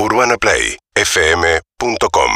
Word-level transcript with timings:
UrbanaPlayFM.com 0.00 2.30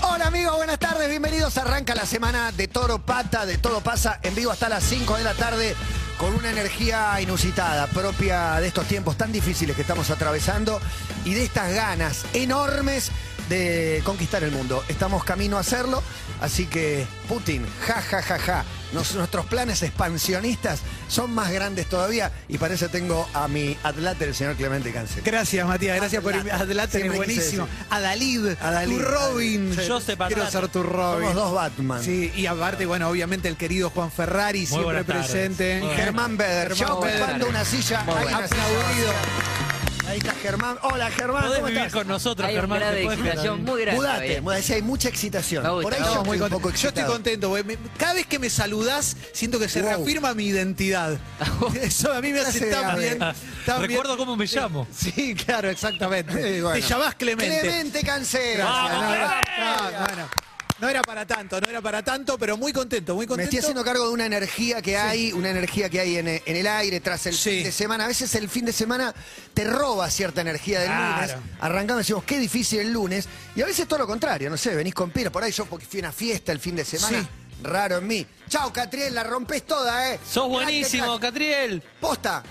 Hola 0.02 0.26
amigos, 0.26 0.56
buenas 0.56 0.78
tardes, 0.78 1.10
bienvenidos. 1.10 1.58
Arranca 1.58 1.94
la 1.94 2.06
semana 2.06 2.50
de 2.50 2.66
Toro 2.66 3.04
Pata, 3.04 3.44
de 3.44 3.58
Todo 3.58 3.82
Pasa, 3.82 4.20
en 4.22 4.34
vivo 4.34 4.50
hasta 4.50 4.70
las 4.70 4.84
5 4.84 5.18
de 5.18 5.24
la 5.24 5.34
tarde, 5.34 5.76
con 6.16 6.32
una 6.32 6.50
energía 6.50 7.20
inusitada, 7.20 7.86
propia 7.88 8.58
de 8.58 8.68
estos 8.68 8.86
tiempos 8.86 9.18
tan 9.18 9.32
difíciles 9.32 9.76
que 9.76 9.82
estamos 9.82 10.08
atravesando 10.08 10.80
y 11.26 11.34
de 11.34 11.44
estas 11.44 11.74
ganas 11.74 12.24
enormes 12.32 13.12
de 13.50 14.00
conquistar 14.04 14.42
el 14.44 14.52
mundo. 14.52 14.82
Estamos 14.88 15.24
camino 15.24 15.58
a 15.58 15.60
hacerlo, 15.60 16.02
así 16.40 16.66
que 16.66 17.06
Putin, 17.28 17.64
ja, 17.86 18.00
ja, 18.02 18.22
ja, 18.22 18.38
ja. 18.38 18.64
Nos- 18.92 19.14
nuestros 19.14 19.46
planes 19.46 19.82
expansionistas 19.84 20.80
son 21.08 21.32
más 21.32 21.52
grandes 21.52 21.86
todavía 21.88 22.32
y 22.48 22.58
para 22.58 22.74
eso 22.74 22.88
tengo 22.88 23.28
a 23.34 23.46
mi 23.46 23.76
atleta, 23.84 24.24
el 24.24 24.34
señor 24.34 24.56
Clemente 24.56 24.92
Cancel. 24.92 25.22
Gracias, 25.24 25.64
Matías. 25.66 25.96
Gracias 25.96 26.20
por 26.22 26.32
Siempre 26.32 26.58
quise 27.02 27.08
buenísimo. 27.16 27.66
decir. 27.66 27.86
A 27.88 28.00
Dalid, 28.00 28.46
Adalid, 28.60 28.96
tu 28.96 29.02
Robin. 29.04 29.72
Adalid. 29.72 29.88
Joseph 29.92 30.18
Quiero 30.26 30.50
ser 30.50 30.68
tu 30.68 30.82
Robin. 30.82 31.28
Somos 31.28 31.34
dos 31.36 31.54
Batman. 31.54 32.02
Sí, 32.02 32.32
y 32.34 32.46
aparte, 32.46 32.84
bueno, 32.84 33.08
obviamente 33.08 33.46
el 33.48 33.56
querido 33.56 33.90
Juan 33.90 34.10
Ferrari, 34.10 34.66
siempre 34.66 35.04
presente. 35.04 35.80
Germán 35.94 36.36
Beder, 36.36 36.70
ya 36.70 36.76
Germán 36.86 36.96
ocupando 36.96 37.32
Beder. 37.34 37.48
una 37.48 37.64
silla. 37.64 38.02
Muy 38.02 38.14
Hay 38.16 38.22
bueno. 38.22 38.38
una 38.38 38.48
silla 38.48 38.64
Aplaudido. 38.64 39.69
Ahí 40.10 40.18
está 40.18 40.32
Germán. 40.34 40.76
Hola 40.82 41.08
Germán, 41.12 41.42
Podés 41.44 41.54
¿cómo 41.58 41.66
vivir 41.68 41.82
estás? 41.82 41.92
con 41.92 42.08
nosotros, 42.08 42.48
Hay 42.48 42.54
Germán. 42.56 42.78
grado 42.80 42.92
te 42.94 42.98
de 42.98 43.04
podés 43.04 43.18
excitación 43.20 43.64
muy 43.64 43.80
grande. 43.82 43.96
Mudate, 44.00 44.16
todavía. 44.18 44.42
mudate, 44.42 44.74
hay 44.74 44.82
mucha 44.82 45.08
excitación. 45.08 45.62
Me 45.62 45.70
gusta. 45.70 45.82
Por 45.84 45.94
ahí 45.94 46.00
yo 46.00 46.06
estoy 46.06 46.18
un 46.18 46.24
poco 46.24 46.50
contento. 46.50 46.68
Yo 46.68 46.68
estoy 46.70 46.88
excitado. 46.88 47.12
contento. 47.12 47.48
porque 47.48 47.64
me- 47.64 47.78
cada 47.96 48.14
vez 48.14 48.26
que 48.26 48.38
me 48.40 48.50
saludás, 48.50 49.16
siento 49.32 49.60
que 49.60 49.68
se 49.68 49.82
Wow. 49.82 49.90
reafirma 49.90 50.34
mi 50.34 50.46
identidad. 50.46 51.16
Eso 51.80 52.12
a 52.12 52.20
mí 52.20 52.32
me 52.32 52.40
hace 52.40 52.58
Clase 52.58 52.70
tan 52.82 52.96
de- 52.96 53.02
bien. 53.02 53.18
tan 53.20 53.34
bien. 53.78 53.90
Recuerdo 53.90 54.16
cómo 54.16 54.36
me 54.36 54.46
llamo. 54.46 54.86
Sí, 54.96 55.34
claro, 55.36 55.70
exactamente. 55.70 56.32
Sí, 56.32 56.60
bueno. 56.60 56.74
Te 56.80 56.92
llamás 56.92 57.14
Clemente. 57.14 57.60
Clemente 57.60 58.02
Cancela. 58.02 58.64
Vamos, 58.64 58.92
no, 58.92 59.10
no, 59.10 59.90
no, 60.08 60.16
no. 60.16 60.49
No 60.80 60.88
era 60.88 61.02
para 61.02 61.26
tanto, 61.26 61.60
no 61.60 61.68
era 61.68 61.80
para 61.82 62.02
tanto, 62.02 62.38
pero 62.38 62.56
muy 62.56 62.72
contento, 62.72 63.14
muy 63.14 63.24
Me 63.24 63.28
contento. 63.28 63.48
estoy 63.48 63.58
haciendo 63.58 63.84
cargo 63.84 64.06
de 64.06 64.14
una 64.14 64.24
energía 64.26 64.80
que 64.80 64.96
hay, 64.96 65.30
una 65.32 65.50
energía 65.50 65.90
que 65.90 66.00
hay 66.00 66.16
en, 66.16 66.26
en 66.28 66.42
el 66.46 66.66
aire 66.66 67.00
tras 67.00 67.26
el 67.26 67.34
Sí. 67.34 67.50
fin 67.56 67.64
de 67.64 67.72
semana. 67.72 68.04
A 68.04 68.08
veces 68.08 68.34
el 68.34 68.48
fin 68.48 68.64
de 68.64 68.72
semana 68.72 69.14
te 69.52 69.64
roba 69.64 70.08
cierta 70.10 70.40
energía 70.40 70.80
del 70.80 70.88
Claro. 70.88 71.34
lunes. 71.34 71.36
Arrancando 71.60 71.96
decimos, 71.98 72.24
qué 72.24 72.38
difícil 72.38 72.80
el 72.80 72.92
lunes. 72.92 73.28
Y 73.54 73.60
a 73.62 73.66
veces 73.66 73.86
todo 73.86 73.98
lo 73.98 74.06
contrario, 74.06 74.48
no 74.48 74.56
sé, 74.56 74.74
venís 74.74 74.94
con 74.94 75.10
pira 75.10 75.30
por 75.30 75.42
ahí, 75.44 75.52
yo 75.52 75.66
porque 75.66 75.84
fui 75.84 76.00
a 76.00 76.04
una 76.04 76.12
fiesta 76.12 76.50
el 76.52 76.60
fin 76.60 76.76
de 76.76 76.84
semana. 76.86 77.20
Sí. 77.20 77.28
Raro 77.62 77.98
en 77.98 78.06
mí. 78.06 78.26
Chao, 78.48 78.72
Catriel, 78.72 79.14
la 79.14 79.22
rompes 79.22 79.66
toda, 79.66 80.14
¿eh? 80.14 80.18
Sos 80.26 80.48
buenísimo. 80.48 81.20
Catriel. 81.20 81.82
Posta, 82.00 82.42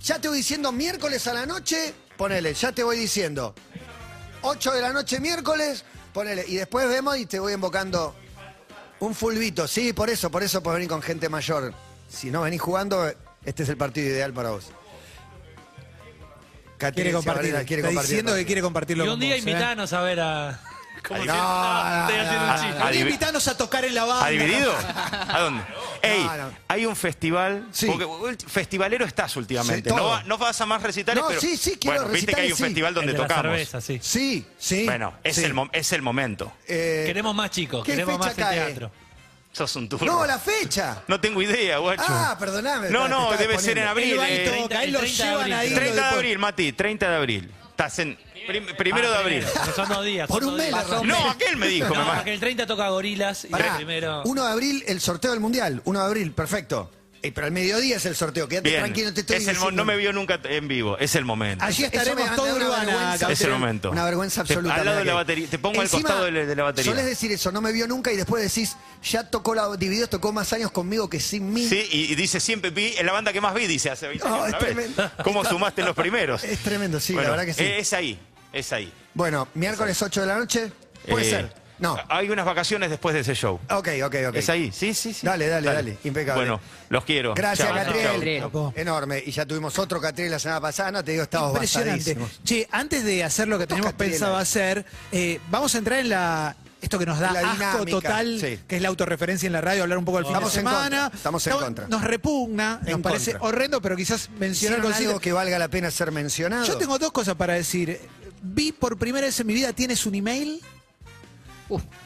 ya 0.00 0.18
te 0.18 0.28
voy 0.28 0.38
diciendo 0.38 0.72
miércoles 0.72 1.26
a 1.26 1.34
la 1.34 1.44
noche, 1.44 1.92
ponele, 2.16 2.54
ya 2.54 2.72
te 2.72 2.82
voy 2.82 2.96
diciendo. 2.98 3.54
8 4.40 4.72
de 4.72 4.80
la 4.80 4.92
noche 4.92 5.20
miércoles, 5.20 5.84
ponele. 6.14 6.44
Y 6.48 6.54
después 6.54 6.88
vemos 6.88 7.18
y 7.18 7.26
te 7.26 7.38
voy 7.38 7.52
invocando 7.52 8.14
un 9.00 9.14
fulbito. 9.14 9.68
Sí, 9.68 9.92
por 9.92 10.08
eso, 10.08 10.30
por 10.30 10.42
eso 10.42 10.62
puedes 10.62 10.76
venir 10.76 10.88
con 10.88 11.02
gente 11.02 11.28
mayor. 11.28 11.74
Si 12.08 12.30
no 12.30 12.42
venís 12.42 12.62
jugando, 12.62 13.12
este 13.44 13.64
es 13.64 13.68
el 13.68 13.76
partido 13.76 14.08
ideal 14.08 14.32
para 14.32 14.50
vos. 14.50 14.70
Quiere 16.78 17.12
compartir, 17.12 17.54
quiere 17.66 17.76
está 17.76 17.88
compartir 17.88 18.00
diciendo 18.00 18.34
que 18.34 18.44
quiere 18.44 18.60
compartirlo 18.60 19.04
Y 19.04 19.06
con 19.06 19.14
un 19.14 19.20
día 19.20 19.36
vos, 19.36 19.46
¿eh? 19.46 19.50
invitanos 19.50 19.92
a 19.92 20.02
ver 20.02 20.20
a. 20.20 20.60
Como 21.06 21.22
No, 21.24 21.32
que- 21.32 21.38
no, 21.38 22.00
estoy 22.00 22.16
haciendo 22.18 22.46
no, 22.46 22.52
un 22.52 22.58
chiste. 22.60 22.66
Un 22.66 22.72
día 22.76 22.84
Adiv- 22.90 23.00
invitanos 23.06 23.48
a 23.48 23.56
tocar 23.56 23.84
en 23.84 23.94
la 23.94 24.04
banda. 24.04 24.26
¿Ha 24.26 24.30
dividido? 24.30 24.74
¿A 25.28 25.40
dónde? 25.40 25.62
Ey, 26.02 26.22
no. 26.24 26.50
hay 26.68 26.86
un 26.86 26.96
festival. 26.96 27.66
Sí. 27.72 27.86
Porque 27.86 28.06
festivalero 28.46 29.04
estás 29.04 29.36
últimamente. 29.36 29.90
Sí, 29.90 29.96
no, 29.96 30.06
va- 30.06 30.22
no 30.24 30.38
vas 30.38 30.60
a 30.60 30.66
más 30.66 30.82
recitales, 30.82 31.22
No, 31.22 31.28
pero. 31.28 31.40
sí, 31.40 31.56
sí, 31.56 31.76
quiero 31.80 31.98
Bueno, 31.98 32.12
viste 32.12 32.32
que 32.32 32.40
hay 32.40 32.50
un 32.52 32.56
sí. 32.56 32.62
festival 32.64 32.94
donde 32.94 33.10
El 33.12 33.16
de 33.16 33.22
la 33.22 33.28
tocamos. 33.28 33.52
cerveza, 33.52 33.80
sí. 33.80 33.98
Sí, 34.02 34.46
sí. 34.58 34.84
Bueno, 34.86 35.14
es, 35.22 35.36
sí. 35.36 35.44
el, 35.44 35.54
es 35.72 35.92
el 35.92 36.02
momento. 36.02 36.52
Eh, 36.66 37.04
Queremos 37.06 37.34
más 37.34 37.50
chicos, 37.50 37.84
¿qué 37.84 37.92
queremos 37.92 38.14
fecha 38.16 38.26
más 38.26 38.38
el 38.38 38.44
cae? 38.44 38.66
teatro. 38.66 38.90
Sos 39.52 39.76
un 39.76 39.88
turno. 39.88 40.10
No, 40.12 40.26
la 40.26 40.38
fecha. 40.38 41.02
No 41.06 41.20
tengo 41.20 41.40
idea, 41.40 41.78
guacho. 41.78 42.02
Ah, 42.08 42.36
perdóname. 42.40 42.90
no, 42.90 43.06
no, 43.08 43.30
debe 43.36 43.58
ser 43.60 43.78
en 43.78 43.86
abril. 43.86 44.14
Él 44.14 44.18
va 44.18 44.28
y 44.30 44.32
eh. 44.34 44.62
toca, 44.62 44.82
él 44.82 44.92
lo 44.92 44.98
30 44.98 45.22
de 45.24 45.30
llevan 45.30 45.40
abril. 45.42 45.54
ahí. 45.54 45.74
30 45.74 45.94
de 46.08 46.14
abril, 46.16 46.38
Mati, 46.40 46.72
30 46.72 47.10
de 47.10 47.16
abril. 47.16 47.52
Estás 47.74 47.98
en. 47.98 48.16
prim- 48.46 48.66
primero 48.78 49.08
Ah, 49.08 49.10
de 49.10 49.16
abril. 49.16 49.38
primero, 49.40 49.60
porque 49.64 49.72
Son 49.74 49.88
dos 49.88 50.04
días. 50.04 50.28
Por 50.28 50.42
son 50.44 50.52
un 50.52 50.56
dos 50.58 50.64
mes 50.64 50.74
días. 50.74 50.88
la 50.90 51.02
No, 51.02 51.30
aquel 51.30 51.56
me 51.56 51.66
dijo. 51.66 51.88
No, 51.92 52.04
ma- 52.04 52.14
porque 52.14 52.32
el 52.34 52.38
30 52.40 52.66
toca 52.68 52.88
Gorilas 52.88 53.44
y 53.46 53.48
Pará, 53.48 53.70
el 53.70 53.76
primero. 53.78 54.22
1 54.24 54.44
de 54.46 54.52
abril, 54.52 54.84
el 54.86 55.00
sorteo 55.00 55.32
del 55.32 55.40
mundial. 55.40 55.82
1 55.84 55.98
de 55.98 56.06
abril, 56.06 56.32
perfecto. 56.32 56.88
Eh, 57.24 57.32
pero 57.34 57.46
al 57.46 57.52
mediodía 57.52 57.96
es 57.96 58.04
el 58.04 58.14
sorteo. 58.14 58.46
Quédate 58.46 58.68
Bien. 58.68 58.82
tranquilo, 58.82 59.14
te 59.14 59.20
estoy 59.22 59.36
Es 59.36 59.42
el 59.48 59.54
mo- 59.56 59.60
diciendo. 59.62 59.82
no 59.82 59.86
me 59.86 59.96
vio 59.96 60.12
nunca 60.12 60.38
en 60.44 60.68
vivo. 60.68 60.98
Es 60.98 61.14
el 61.14 61.24
momento. 61.24 61.64
Allí 61.64 61.84
Eso 61.84 61.90
me 61.92 61.98
estaremos 62.02 62.30
da 62.30 62.36
todo 62.36 62.54
una 62.56 62.66
urbana. 62.66 62.84
vergüenza. 62.84 63.32
Es 63.32 63.40
el 63.40 63.50
momento. 63.50 63.90
Una 63.90 64.04
vergüenza 64.04 64.44
Te- 64.44 64.52
absoluta. 64.52 64.74
al 64.74 64.84
lado 64.84 64.96
me 64.96 65.00
de 65.00 65.04
la 65.06 65.10
que- 65.12 65.16
batería. 65.16 65.48
Te 65.48 65.58
pongo 65.58 65.80
al 65.80 65.88
costado 65.88 66.24
de 66.26 66.30
la, 66.32 66.44
de 66.44 66.54
la 66.56 66.62
batería. 66.64 66.90
Solés 66.92 67.06
decir 67.06 67.32
eso, 67.32 67.50
no 67.50 67.62
me 67.62 67.72
vio 67.72 67.86
nunca 67.88 68.12
y 68.12 68.16
después 68.16 68.42
decís, 68.42 68.76
ya 69.02 69.28
tocó 69.30 69.54
la 69.54 69.74
Divididos, 69.76 70.10
tocó 70.10 70.32
más 70.32 70.52
años 70.52 70.70
conmigo 70.70 71.08
que 71.08 71.18
sin 71.18 71.50
mí. 71.50 71.66
Sí, 71.66 71.88
y, 71.90 72.12
y 72.12 72.14
dice 72.14 72.40
siempre 72.40 72.68
vi, 72.70 72.88
es 72.88 73.02
la 73.04 73.12
banda 73.12 73.32
que 73.32 73.40
más 73.40 73.54
vi, 73.54 73.66
dice 73.66 73.90
hace 73.90 74.06
20 74.06 74.28
No, 74.28 74.44
años. 74.44 74.62
es. 74.62 75.22
¿Cómo 75.24 75.44
sumaste 75.46 75.82
los 75.82 75.96
primeros? 75.96 76.44
Es 76.44 76.58
tremendo, 76.58 77.00
sí, 77.00 77.14
Bueno, 77.14 77.30
la 77.30 77.36
verdad 77.36 77.46
que 77.46 77.54
sí. 77.54 77.64
Es 77.64 77.92
ahí, 77.94 78.18
es 78.52 78.70
ahí. 78.74 78.92
Bueno, 79.14 79.48
miércoles 79.54 80.00
8 80.02 80.20
de 80.20 80.26
la 80.26 80.36
noche, 80.36 80.70
puede 81.08 81.26
Eh, 81.26 81.30
ser. 81.30 81.63
No. 81.78 81.98
Hay 82.08 82.30
unas 82.30 82.44
vacaciones 82.46 82.88
después 82.90 83.14
de 83.14 83.20
ese 83.22 83.34
show. 83.34 83.58
Ok, 83.70 83.88
ok, 84.04 84.14
ok. 84.28 84.34
Es 84.36 84.48
ahí, 84.48 84.70
sí, 84.72 84.94
sí, 84.94 85.12
sí. 85.12 85.26
Dale, 85.26 85.48
dale, 85.48 85.72
dale, 85.72 85.98
impecable. 86.04 86.42
Bueno, 86.44 86.60
los 86.88 87.04
quiero. 87.04 87.34
Gracias, 87.34 87.68
Catriel. 87.70 88.42
Enorme. 88.76 89.22
Y 89.26 89.30
ya 89.32 89.44
tuvimos 89.44 89.78
otro 89.78 90.00
Catriel 90.00 90.30
la 90.30 90.38
semana 90.38 90.60
pasada, 90.60 90.92
no 90.92 91.04
te 91.04 91.12
digo, 91.12 91.24
estábamos 91.24 91.54
Impresionante. 91.54 92.16
Che, 92.44 92.68
antes 92.70 93.04
de 93.04 93.24
hacer 93.24 93.48
lo 93.48 93.58
que 93.58 93.66
tenemos 93.66 93.90
Catriel. 93.92 94.12
pensado 94.12 94.36
hacer, 94.36 94.84
eh, 95.12 95.40
vamos 95.50 95.74
a 95.74 95.78
entrar 95.78 95.98
en 96.00 96.08
la 96.10 96.56
esto 96.80 96.98
que 96.98 97.06
nos 97.06 97.18
da 97.18 97.32
La 97.32 97.50
asco 97.52 97.86
total, 97.86 98.38
sí. 98.38 98.58
que 98.68 98.76
es 98.76 98.82
la 98.82 98.88
autorreferencia 98.88 99.46
en 99.46 99.54
la 99.54 99.62
radio, 99.62 99.82
hablar 99.84 99.96
un 99.96 100.04
poco 100.04 100.18
del 100.18 100.26
fin 100.26 100.34
Estamos 100.34 100.52
de 100.52 100.60
en 100.60 100.66
semana. 100.66 101.00
contra, 101.04 101.16
estamos 101.16 101.46
en 101.46 101.52
contra. 101.54 101.88
Nos 101.88 102.04
repugna, 102.04 102.80
En 102.84 102.92
nos 102.92 103.00
parece 103.00 103.32
contra. 103.32 103.48
horrendo, 103.48 103.80
pero 103.80 103.96
quizás 103.96 104.28
mencionar 104.38 104.50
¿Hicieron 104.80 104.80
cositas. 104.82 105.06
algo 105.08 105.18
que 105.20 105.32
valga 105.32 105.58
la 105.58 105.68
pena 105.68 105.90
ser 105.90 106.12
mencionado? 106.12 106.66
Yo 106.66 106.76
tengo 106.76 106.98
dos 106.98 107.10
cosas 107.10 107.34
para 107.36 107.54
decir. 107.54 107.98
Vi 108.42 108.72
por 108.72 108.98
primera 108.98 109.26
vez 109.26 109.40
en 109.40 109.46
mi 109.46 109.54
vida, 109.54 109.72
¿tienes 109.72 110.04
un 110.04 110.14
email? 110.14 110.60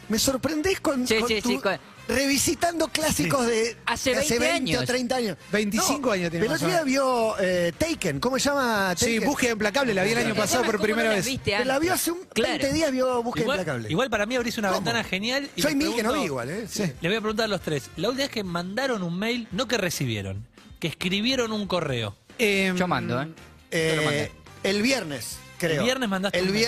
Me 0.09 0.19
sorprendés 0.19 0.81
con, 0.81 1.07
Sí, 1.07 1.17
con 1.19 1.29
sí, 1.29 1.43
tu- 1.43 1.49
sí, 1.51 1.59
con- 1.59 1.79
revisitando 2.09 2.89
clásicos 2.89 3.47
de 3.47 3.77
Hace 3.85 4.15
20 4.15 4.39
o 4.39 4.51
años. 4.51 4.85
30 4.87 5.17
años. 5.17 5.37
25 5.53 6.11
años 6.11 6.31
tiene 6.31 6.47
Pero 6.47 6.55
el 6.55 6.63
o 6.63 6.65
otro 6.65 6.69
día 6.69 6.83
vio 6.83 7.35
eh, 7.39 7.73
Taken, 7.77 8.19
¿cómo 8.19 8.39
se 8.39 8.49
llama 8.49 8.95
Sí, 8.97 9.15
Taken? 9.17 9.29
búsqueda 9.29 9.53
implacable, 9.53 9.93
la 9.95 10.05
vi 10.05 10.13
el 10.13 10.19
año 10.19 10.35
pasado 10.35 10.65
por 10.65 10.81
primera 10.81 11.11
no 11.11 11.17
vez. 11.17 11.27
viste 11.27 11.65
la 11.67 11.79
vio 11.79 11.93
hace 11.93 12.11
un 12.13 12.21
Claro. 12.33 12.53
20 12.59 12.73
días, 12.73 12.91
vio 12.93 13.23
Búsqueda 13.23 13.43
Igual, 13.45 13.59
Implacable. 13.59 13.91
igual 13.91 14.11
para 14.11 14.25
mí 14.27 14.37
abrís 14.37 14.57
una 14.57 14.69
¿Cómo? 14.69 14.81
ventana 14.81 15.05
genial. 15.05 15.51
Y 15.55 15.61
Yo 15.61 15.69
hay 15.69 15.75
mil 15.75 15.95
que 15.95 16.03
no 16.03 16.15
vi 16.15 16.21
igual, 16.23 16.49
¿eh? 16.49 16.67
Sí. 16.71 16.83
Les 16.83 17.03
voy 17.03 17.15
a 17.17 17.21
preguntar 17.21 17.45
a 17.45 17.49
los 17.49 17.61
tres. 17.61 17.91
La 17.97 18.09
última 18.09 18.25
vez 18.25 18.31
que 18.33 18.43
mandaron 18.45 19.03
un 19.03 19.19
mail, 19.19 19.47
no 19.53 19.69
que 19.69 19.77
recibieron, 19.77 20.47
que 20.81 20.89
escribieron 20.89 21.53
un 21.53 21.67
correo. 21.67 22.17
Eh, 22.39 22.73
Yo 22.75 22.89
mando, 22.89 23.21
¿eh? 23.21 23.27
Yo 23.27 23.79
lo 23.97 24.03
Eh, 24.03 24.05
mandé. 24.05 24.33
el 24.63 24.81
viernes, 24.83 25.37
creo. 25.59 25.81
El 25.81 25.85
viernes 25.85 26.09
mandaste 26.09 26.39
El 26.39 26.47
un 26.47 26.53
mail. 26.53 26.65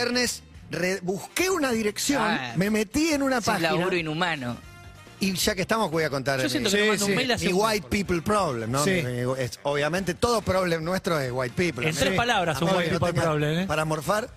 Re- 0.71 1.01
busqué 1.03 1.51
una 1.51 1.71
dirección, 1.73 2.23
Ah. 2.23 2.53
me 2.57 2.71
metí 2.71 3.09
en 3.11 3.23
una 3.23 3.39
Es 3.39 3.47
un 3.47 3.53
página 3.55 3.73
laburo 3.73 3.97
inhumano. 3.97 4.57
y 5.21 5.35
ya 5.35 5.55
que 5.55 5.63
estamos 5.63 5.91
voy 5.91 6.05
a 6.05 6.11
contar 6.11 6.39
Yo 6.39 6.45
mi- 6.45 6.51
siento 6.51 6.71
que 6.71 6.83
Sí, 6.83 6.89
mando 6.89 7.05
sí. 7.05 7.11
un 7.11 7.17
mail 7.17 7.33
hace 7.33 7.47
mi 7.47 7.53
un 7.53 7.61
white 7.65 7.87
people 7.89 8.23
problem, 8.23 8.71
¿no? 8.73 8.83
Sí. 8.85 8.91
Mi- 8.91 9.03
mi- 9.25 9.33
es- 9.39 9.59
obviamente 9.65 10.15
todo 10.15 10.41
problem 10.43 10.83
nuestro 10.85 11.19
es 11.21 11.31
white 11.33 11.55
people. 11.55 11.87
En 11.89 11.95
¿no? 11.95 12.01
tres 12.01 12.15
palabras, 12.15 12.61
un 12.63 12.69
white 12.75 12.91
no 12.93 13.01
people 13.01 13.21
problem, 13.21 13.59
¿eh? 13.61 13.67
Para 13.67 13.85
morfar, 13.85 14.31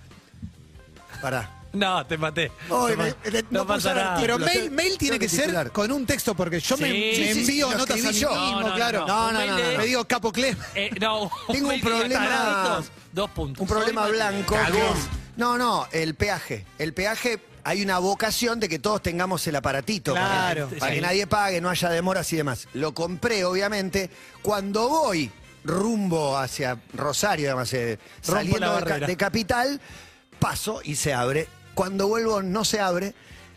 para. 1.21 1.49
No, 1.73 2.05
te 2.05 2.19
maté. 2.19 2.51
Te 2.67 2.95
me- 2.95 3.41
no, 3.49 3.61
no 3.61 3.67
pasa 3.67 3.95
nada. 3.95 4.17
Pero 4.21 4.37
mail, 4.37 4.95
tiene 4.99 5.17
que 5.17 5.25
que 5.25 5.29
ser 5.29 5.45
titular. 5.45 5.71
con 5.71 5.91
un 5.91 6.05
texto, 6.05 6.35
porque 6.35 6.59
yo 6.59 6.77
me, 6.77 6.87
Sí, 6.91 6.93
me 6.93 7.15
sí, 7.15 7.33
sí, 7.33 7.39
envío 7.39 7.71
lo 7.71 7.77
notas 7.79 7.95
a 7.95 7.97
escribí 7.97 8.13
mí 8.13 8.19
yo. 8.21 8.29
mismo, 8.29 8.61
No, 8.61 8.69
no, 8.69 8.75
claro. 8.75 9.07
no, 9.07 9.31
no, 9.31 9.45
no. 9.45 9.77
Me 9.79 9.85
digo 9.85 10.05
Capo 10.05 10.31
Clem. 10.31 10.55
Eh, 10.75 10.91
no, 11.01 11.31
Tengo 11.51 11.69
un 11.69 11.81
problema- 11.81 12.83
Dos 13.11 13.29
puntos. 13.31 13.61
Un 13.61 13.67
problema 13.67 14.07
blanco. 14.07 14.53
Cagón. 14.53 15.22
No, 15.37 15.57
no, 15.57 15.87
el 15.91 16.15
peaje. 16.15 16.65
El 16.79 16.93
peaje, 16.93 17.39
hay 17.63 17.81
una 17.81 17.99
vocación 17.99 18.59
de 18.59 18.67
que 18.69 18.79
todos 18.79 19.01
tengamos 19.01 19.45
el 19.47 19.55
aparatito. 19.55 20.13
para- 20.13 20.27
Claro. 20.27 20.69
Para, 20.77 20.91
Sí. 20.91 20.95
que 20.95 21.01
nadie 21.01 21.27
pague, 21.27 21.61
no 21.61 21.69
haya 21.69 21.89
demoras 21.89 22.31
y 22.33 22.37
demás. 22.37 22.67
Lo 22.73 22.93
compré, 22.93 23.45
obviamente. 23.45 24.09
Cuando 24.41 24.87
voy 24.89 25.31
rumbo 25.63 26.37
hacia 26.37 26.77
Rosario, 26.93 27.47
además, 27.47 27.73
eh, 27.73 27.97
saliendo 28.21 28.79
de, 28.81 29.17
Capital, 29.17 29.79
paso 30.39 30.81
y 30.83 30.95
se 30.95 31.13
abre. 31.13 31.47
Cuando 31.73 32.07
vuelvo 32.07 32.41
no 32.41 32.65
se 32.65 32.79
abre. 32.79 33.15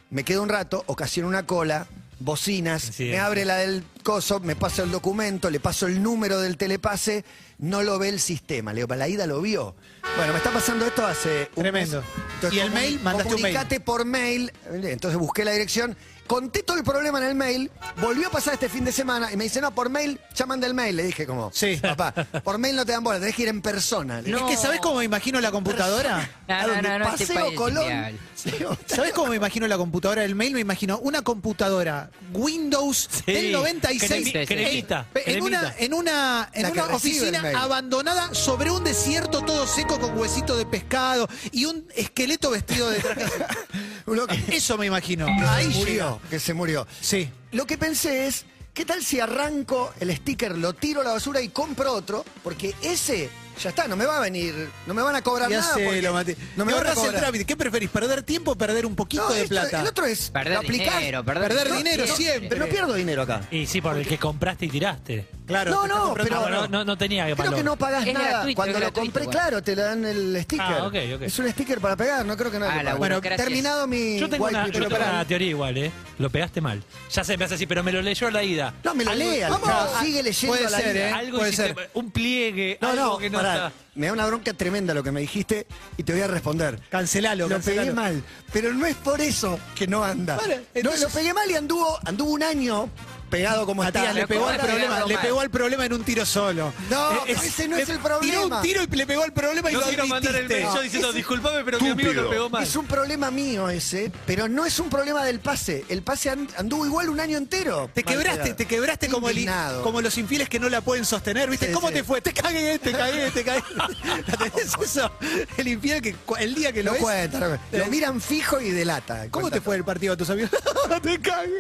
Me 0.09 0.23
quedo 0.25 0.43
un 0.43 0.49
rato, 0.49 0.85
ocasiona 0.87 1.29
una 1.29 1.47
cola, 1.47 1.89
bocinas, 2.21 2.81
Sí, 2.95 3.05
me 3.11 3.19
abre 3.19 3.45
la 3.45 3.57
del 3.57 3.83
coso, 4.05 4.39
me 4.41 4.55
paso 4.55 4.85
el 4.85 4.93
documento, 4.93 5.51
le 5.51 5.59
paso 5.59 5.87
el 5.89 6.01
número 6.03 6.41
del 6.41 6.57
telepase, 6.57 7.25
no 7.59 7.83
lo 7.83 7.99
ve 7.99 8.09
el 8.11 8.21
sistema. 8.21 8.73
Le 8.73 8.77
digo, 8.79 8.89
"¿Para 8.89 9.01
la 9.01 9.09
ida 9.09 9.27
lo 9.27 9.41
vio. 9.43 9.75
Bueno, 10.17 10.33
me 10.33 10.39
está 10.39 10.51
pasando 10.51 10.87
esto 10.87 11.07
hace 11.07 11.51
un 11.57 11.63
Tremendo. 11.63 12.03
mes. 12.43 12.53
¿Y 12.53 12.59
el 12.59 12.71
mail? 12.71 13.01
¿Mandaste 13.03 13.35
un 13.35 13.43
mail? 13.43 13.55
comunicate 13.55 13.81
por 13.81 14.05
mail. 14.07 14.51
Entonces 14.73 15.19
busqué 15.19 15.45
la 15.45 15.53
dirección, 15.53 15.97
conté 16.27 16.63
todo 16.63 16.77
el 16.77 16.85
problema 16.85 17.19
en 17.19 17.25
el 17.25 17.35
mail, 17.35 17.71
volvió 18.01 18.29
a 18.29 18.31
pasar 18.31 18.55
este 18.55 18.69
fin 18.69 18.85
de 18.85 18.93
semana 18.93 19.33
y 19.33 19.37
me 19.37 19.45
dice, 19.45 19.61
no, 19.61 19.75
por 19.75 19.89
mail, 19.91 20.21
ya 20.35 20.47
mandé 20.47 20.67
el 20.67 20.75
mail. 20.75 20.97
Le 20.97 21.05
dije 21.05 21.27
como, 21.27 21.51
Sí. 21.53 21.77
papá, 21.81 22.13
por 22.45 22.59
mail 22.59 22.77
no 22.77 22.85
te 22.87 22.93
dan 22.93 23.03
bola, 23.05 23.19
tenés 23.19 23.35
que 23.35 23.43
ir 23.43 23.49
en 23.49 23.63
persona. 23.63 24.21
Le 24.21 24.31
dije, 24.33 24.39
Es 24.45 24.51
que, 24.51 24.57
¿sabés 24.57 24.81
cómo 24.81 24.97
me 24.99 25.05
imagino 25.05 25.41
la 25.41 25.51
computadora? 25.51 26.29
¿A 26.49 26.67
No, 26.67 26.75
no, 26.77 26.83
no, 26.83 26.99
no, 27.01 27.05
este 27.15 27.27
Paseo 27.27 27.35
país 27.43 27.53
es 27.53 27.59
Colón. 27.59 28.19
¿Sabés 28.87 29.13
cómo 29.13 29.29
me 29.29 29.37
imagino 29.37 29.67
la 29.67 29.77
computadora 29.77 30.23
del 30.23 30.35
mail? 30.35 30.55
Me 30.55 30.61
imagino 30.61 30.99
una 30.99 31.23
computadora 31.23 32.11
Windows 32.33 33.09
Sí, 33.25 33.33
del 33.33 33.53
96 33.53 34.27
cremi- 34.35 34.47
cremita, 34.47 35.07
en, 35.15 35.37
en 35.37 35.43
una, 35.43 35.59
cremita. 35.61 35.85
en 35.85 35.95
una, 35.95 36.51
en 36.53 36.63
La 36.63 36.71
que 36.73 36.79
una 36.81 36.89
recibe 36.93 37.15
el 37.17 37.21
oficina 37.23 37.43
mail. 37.43 37.57
abandonada 37.57 38.35
sobre 38.35 38.71
un 38.71 38.85
desierto 38.85 39.43
todo 39.43 39.67
seco 39.67 39.99
con 39.99 40.17
huesito 40.19 40.57
de 40.57 40.67
pescado 40.67 41.29
y 41.53 41.65
un 41.65 41.87
esqueleto 41.97 42.51
vestido 42.51 42.91
de 42.91 42.99
traje. 43.01 43.23
azul. 44.07 44.13
Uno 44.19 44.27
que, 44.27 44.57
Eso 44.57 44.77
me 44.79 44.87
imagino. 44.87 45.27
que 45.27 45.33
Ahí 45.47 45.73
se 45.73 45.79
murió, 45.79 45.95
llega. 46.19 46.31
que 46.31 46.41
se 46.41 46.55
murió. 46.55 46.87
Sí. 47.01 47.31
Lo 47.53 47.67
que 47.67 47.77
pensé 47.79 48.27
es, 48.27 48.45
¿qué 48.75 48.85
tal 48.85 49.03
si 49.05 49.21
arranco 49.21 49.93
el 50.01 50.15
sticker, 50.17 50.57
lo 50.57 50.73
tiro 50.75 51.01
a 51.01 51.05
la 51.05 51.13
basura 51.13 51.41
y 51.41 51.49
compro 51.49 51.93
otro? 51.93 52.25
Porque 52.45 52.75
ese, 52.83 53.31
ya 53.63 53.71
está, 53.71 53.89
no 53.89 53.97
me 53.97 54.05
va 54.05 54.19
a 54.19 54.21
venir, 54.21 54.69
no 54.87 54.93
me 54.95 55.03
van 55.03 55.17
a 55.17 55.23
cobrar 55.23 55.49
Ya 55.51 55.61
nada. 55.61 55.75
sé, 55.75 55.85
porque 55.85 56.03
lo 56.03 56.13
maté. 56.13 56.37
No 56.57 56.65
me 56.65 56.73
Te 56.73 56.77
van 56.79 56.87
a 56.87 56.89
ahorrás 56.91 56.97
el 56.99 57.05
cobrar. 57.07 57.21
trámite. 57.23 57.45
¿Qué 57.47 57.57
preferís? 57.57 57.89
¿Perder 57.91 58.23
tiempo 58.23 58.51
o 58.53 58.55
perder 58.57 58.85
un 58.87 58.95
poquito 58.95 59.25
No, 59.29 59.35
de 59.35 59.43
esto- 59.43 59.55
plata? 59.55 59.81
El 59.81 59.87
otro 59.87 60.05
es 60.07 60.31
Perder 60.31 60.53
lo 60.55 60.59
aplicás. 60.61 60.99
dinero, 60.99 61.25
perder, 61.25 61.49
Perder 61.49 61.73
dinero, 61.77 62.07
siempre. 62.07 62.49
Pero 62.49 62.67
no 62.67 62.71
pierdo 62.71 62.95
dinero 62.95 63.23
acá. 63.23 63.47
Y 63.51 63.67
sí, 63.67 63.81
por 63.81 63.97
el 63.97 64.07
que 64.07 64.19
compraste 64.19 64.67
y 64.67 64.69
tiraste. 64.69 65.29
Claro. 65.47 65.71
No, 65.71 65.87
no, 65.87 66.15
pero- 66.15 66.45
Ah, 66.45 66.51
no, 66.51 66.69
no, 66.69 66.85
no 66.85 66.99
tenía 66.99 67.25
Creo 67.25 67.37
valor. 67.37 67.55
que 67.55 67.63
no 67.65 67.77
pagás 67.77 68.07
Es 68.07 68.13
nada. 68.15 68.29
gratuito, 68.31 68.57
Cuando 68.57 68.75
es 68.75 68.81
lo 68.81 68.87
gratuito, 68.87 69.07
compré, 69.07 69.23
igual. 69.23 69.37
claro, 69.37 69.63
te 69.63 69.75
dan 69.75 70.05
el 70.05 70.43
sticker. 70.43 70.67
Ah, 70.67 70.87
ok, 70.87 70.95
ok. 71.17 71.23
Es 71.23 71.39
un 71.39 71.49
sticker 71.51 71.81
para 71.81 71.97
pegar, 71.97 72.25
no 72.27 72.37
creo 72.37 72.51
que 72.51 72.59
no 72.59 72.67
Ah, 72.67 72.71
que 72.71 72.77
la 72.79 72.83
pagar. 72.83 72.99
Bueno, 72.99 73.15
burocracia 73.17 73.45
terminado 73.45 73.87
mi 73.87 74.19
Yo 74.19 74.29
tengo, 74.29 74.45
white 74.45 74.57
una, 74.59 74.67
yo 74.67 74.73
paper. 74.73 74.89
tengo 74.89 74.99
Pará. 75.01 75.13
una 75.13 75.25
teoría 75.25 75.49
igual, 75.49 75.79
¿eh? 75.79 75.91
Lo 76.19 76.31
pegaste 76.31 76.61
mal. 76.61 76.83
Ya 77.13 77.25
sé, 77.25 77.37
me 77.37 77.45
hace 77.45 77.55
así, 77.55 77.67
pero 77.67 77.83
me 77.83 77.93
lo 77.93 78.03
leyó 78.03 78.27
a 78.29 78.31
la 78.31 78.43
ida. 78.43 78.75
No, 78.85 78.95
me 78.95 79.05
lo 79.05 79.11
Algo- 79.13 79.31
lee, 79.31 79.41
Vamos, 79.43 79.69
no, 79.69 79.75
ah, 79.75 80.01
sigue 80.03 80.23
leyendo 80.23 80.55
puede 80.57 80.67
a 80.67 80.71
la 80.71 80.79
ser, 80.79 80.97
ida. 80.97 81.09
¿eh? 81.09 81.13
Algo 81.13 81.39
puede 81.39 81.51
hiciste- 81.53 81.75
ser. 81.75 81.91
un 81.95 82.11
pliegue, 82.11 82.79
No, 82.81 82.89
algo 82.89 83.05
no, 83.05 83.19
que 83.19 83.31
no 83.31 83.39
pará. 83.39 83.55
está. 83.55 83.73
Me 83.95 84.07
da 84.09 84.13
una 84.13 84.27
bronca 84.27 84.53
tremenda 84.53 84.93
lo 84.93 85.03
que 85.03 85.11
me 85.11 85.21
dijiste 85.21 85.67
y 85.97 86.03
te 86.03 86.13
voy 86.13 86.21
a 86.23 86.27
responder. 86.27 86.79
Cancelalo, 86.91 87.45
Lo 87.49 87.55
cancelalo. 87.55 87.83
pegué 87.83 87.95
mal, 87.95 88.23
pero 88.53 88.73
no 88.75 88.85
es 88.87 88.95
por 88.97 89.21
eso 89.23 89.59
que 89.75 89.87
no 89.87 90.05
anda. 90.05 90.39
Entonces- 90.75 90.85
No, 91.03 91.09
lo 91.09 91.09
pegué 91.15 91.33
mal 91.33 91.51
y 91.51 91.55
anduvo, 91.55 91.99
anduvo 92.05 92.31
un 92.33 92.43
año 92.43 92.91
pegado 93.27 93.67
como 93.67 93.83
Matías 93.83 94.05
está. 94.07 94.15
le 94.21 94.27
pegó, 94.27 94.49
al 94.49 94.59
problema, 94.59 95.05
le 95.05 95.19
pegó 95.19 95.41
al 95.41 95.51
problema 95.51 95.87
en 95.87 95.93
un 95.93 96.05
tiro 96.05 96.25
solo. 96.27 96.73
No, 96.91 97.13
Eh, 97.27 97.37
ese 97.45 97.69
no 97.69 97.77
es 97.77 97.89
el 97.89 97.99
problema. 97.99 98.21
Tiró 98.21 98.47
un 98.57 98.63
tiro 98.63 98.83
y 98.83 98.97
le 98.97 99.07
pegó 99.07 99.23
al 99.23 99.33
problema 99.33 99.71
y 99.71 99.75
No 99.75 99.81
lo 99.81 99.87
quiero 99.87 100.07
mandar 100.07 100.37
el 100.37 100.49
mail 100.49 100.67
yo 100.75 100.81
diciendo, 100.83 101.13
disculpame, 101.13 101.65
pero 101.65 101.81
mi 101.81 101.89
amigo 101.91 102.13
lo 102.13 102.31
pegó 102.31 102.51
mal. 102.51 102.63
Es 102.63 102.77
un 102.77 102.87
problema 102.87 103.31
mío 103.31 103.69
ese, 103.69 104.11
pero 104.27 104.49
no 104.49 104.65
es 104.65 104.79
un 104.79 104.89
problema 104.91 105.25
del 105.25 105.41
pase. 105.41 105.85
El 105.89 106.03
pase 106.03 106.31
and- 106.31 106.51
anduvo 106.57 106.87
igual 106.87 107.09
un 107.09 107.21
año 107.21 107.37
entero. 107.39 107.91
Te 107.93 108.03
quebraste, 108.03 108.55
te 108.55 108.67
quebraste 108.67 109.09
como, 109.09 109.29
el, 109.29 109.49
como 109.83 110.01
los 110.01 110.17
infieles 110.19 110.49
que 110.49 110.59
no 110.61 110.69
la 110.69 110.81
pueden 110.81 111.05
sostener, 111.05 111.51
¿viste? 111.51 111.67
Sí, 111.69 111.73
¿Cómo 111.73 111.89
sí. 111.89 111.95
te 111.95 112.05
fue? 112.05 112.21
Te 112.21 112.33
cagué, 112.33 112.79
te 112.79 112.93
cagué, 112.93 113.31
te 113.31 113.45
cagué. 113.45 113.63
¿La 114.27 114.37
tenés 114.37 114.75
eso? 114.83 115.11
El 115.57 115.69
infiel 115.69 116.01
que 116.03 116.15
el 116.39 116.55
día 116.55 116.73
que 116.73 116.83
lo 116.83 116.91
No 116.91 116.93
ves, 116.95 117.03
cuenta, 117.03 117.39
no 117.41 117.47
cuenta. 117.49 117.79
Lo 117.79 117.87
miran 117.87 118.21
fijo 118.21 118.61
y 118.61 118.71
delata. 118.71 119.27
¿Cómo 119.31 119.43
Cuenta 119.47 119.57
te 119.59 119.61
fue 119.61 119.77
el 119.77 119.85
partido 119.85 120.13
a 120.15 120.17
tus 120.17 120.31
amigos? 120.31 120.51
te 121.03 121.21
cagué. 121.21 121.51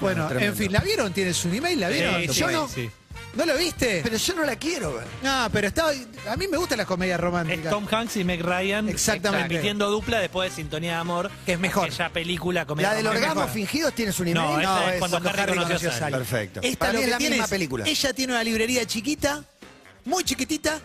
Bueno, 0.00 0.28
en 0.38 0.54
fin, 0.54 0.72
¿la 0.72 0.80
vieron? 0.80 1.03
¿Tiene 1.12 1.34
su 1.34 1.48
email? 1.48 1.80
¿La 1.80 1.88
vieron? 1.88 2.20
Sí, 2.22 2.26
Yo 2.28 2.48
sí, 2.48 2.52
no. 2.54 2.68
sí. 2.68 2.90
¿No 3.34 3.44
lo 3.44 3.56
viste? 3.56 4.00
Pero 4.04 4.16
yo 4.16 4.34
no 4.36 4.44
la 4.44 4.54
quiero 4.54 4.94
ver. 4.94 5.06
no, 5.24 5.48
pero 5.52 5.66
estaba. 5.66 5.90
A 6.30 6.36
mí 6.36 6.46
me 6.46 6.56
gustan 6.56 6.78
las 6.78 6.86
comedias 6.86 7.16
Es 7.16 7.20
románticas. 7.20 7.68
Tom 7.70 7.84
Hanks 7.90 8.16
y 8.16 8.22
Meg 8.22 8.40
Ryan 8.42 8.88
Exactamente. 8.88 9.48
repitiendo 9.48 9.90
dupla 9.90 10.20
después 10.20 10.50
de 10.50 10.54
Sintonía 10.56 10.92
de 10.92 10.96
Amor. 10.98 11.30
Que 11.44 11.54
es 11.54 11.58
mejor. 11.58 11.86
Aquella 11.86 12.10
película 12.10 12.64
comedia 12.64 12.90
¿La 12.90 12.96
del 12.96 13.06
orgasmo 13.08 13.48
fingidos 13.48 13.92
tiene 13.92 14.12
su 14.12 14.22
email? 14.22 14.36
No, 14.36 14.60
esta 14.60 14.86
es 14.88 14.92
es- 14.94 14.98
cuando 15.00 15.16
Harry 15.30 15.54
conoció 15.58 15.90
a 15.90 15.92
Sally. 15.92 16.12
Perfecto. 16.16 16.60
Esta 16.62 16.78
Para 16.78 16.92
lo 16.92 16.98
mí 17.00 17.04
es 17.06 17.10
la 17.10 17.18
tiene 17.18 17.30
misma 17.34 17.44
es- 17.46 17.50
película. 17.50 17.84
Ella 17.88 18.12
tiene 18.14 18.32
una 18.34 18.44
librería 18.44 18.86
chiquita, 18.86 19.42
muy 20.04 20.22
chiquitita, 20.22 20.80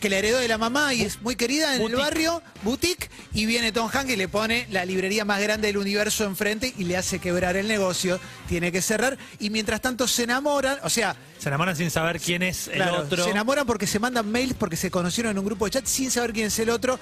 que 0.00 0.08
la 0.08 0.18
heredó 0.18 0.38
de 0.38 0.48
la 0.48 0.58
mamá 0.58 0.94
y 0.94 1.02
es 1.02 1.20
muy 1.22 1.36
querida 1.36 1.74
en 1.74 1.82
el 1.82 1.96
barrio, 1.96 2.42
boutique, 2.62 3.10
y 3.32 3.46
viene 3.46 3.72
Tom 3.72 3.90
Hanks 3.92 4.12
y 4.12 4.16
le 4.16 4.28
pone 4.28 4.66
la 4.70 4.84
librería 4.84 5.24
más 5.24 5.40
grande 5.40 5.68
del 5.68 5.78
universo 5.78 6.24
enfrente 6.24 6.72
y 6.76 6.84
le 6.84 6.96
hace 6.96 7.18
quebrar 7.18 7.56
el 7.56 7.68
negocio, 7.68 8.20
tiene 8.48 8.70
que 8.72 8.80
cerrar, 8.82 9.18
y 9.38 9.50
mientras 9.50 9.80
tanto 9.80 10.06
se 10.06 10.24
enamoran, 10.24 10.78
o 10.82 10.90
sea, 10.90 11.16
Se 11.38 11.48
enamoran 11.48 11.76
sin 11.76 11.90
saber 11.90 12.20
quién 12.20 12.42
es 12.42 12.68
el 12.68 12.82
otro. 12.82 13.24
se 13.24 13.30
enamoran 13.30 13.66
porque 13.66 13.86
se 13.86 13.98
mandan 13.98 14.30
mails 14.30 14.54
porque 14.54 14.76
se 14.76 14.90
conocieron 14.90 15.32
en 15.32 15.38
un 15.38 15.44
grupo 15.44 15.64
de 15.64 15.72
chat 15.72 15.86
sin 15.86 16.10
saber 16.10 16.32
quién 16.32 16.46
es 16.46 16.58
el 16.58 16.70
otro, 16.70 16.98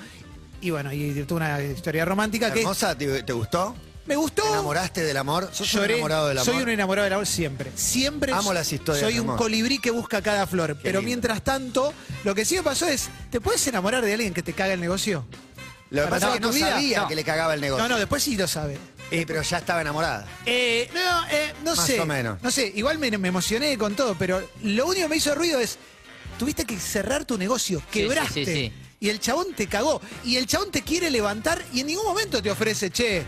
y 0.60 0.70
bueno, 0.70 0.92
y 0.92 1.12
tuvo 1.25 1.37
una 1.37 1.62
historia 1.62 2.04
romántica 2.04 2.52
que 2.52 2.60
Hermosa, 2.60 2.96
¿te, 2.96 3.22
te 3.22 3.32
gustó? 3.32 3.76
Me 4.06 4.17
gustó. 4.17 4.43
¿Te 4.43 4.49
enamoraste 4.49 5.03
del 5.03 5.17
amor? 5.17 5.49
¿Sos 5.53 5.73
un 5.75 5.81
Lloré. 5.81 5.94
enamorado 5.94 6.29
del 6.29 6.38
amor? 6.38 6.53
Soy 6.55 6.62
un 6.62 6.69
enamorado 6.69 7.05
del 7.05 7.12
amor 7.14 7.26
siempre. 7.26 7.70
Siempre. 7.75 8.32
Amo 8.32 8.53
las 8.53 8.73
historias 8.73 9.05
Soy 9.05 9.14
de 9.14 9.20
un 9.20 9.26
amor. 9.29 9.38
colibrí 9.38 9.79
que 9.79 9.91
busca 9.91 10.23
cada 10.23 10.47
flor. 10.47 10.76
pero 10.82 11.00
lindo. 11.00 11.06
mientras 11.08 11.43
tanto, 11.43 11.93
lo 12.25 12.35
que 12.35 12.44
sí 12.44 12.56
me 12.56 12.62
pasó 12.62 12.87
es, 12.87 13.08
¿te 13.31 13.41
puedes 13.41 13.67
enamorar 13.67 14.05
de 14.05 14.12
alguien 14.14 14.32
que 14.35 14.43
te 14.43 14.53
caga 14.53 14.75
el 14.75 14.81
negocio? 14.81 15.26
Lo 15.91 16.03
que 16.05 16.08
pasa 16.08 16.29
es 16.29 16.35
que 16.35 16.41
no 16.41 16.50
vida, 16.50 16.70
sabía 16.73 17.00
no. 17.03 17.08
que 17.08 17.14
le 17.14 17.25
cagaba 17.25 17.55
el 17.55 17.61
negocio. 17.61 17.82
No, 17.85 17.88
no, 17.94 17.99
después 17.99 18.23
sí 18.23 18.37
lo 18.37 18.49
sabe. 18.49 18.76
Eh, 19.12 19.25
pero 19.25 19.41
ya 19.43 19.58
estaba 19.58 19.81
enamorada. 19.81 20.26
Eh, 20.44 20.91
no, 20.93 21.29
eh, 21.31 21.52
no 21.64 21.76
Más 21.76 21.87
sé. 21.87 22.00
o 22.00 22.06
menos. 22.06 22.43
No 22.43 22.50
sé, 22.50 22.73
igual 22.75 22.99
me, 22.99 23.09
me 23.19 23.29
emocioné 23.29 23.79
con 23.79 23.94
todo, 23.94 24.17
pero 24.19 24.43
lo 24.64 24.87
único 24.87 25.02
que 25.05 25.09
me 25.09 25.17
hizo 25.17 25.32
ruido 25.37 25.61
es, 25.61 25.79
tuviste 26.41 26.64
que 26.64 26.76
cerrar 26.81 27.25
tu 27.25 27.38
negocio, 27.38 27.79
Sí, 27.79 27.87
quebraste. 28.00 28.44
sí, 28.44 28.44
sí, 28.44 28.52
sí. 28.55 28.73
Y 28.99 29.11
el 29.11 29.20
chabón 29.20 29.52
te 29.55 29.69
cagó. 29.69 30.00
Y 30.25 30.37
el 30.38 30.47
chabón 30.47 30.73
te 30.73 30.82
quiere 30.82 31.09
levantar 31.11 31.62
y 31.73 31.81
en 31.81 31.87
ningún 31.87 32.05
momento 32.06 32.43
te 32.43 32.50
ofrece, 32.50 32.91
che, 32.91 33.25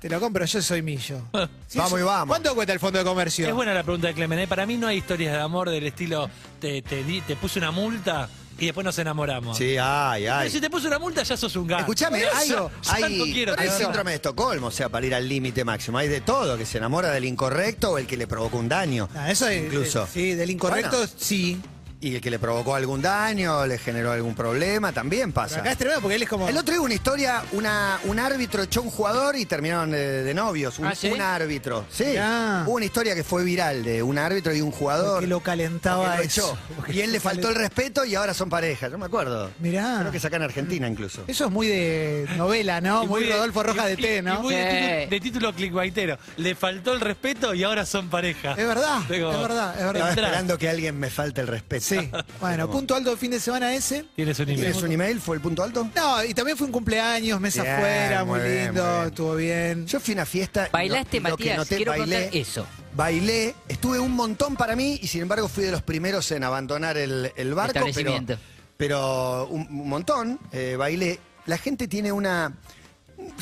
te 0.00 0.08
lo 0.08 0.20
compro, 0.20 0.44
yo 0.44 0.62
soy 0.62 0.82
millo. 0.82 1.20
Sí, 1.68 1.76
Vamos 1.78 2.00
y 2.00 2.02
vamos. 2.02 2.28
¿Cuánto 2.28 2.54
cuesta 2.54 2.72
el 2.72 2.80
fondo 2.80 2.98
de 2.98 3.04
comercio? 3.04 3.46
Es 3.46 3.52
buena 3.52 3.74
la 3.74 3.82
pregunta 3.82 4.06
de 4.08 4.14
Clemen. 4.14 4.38
¿eh? 4.38 4.48
Para 4.48 4.64
mí 4.64 4.78
no 4.78 4.86
hay 4.86 4.96
historias 4.98 5.34
de 5.34 5.40
amor 5.40 5.68
del 5.68 5.86
estilo 5.86 6.30
te, 6.60 6.80
te, 6.80 7.04
di- 7.04 7.20
te 7.20 7.36
puse 7.36 7.58
una 7.58 7.70
multa 7.70 8.26
y 8.58 8.64
después 8.64 8.84
nos 8.86 8.98
enamoramos. 8.98 9.58
Sí, 9.58 9.76
ay, 9.78 10.22
Pero 10.22 10.34
ay. 10.34 10.50
si 10.50 10.60
te 10.62 10.70
puse 10.70 10.86
una 10.88 10.98
multa 10.98 11.22
ya 11.24 11.36
sos 11.36 11.54
un 11.56 11.66
gato. 11.66 11.80
Escuchame, 11.82 12.22
Por 12.22 12.34
hay, 12.36 12.48
eso, 12.48 12.70
ya 12.82 12.94
hay, 12.94 13.18
no 13.18 13.24
quiero 13.24 13.52
hay 13.52 13.68
tener- 13.68 13.72
síndrome 13.82 14.10
de 14.12 14.16
Estocolmo, 14.16 14.68
o 14.68 14.70
sea, 14.70 14.88
para 14.88 15.04
ir 15.06 15.14
al 15.14 15.28
límite 15.28 15.62
máximo. 15.62 15.98
Hay 15.98 16.08
de 16.08 16.22
todo, 16.22 16.56
que 16.56 16.64
se 16.64 16.78
enamora 16.78 17.10
del 17.10 17.26
incorrecto 17.26 17.90
o 17.92 17.98
el 17.98 18.06
que 18.06 18.16
le 18.16 18.26
provocó 18.26 18.56
un 18.56 18.68
daño. 18.70 19.10
Ah, 19.14 19.30
eso 19.30 19.46
es, 19.46 19.62
Incluso. 19.64 20.04
eh, 20.04 20.08
sí, 20.10 20.34
del 20.34 20.48
incorrecto, 20.50 20.96
Bueno. 20.96 21.12
sí. 21.18 21.60
Y 22.00 22.14
el 22.14 22.20
que 22.20 22.30
le 22.30 22.38
provocó 22.38 22.76
algún 22.76 23.02
daño, 23.02 23.66
le 23.66 23.76
generó 23.76 24.12
algún 24.12 24.36
problema, 24.36 24.92
también 24.92 25.32
Pero 25.32 25.34
pasa. 25.46 25.58
acá 25.60 25.72
es 25.72 25.78
tremendo 25.78 26.00
porque 26.00 26.14
él 26.14 26.22
es 26.22 26.28
como. 26.28 26.48
El 26.48 26.56
otro 26.56 26.70
día 26.72 26.78
hubo 26.78 26.84
una 26.84 26.94
historia, 26.94 27.42
una, 27.52 27.98
un 28.04 28.20
árbitro 28.20 28.62
echó 28.62 28.82
un 28.82 28.90
jugador 28.90 29.34
y 29.34 29.46
terminaron 29.46 29.90
de, 29.90 30.22
de 30.22 30.32
novios. 30.34 30.78
Un, 30.78 30.86
¿Ah, 30.86 30.94
sí? 30.94 31.08
un 31.10 31.20
árbitro. 31.20 31.86
Sí. 31.90 32.04
Mirá. 32.04 32.62
Hubo 32.66 32.76
una 32.76 32.84
historia 32.84 33.16
que 33.16 33.24
fue 33.24 33.42
viral 33.42 33.82
de 33.82 34.00
un 34.04 34.16
árbitro 34.16 34.54
y 34.54 34.60
un 34.60 34.70
jugador. 34.70 35.20
que 35.22 35.26
lo 35.26 35.40
calentaba 35.40 36.16
lo 36.18 36.22
eso. 36.22 36.56
echó. 36.86 36.92
Y 36.92 37.00
él 37.00 37.10
le 37.12 37.18
faltó 37.20 37.48
el 37.48 37.56
respeto 37.56 38.04
y 38.04 38.14
ahora 38.14 38.32
son 38.32 38.48
pareja. 38.48 38.88
Yo 38.88 38.96
me 38.96 39.06
acuerdo. 39.06 39.50
Mirá. 39.58 39.98
Creo 40.00 40.12
que 40.12 40.20
sacan 40.20 40.42
en 40.42 40.44
Argentina 40.50 40.86
incluso. 40.86 41.24
Eso 41.26 41.46
es 41.46 41.50
muy 41.50 41.66
de 41.66 42.28
novela, 42.36 42.80
¿no? 42.80 43.02
Y 43.02 43.06
Muy 43.08 43.24
de- 43.24 43.32
Rodolfo 43.32 43.62
Rojas 43.64 43.86
y- 43.86 43.88
de 43.88 43.92
y- 43.94 44.02
T, 44.04 44.16
y 44.18 44.22
¿no? 44.22 44.40
muy 44.40 44.54
de, 44.54 44.64
título, 44.64 45.10
de 45.10 45.20
título 45.20 45.52
clickbaitero. 45.52 46.18
Le 46.36 46.54
faltó 46.54 46.92
el 46.94 47.00
respeto 47.00 47.54
y 47.54 47.64
ahora 47.64 47.84
son 47.84 48.08
pareja. 48.08 48.52
Es 48.52 48.66
verdad, 48.68 49.00
Digo, 49.10 49.32
es 49.32 49.38
verdad, 49.40 49.72
es 49.76 49.84
verdad. 49.84 49.94
Estaba 49.96 50.10
esperando 50.10 50.58
que 50.58 50.68
alguien 50.68 50.96
me 50.96 51.10
falte 51.10 51.40
el 51.40 51.48
respeto. 51.48 51.87
Sí. 51.88 52.10
Bueno, 52.40 52.70
punto 52.70 52.94
alto 52.94 53.10
del 53.10 53.18
fin 53.18 53.30
de 53.30 53.40
semana 53.40 53.74
ese. 53.74 54.04
Tienes 54.14 54.38
un 54.38 54.44
email. 54.44 54.60
¿Tienes 54.60 54.82
un 54.82 54.92
email? 54.92 55.20
¿Fue 55.20 55.36
el 55.36 55.42
punto 55.42 55.62
alto? 55.62 55.88
No, 55.94 56.24
y 56.24 56.34
también 56.34 56.56
fue 56.56 56.66
un 56.66 56.72
cumpleaños, 56.72 57.40
mesa 57.40 57.62
Bien, 57.62 57.74
afuera, 57.74 58.24
muy, 58.24 58.38
muy 58.40 58.48
bien, 58.48 58.64
lindo, 58.66 58.84
muy 58.84 58.94
bien. 58.96 59.06
estuvo 59.08 59.34
bien. 59.36 59.86
Yo 59.86 60.00
fui 60.00 60.12
a 60.12 60.16
una 60.16 60.26
fiesta. 60.26 60.66
y 60.66 60.70
Bailaste, 60.70 61.20
lo- 61.20 61.28
y 61.28 61.30
lo 61.30 61.36
que 61.36 61.44
Matías. 61.44 61.56
noté, 61.58 61.76
Quiero 61.76 61.92
bailé, 61.92 62.22
contar 62.22 62.36
eso. 62.40 62.66
Bailé, 62.94 63.54
estuve 63.68 63.98
un 63.98 64.12
montón 64.12 64.56
para 64.56 64.74
mí 64.76 64.98
y 65.02 65.06
sin 65.08 65.22
embargo 65.22 65.48
fui 65.48 65.64
de 65.64 65.70
los 65.72 65.82
primeros 65.82 66.30
en 66.32 66.44
abandonar 66.44 66.96
el, 66.96 67.32
el 67.36 67.54
barco. 67.54 67.72
Pero, 67.74 67.86
Establecimiento. 67.86 68.38
pero 68.76 69.46
un, 69.48 69.62
un 69.68 69.88
montón, 69.88 70.38
eh, 70.52 70.76
bailé. 70.78 71.18
La 71.46 71.58
gente 71.58 71.88
tiene 71.88 72.12
una. 72.12 72.52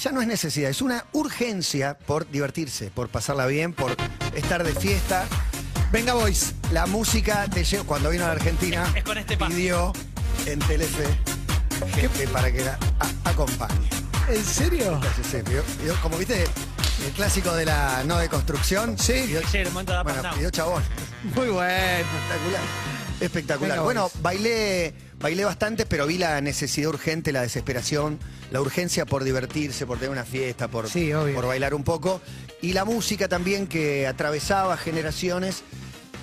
Ya 0.03 0.11
no 0.11 0.23
es 0.23 0.27
necesidad, 0.27 0.71
es 0.71 0.81
una 0.81 1.05
urgencia 1.13 1.99
por 1.99 2.29
divertirse, 2.31 2.91
por 2.91 3.09
pasarla 3.11 3.47
bien, 3.47 3.73
por 3.75 3.95
estar 4.35 4.65
de 4.65 4.75
fiesta. 4.75 5.27
Venga, 5.93 6.15
boys. 6.15 6.55
La 6.73 6.87
música 6.87 7.47
te 7.53 7.65
lleva. 7.65 7.85
Cuando 7.85 8.11
vino 8.11 8.25
a 8.25 8.29
la 8.29 8.33
Argentina, 8.35 8.93
Es 8.95 9.05
con 9.05 9.17
este 9.19 9.37
paso. 9.37 9.53
pidió 9.55 9.93
en 10.47 10.59
Telefe 10.61 11.05
gente 11.95 12.27
para 12.29 12.51
que 12.51 12.65
la 12.65 12.79
a- 12.99 13.31
acompañe. 13.31 13.89
¿En 14.29 14.45
serio? 14.45 15.01
Sí, 15.17 15.23
sí, 15.31 15.37
pidió- 15.45 15.63
pidió- 15.63 16.01
como 16.03 16.17
viste, 16.19 16.43
el 16.45 17.13
clásico 17.15 17.55
de 17.55 17.65
la 17.65 18.03
no 18.05 18.19
de 18.19 18.29
construcción. 18.29 18.99
Sí. 18.99 19.13
Pidió, 19.27 19.41
Ayer, 19.47 19.67
el 19.67 19.73
momento 19.73 19.93
de 19.93 20.03
bueno, 20.03 20.23
Now. 20.23 20.35
pidió 20.35 20.51
chabón. 20.51 20.83
Muy 21.35 21.49
bueno. 21.49 21.69
Espectacular. 21.71 22.61
Espectacular. 23.21 23.71
Venga, 23.71 23.83
bueno, 23.83 24.03
Boris. 24.03 24.23
bailé, 24.23 24.95
bailé 25.21 25.45
bastante, 25.45 25.87
pero 25.87 26.07
vi 26.07 26.19
la 26.19 26.41
necesidad 26.41 26.89
urgente, 26.91 27.33
la 27.33 27.43
desesperación, 27.43 28.19
la 28.51 28.61
urgencia 28.61 29.07
por 29.07 29.25
divertirse, 29.25 29.87
por 29.87 29.99
tener 29.99 30.11
una 30.11 30.25
fiesta, 30.25 30.69
por, 30.69 30.91
Sí, 30.91 31.13
obvio. 31.15 31.35
por 31.35 31.47
bailar 31.47 31.73
un 31.75 31.85
poco. 31.85 32.21
Y 32.63 32.73
la 32.73 32.85
música 32.85 33.29
también 33.29 33.67
que 33.67 34.07
atravesaba 34.07 34.77
generaciones. 34.77 35.63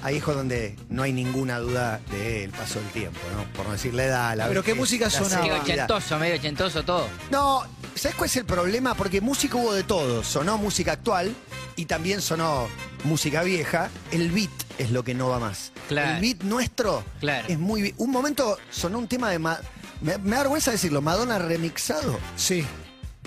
Ahí 0.01 0.17
es 0.17 0.25
donde 0.25 0.75
no 0.89 1.03
hay 1.03 1.13
ninguna 1.13 1.59
duda 1.59 2.01
del 2.11 2.49
paso 2.49 2.79
del 2.79 2.89
tiempo, 2.89 3.21
¿no? 3.37 3.45
Por 3.53 3.65
no 3.67 3.71
decir 3.71 3.93
la 3.93 4.03
edad, 4.03 4.35
la 4.35 4.49
Pero 4.49 4.61
¿qué 4.61 4.73
música 4.73 5.09
sonaba? 5.09 5.43
Medio 5.45 5.61
ochentoso, 5.61 6.19
medio 6.19 6.35
ochentoso 6.35 6.83
todo. 6.83 7.07
No, 7.31 7.63
¿sabes 7.95 8.15
cuál 8.17 8.29
es 8.29 8.35
el 8.35 8.43
problema? 8.43 8.95
Porque 8.95 9.21
música 9.21 9.55
hubo 9.55 9.73
de 9.73 9.83
todo. 9.83 10.21
Sonó 10.21 10.57
música 10.57 10.91
actual 10.91 11.33
y 11.77 11.85
también 11.85 12.21
sonó 12.21 12.67
música 13.05 13.43
vieja. 13.43 13.89
El 14.11 14.29
beat 14.31 14.49
es 14.77 14.91
lo 14.91 15.05
que 15.05 15.13
no 15.13 15.29
va 15.29 15.39
más. 15.39 15.71
Claro. 15.87 16.15
El 16.15 16.21
beat 16.21 16.41
nuestro 16.43 17.05
Claro. 17.21 17.47
es 17.47 17.57
muy... 17.57 17.93
Un 17.97 18.11
momento 18.11 18.57
sonó 18.71 18.97
un 18.99 19.07
tema 19.07 19.29
de... 19.29 19.39
Ma- 19.39 19.61
me, 20.01 20.17
me 20.17 20.31
da 20.31 20.39
vergüenza 20.39 20.71
decirlo, 20.71 21.01
Madonna 21.01 21.39
remixado. 21.39 22.19
Sí, 22.35 22.65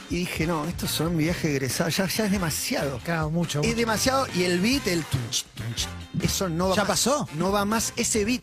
Y 0.08 0.16
dije, 0.18 0.46
no, 0.46 0.64
esto 0.66 0.86
son 0.86 1.16
mi 1.16 1.24
viaje 1.24 1.50
egresado, 1.50 1.90
ya, 1.90 2.06
ya 2.06 2.26
es 2.26 2.30
demasiado. 2.30 3.00
claro, 3.04 3.28
mucho. 3.30 3.60
Es 3.60 3.66
mucho. 3.66 3.76
demasiado. 3.78 4.26
Y 4.36 4.44
el 4.44 4.60
beat, 4.60 4.86
el 4.86 5.02
tunch, 5.04 5.44
tunch, 5.56 5.88
eso 6.22 6.48
no 6.48 6.68
va 6.68 6.76
¿Ya 6.76 6.82
más. 6.82 6.88
pasó? 6.88 7.28
No 7.34 7.50
va 7.50 7.64
más 7.64 7.92
ese 7.96 8.24
beat. 8.24 8.42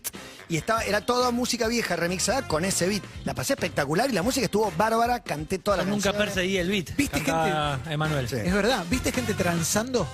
Y 0.49 0.57
estaba, 0.57 0.83
era 0.83 0.99
toda 1.05 1.31
música 1.31 1.69
vieja 1.69 1.95
remixada 1.95 2.47
con 2.49 2.65
ese 2.65 2.87
beat. 2.89 3.01
La 3.23 3.33
pasé 3.33 3.53
espectacular 3.53 4.09
y 4.09 4.13
la 4.13 4.23
música 4.23 4.43
estuvo 4.45 4.71
bárbara, 4.75 5.21
canté 5.23 5.57
toda 5.57 5.77
la 5.77 5.83
nunca 5.85 6.11
canciones. 6.11 6.33
perseguí 6.33 6.57
el 6.57 6.69
beat. 6.69 6.95
¿Viste 6.97 7.23
Cantaba 7.23 7.79
Emanuel. 7.89 8.27
Sí. 8.27 8.35
Es 8.43 8.53
verdad, 8.53 8.85
¿viste 8.89 9.11
gente 9.13 9.33
transando? 9.33 10.05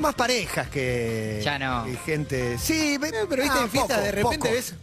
Más 0.00 0.14
parejas 0.16 0.68
que. 0.68 1.40
Ya 1.44 1.58
no. 1.58 1.84
que 1.84 1.96
gente. 1.98 2.58
Sí, 2.58 2.98
Pero 3.00 3.26
viste 3.42 3.58
ah, 3.58 3.62
en 3.62 3.70
fiesta, 3.70 3.94
poco, 3.94 4.04
de 4.04 4.12
repente 4.12 4.38
poco. 4.38 4.50
ves 4.50 4.74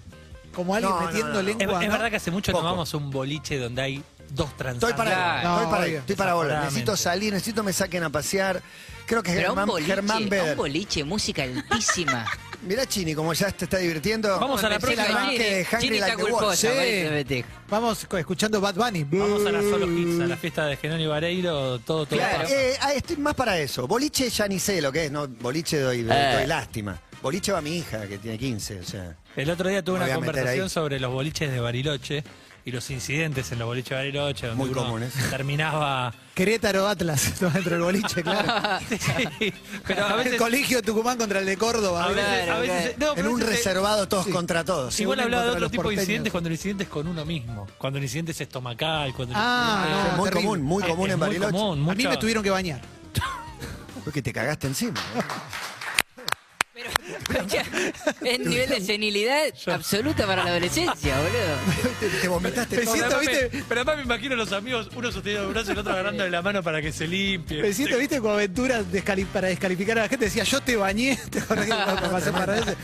como 0.54 0.74
alguien 0.74 0.94
No, 0.94 1.02
metiendo 1.02 1.28
no, 1.28 1.34
no. 1.34 1.40
Es, 1.50 1.58
lengua. 1.58 1.82
es 1.82 1.88
¿no? 1.88 1.94
verdad 1.94 2.10
que 2.10 2.16
hace 2.16 2.32
mucho 2.32 2.52
Poco. 2.54 2.64
tomamos 2.64 2.94
un 2.94 3.12
boliche 3.12 3.58
donde 3.60 3.82
hay 3.82 4.04
dos 4.36 4.56
transantes. 4.58 4.90
Estoy 4.90 5.06
para 5.06 5.38
estoy 5.38 5.66
para, 5.72 5.84
obvio. 5.86 6.00
estoy 6.00 6.16
para 6.16 6.34
volver. 6.34 6.50
Desaforadamente. 6.52 6.74
Necesito 6.86 6.98
salir, 6.98 7.34
necesito 7.34 7.64
me 7.64 7.74
saquen 7.74 8.04
a 8.04 8.10
pasear. 8.10 8.62
Creo 9.06 9.22
que 9.22 9.32
Pero 9.34 9.42
a 9.42 9.50
Germán, 9.50 9.64
un 9.66 9.70
boliche, 9.70 9.94
Germán 9.94 10.18
a 10.18 10.20
un 10.20 10.30
Beder. 10.30 10.56
boliche, 10.56 11.04
música 11.04 11.44
altísima. 11.44 12.26
Mirá 12.66 12.88
Chini, 12.88 13.14
como 13.14 13.32
ya 13.34 13.52
te 13.52 13.66
está 13.66 13.78
divirtiendo. 13.78 14.40
Vamos 14.40 14.64
a 14.64 14.70
la 14.70 14.80
Pensé 14.80 14.96
próxima. 14.96 15.30
que 15.30 15.68
Hungry 15.72 15.82
Chini 15.88 16.00
Like 16.00 16.12
está 16.12 16.16
the 16.16 16.24
Wolf. 16.24 16.34
culposa, 16.38 16.56
Sí. 16.56 16.68
parece, 16.68 17.10
Bete. 17.12 17.46
Vamos 17.70 18.06
co- 18.08 18.18
escuchando 18.18 18.60
Bad 18.60 18.74
Bunny. 18.76 19.04
Vamos 19.04 19.46
a 19.46 19.52
la 19.52 19.62
Solo 19.62 19.86
Hits, 19.92 20.22
a 20.22 20.26
la 20.28 20.38
fiesta 20.38 20.66
de 20.66 20.78
Genoni 20.78 21.06
Vareiro, 21.06 21.78
todo, 21.80 22.08
todo. 22.08 22.18
Claro. 22.18 22.48
Eh, 22.50 22.74
ah, 22.82 22.94
estoy 22.94 23.18
más 23.18 23.36
para 23.36 23.60
eso. 23.60 23.86
Boliche 23.88 24.28
ya 24.32 24.48
ni 24.48 24.58
sé 24.60 24.82
lo 24.82 24.92
que 24.92 25.06
es, 25.06 25.12
¿no? 25.12 25.28
Boliche 25.28 25.80
doy, 25.80 26.00
Eh. 26.10 26.34
doy 26.38 26.48
lástima. 26.48 27.00
Boliche 27.22 27.52
va 27.52 27.62
mi 27.62 27.78
hija, 27.78 28.08
que 28.08 28.18
tiene 28.18 28.40
15, 28.40 28.80
o 28.80 28.84
sea. 28.84 29.16
El 29.36 29.50
otro 29.52 29.70
día 29.70 29.84
tuve 29.84 30.00
Me 30.00 30.06
voy 30.06 30.10
una 30.10 30.16
a 30.16 30.20
meter 30.22 30.32
conversación 30.34 30.64
ahí. 30.64 30.70
sobre 30.70 31.00
los 31.00 31.12
boliches 31.12 31.52
de 31.52 31.60
Bariloche 31.60 32.24
y 32.68 32.72
los 32.72 32.90
incidentes 32.90 33.52
en 33.52 33.60
los 33.60 33.68
boliches 33.68 33.92
de 33.92 33.96
Bariloche, 33.96 34.48
donde 34.48 34.64
Muy 34.64 34.72
uno 34.72 34.82
comunes. 34.84 35.14
terminaba... 35.30 36.12
Querétaro 36.34 36.88
Atlas, 36.88 37.34
todo 37.40 37.52
dentro 37.52 37.74
del 37.76 37.84
boliche, 37.84 38.24
claro. 38.24 38.80
Sí, 38.90 39.54
pero 39.86 40.06
a 40.08 40.10
El 40.14 40.18
veces... 40.18 40.38
colegio 40.42 40.82
Tucumán 40.82 41.18
contra 41.18 41.40
el 41.40 41.46
de 41.46 41.58
Córdoba. 41.58 42.06
A 42.06 42.08
veces, 42.10 42.50
a 42.50 42.58
veces- 42.58 42.98
no, 42.98 43.10
En 43.10 43.16
pero 43.16 43.32
un 43.32 43.42
a 43.42 43.46
veces- 43.46 43.58
reservado 43.66 44.08
todos 44.08 44.26
Sí. 44.26 44.32
contra 44.32 44.66
todos. 44.66 45.00
Igual 45.00 45.20
hablaba 45.20 45.44
de 45.44 45.50
otro 45.52 45.60
los 45.62 45.72
tipo 45.72 45.88
de 45.90 45.94
incidentes 45.96 46.32
cuando 46.32 46.48
el 46.48 46.54
incidente 46.54 46.84
es 46.86 46.90
con 46.90 47.08
uno 47.08 47.24
mismo. 47.24 47.68
Cuando 47.78 47.98
el 48.00 48.04
incidente 48.04 48.32
es 48.32 48.42
estomacal. 48.42 49.14
Cuando 49.14 49.36
el 49.36 49.40
Ah, 49.42 49.84
incidente- 49.86 50.12
no, 50.12 50.18
muy 50.18 50.30
terrible. 50.30 50.48
común, 50.50 50.62
muy 50.64 50.84
Es- 50.84 50.90
común 50.90 51.08
es 51.08 51.14
en 51.14 51.20
muy 51.20 51.28
Bariloche. 51.28 51.52
común, 51.52 51.72
A 51.72 51.94
mí 51.94 51.96
mucha- 52.04 52.10
me 52.10 52.18
tuvieron 52.18 52.44
que 52.44 52.50
bañar. 52.50 52.82
Porque 54.04 54.22
te 54.22 54.34
cagaste 54.34 54.68
encima. 54.68 54.94
Es 58.24 58.40
nivel 58.40 58.70
de 58.70 58.82
senilidad 58.82 59.44
absoluta 59.68 60.26
para 60.26 60.44
la 60.44 60.52
adolescencia, 60.52 61.16
boludo. 61.18 61.92
te, 62.00 62.10
te 62.22 62.28
vomitaste 62.28 62.78
Me 62.78 62.84
todo. 62.86 62.94
siento- 62.96 63.10
Pero 63.10 63.20
además, 63.20 63.42
¿viste? 63.42 63.58
me, 63.58 63.64
pero 63.68 63.82
además 63.82 63.98
me 63.98 64.04
imagino 64.04 64.36
los 64.36 64.52
amigos, 64.52 64.90
uno 64.96 65.12
sosteniendo 65.12 65.48
el 65.48 65.54
brazo 65.54 65.70
y 65.70 65.74
el 65.74 65.80
otro 65.80 65.94
agarrándole 65.94 66.30
la 66.30 66.42
mano 66.42 66.64
para 66.64 66.82
que 66.82 66.92
se 66.92 67.08
limpie. 67.08 67.62
Me 67.62 67.74
siento, 67.74 67.98
viste, 67.98 68.20
como 68.20 68.34
aventura 68.34 68.82
descali- 68.84 69.26
para 69.28 69.48
descalificar 69.48 69.98
a 70.00 70.04
la 70.04 70.10
gente. 70.10 70.26
Decía, 70.26 70.44
yo 70.44 70.62
te 70.62 70.76
bañé. 70.76 71.18
¿Te 71.30 71.40
acordás 71.40 71.66
que 71.66 72.02
me 72.02 72.10
pasé 72.10 72.32
para 72.32 72.54
veces? 72.54 72.76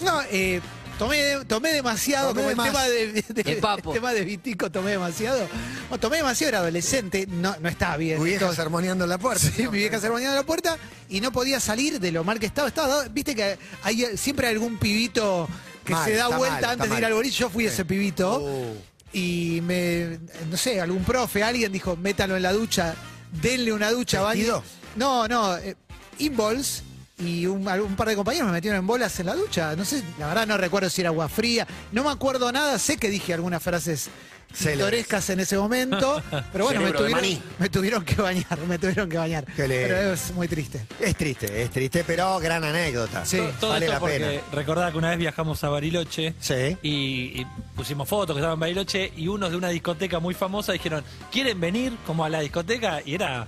No, 0.00 0.20
eh, 0.30 0.60
tomé, 0.98 1.44
tomé 1.46 1.72
demasiado, 1.72 2.28
Tomé 2.34 2.52
como 2.54 2.62
el 2.64 2.68
tema 2.72 2.84
de, 2.84 3.12
de- 3.22 3.52
El 3.52 3.58
papo. 3.58 3.90
el 3.90 3.94
tema 4.00 4.12
de 4.12 4.22
Vitico, 4.24 4.70
tomé 4.70 4.90
demasiado. 4.92 5.48
Bueno, 5.88 6.00
tomé 6.00 6.18
demasiado, 6.18 6.48
era 6.48 6.58
adolescente, 6.58 7.26
no, 7.28 7.56
no 7.60 7.68
estaba 7.68 7.96
bien. 7.96 8.18
Tu 8.18 8.24
vieja 8.24 8.40
Entonces- 8.40 8.62
sermoneando 8.62 9.04
en 9.04 9.10
la 9.10 9.18
puerta. 9.18 9.46
Sí, 9.56 9.62
mi 9.68 9.78
vieja 9.78 10.00
sermoneando 10.00 10.36
la 10.36 10.44
puerta 10.46 10.76
y 11.08 11.20
no 11.20 11.32
podía 11.32 11.60
salir 11.60 12.00
de 12.00 12.12
lo 12.12 12.24
mal 12.24 12.38
que 12.38 12.46
estaba. 12.46 12.68
estaba 12.68 13.04
Viste 13.08 13.34
que 13.34 13.58
hay 13.82 14.16
siempre 14.16 14.46
hay 14.48 14.54
algún 14.54 14.76
pibito 14.78 15.48
que 15.84 15.92
Mal, 15.94 16.04
se 16.04 16.14
da 16.16 16.28
vuelta 16.28 16.60
mal, 16.60 16.70
antes 16.72 16.88
de 16.90 16.96
ir 16.96 17.02
mal. 17.02 17.04
al 17.04 17.14
boliche. 17.14 17.38
Yo 17.40 17.48
fui 17.50 17.64
Sí. 17.64 17.70
ese 17.70 17.84
pibito. 17.84 18.40
Oh. 18.42 18.74
Y 19.12 19.60
me, 19.62 20.18
no 20.50 20.56
sé, 20.58 20.80
algún 20.82 21.02
profe, 21.04 21.42
alguien 21.42 21.72
dijo, 21.72 21.96
métalo 21.96 22.36
en 22.36 22.42
la 22.42 22.52
ducha, 22.52 22.94
denle 23.40 23.72
una 23.72 23.90
ducha, 23.90 24.20
baño. 24.20 24.62
No, 24.96 25.26
no, 25.26 25.56
eh, 25.56 25.76
inbols. 26.18 26.82
Y 27.18 27.46
un, 27.46 27.66
un 27.66 27.96
par 27.96 28.08
de 28.08 28.14
compañeros 28.16 28.46
me 28.46 28.52
metieron 28.52 28.78
en 28.78 28.86
bolas 28.86 29.18
en 29.20 29.26
la 29.26 29.34
ducha. 29.34 29.74
No 29.76 29.84
sé, 29.84 30.02
la 30.18 30.28
verdad 30.28 30.46
no 30.46 30.56
recuerdo 30.56 30.88
si 30.90 31.00
era 31.00 31.10
agua 31.10 31.28
fría. 31.28 31.66
No 31.92 32.04
me 32.04 32.10
acuerdo 32.10 32.50
nada. 32.52 32.78
Sé 32.78 32.96
que 32.96 33.08
dije 33.10 33.34
algunas 33.34 33.62
frases 33.62 34.08
pintorescas 34.56 35.28
en 35.30 35.40
ese 35.40 35.58
momento. 35.58 36.22
Pero 36.52 36.64
bueno, 36.64 36.80
me 36.80 36.90
tuvieron, 36.92 37.12
maní. 37.12 37.42
me 37.58 37.68
tuvieron 37.68 38.04
que 38.04 38.14
bañar, 38.14 38.58
me 38.66 38.78
tuvieron 38.78 39.08
que 39.08 39.18
bañar. 39.18 39.44
Pero 39.56 40.12
es 40.12 40.32
muy 40.32 40.48
triste. 40.48 40.86
Es 41.00 41.16
triste, 41.16 41.62
es 41.62 41.70
triste, 41.70 42.02
pero 42.04 42.38
gran 42.38 42.64
anécdota. 42.64 43.24
Sí. 43.26 43.38
Todo 43.60 43.70
vale 43.72 43.86
esto 43.86 43.94
la 43.94 44.00
porque 44.00 44.18
pena. 44.18 44.40
recordaba 44.52 44.90
que 44.92 44.98
una 44.98 45.10
vez 45.10 45.18
viajamos 45.18 45.62
a 45.64 45.68
Bariloche 45.68 46.34
Sí. 46.40 46.76
y, 46.82 47.40
y 47.40 47.46
pusimos 47.76 48.08
fotos 48.08 48.34
que 48.34 48.40
estaban 48.40 48.54
en 48.56 48.60
Bariloche 48.60 49.12
y 49.16 49.28
unos 49.28 49.50
de 49.50 49.56
una 49.56 49.68
discoteca 49.68 50.18
muy 50.18 50.34
famosa 50.34 50.72
dijeron, 50.72 51.04
¿quieren 51.30 51.60
venir 51.60 51.92
como 52.06 52.24
a 52.24 52.28
la 52.30 52.40
discoteca? 52.40 53.00
Y 53.04 53.14
era 53.14 53.46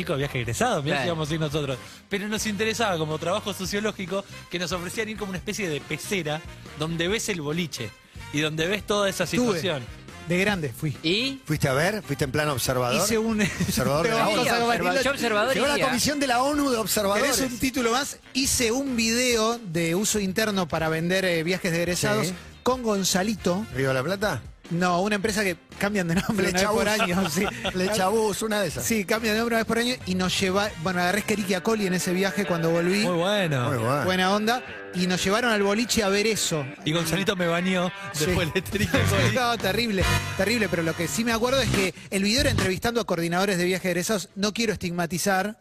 chicos 0.00 0.16
de 0.16 0.18
viaje 0.18 0.40
egresado, 0.40 0.82
mirá 0.82 0.96
Claro. 0.96 1.02
si 1.02 1.08
íbamos 1.08 1.30
a 1.30 1.34
ir 1.34 1.40
nosotros. 1.40 1.78
Pero 2.08 2.28
nos 2.28 2.46
interesaba 2.46 2.96
como 2.98 3.18
trabajo 3.18 3.52
sociológico 3.54 4.24
que 4.50 4.58
nos 4.58 4.72
ofrecían 4.72 5.08
ir 5.08 5.16
como 5.16 5.30
una 5.30 5.38
especie 5.38 5.68
de 5.68 5.80
pecera 5.80 6.40
donde 6.78 7.08
ves 7.08 7.28
el 7.28 7.40
boliche 7.40 7.90
y 8.32 8.40
donde 8.40 8.66
ves 8.66 8.86
toda 8.86 9.08
esa 9.08 9.26
situación. 9.26 9.82
De 10.28 10.38
grande 10.38 10.68
fui. 10.72 10.96
Y 11.02 11.40
¿Fuiste 11.44 11.66
a 11.66 11.72
ver? 11.72 12.02
¿Fuiste 12.02 12.24
en 12.24 12.30
plan 12.30 12.48
observador? 12.50 13.02
Hice 13.02 13.18
un. 13.18 13.40
Observador 13.66 14.06
de 14.06 14.14
la 14.14 14.28
ONU. 14.28 14.40
Observa- 14.42 15.02
yo 15.02 15.10
observador 15.10 15.54
Llegó 15.54 15.66
la 15.66 15.78
comisión 15.80 16.20
de 16.20 16.26
la 16.28 16.42
ONU 16.42 16.70
de 16.70 16.76
observadores. 16.76 17.34
¿Querés 17.36 17.52
un 17.52 17.58
título 17.58 17.90
más? 17.92 18.18
Hice 18.34 18.70
un 18.70 18.94
video 18.94 19.58
de 19.58 19.94
uso 19.96 20.20
interno 20.20 20.68
para 20.68 20.88
vender 20.88 21.24
eh, 21.24 21.42
viajes 21.42 21.72
de 21.72 21.78
egresados 21.78 22.28
Sí. 22.28 22.34
con 22.62 22.82
Gonzalito. 22.84 23.66
¿Río 23.74 23.88
de 23.88 23.94
la 23.94 24.02
Plata? 24.04 24.42
No, 24.70 25.02
una 25.02 25.16
empresa 25.16 25.42
que 25.42 25.56
cambian 25.78 26.06
de 26.08 26.14
nombre 26.14 26.48
una 26.50 26.58
vez 26.60 26.68
por 26.68 26.88
año. 26.88 27.28
Sí. 27.30 27.44
Flechabús, 27.72 28.42
una 28.42 28.60
de 28.60 28.68
esas. 28.68 28.84
Sí, 28.84 29.04
cambian 29.04 29.34
de 29.34 29.38
nombre 29.40 29.54
una 29.56 29.64
vez 29.64 29.66
por 29.66 29.78
año 29.78 29.94
y 30.06 30.14
nos 30.14 30.38
lleva. 30.40 30.70
Bueno, 30.82 31.00
agarré 31.00 31.18
Esqueriquia 31.20 31.62
Coli 31.62 31.86
en 31.86 31.94
ese 31.94 32.12
viaje 32.12 32.44
cuando 32.46 32.70
volví. 32.70 33.00
Muy 33.04 33.16
bueno. 33.16 33.68
Muy 33.68 33.78
bueno. 33.78 34.04
Buena 34.04 34.34
onda. 34.34 34.62
Y 34.94 35.06
nos 35.06 35.22
llevaron 35.22 35.52
al 35.52 35.62
boliche 35.62 36.02
a 36.02 36.08
ver 36.08 36.26
eso. 36.26 36.64
Y 36.84 36.92
Gonzalito 36.92 37.36
me 37.36 37.46
bañó 37.46 37.92
Sí. 38.12 38.26
después 38.26 38.52
de 38.54 38.62
No, 39.34 39.56
terrible, 39.58 40.04
terrible, 40.36 40.68
pero 40.68 40.82
lo 40.82 40.94
que 40.94 41.06
sí 41.08 41.24
me 41.24 41.32
acuerdo 41.32 41.60
es 41.60 41.68
que 41.70 41.94
el 42.10 42.22
video 42.24 42.40
era 42.40 42.50
entrevistando 42.50 43.00
a 43.00 43.04
coordinadores 43.04 43.58
de 43.58 43.64
viajes 43.64 43.86
egresados. 43.86 44.28
No 44.34 44.52
quiero 44.52 44.72
estigmatizar, 44.72 45.58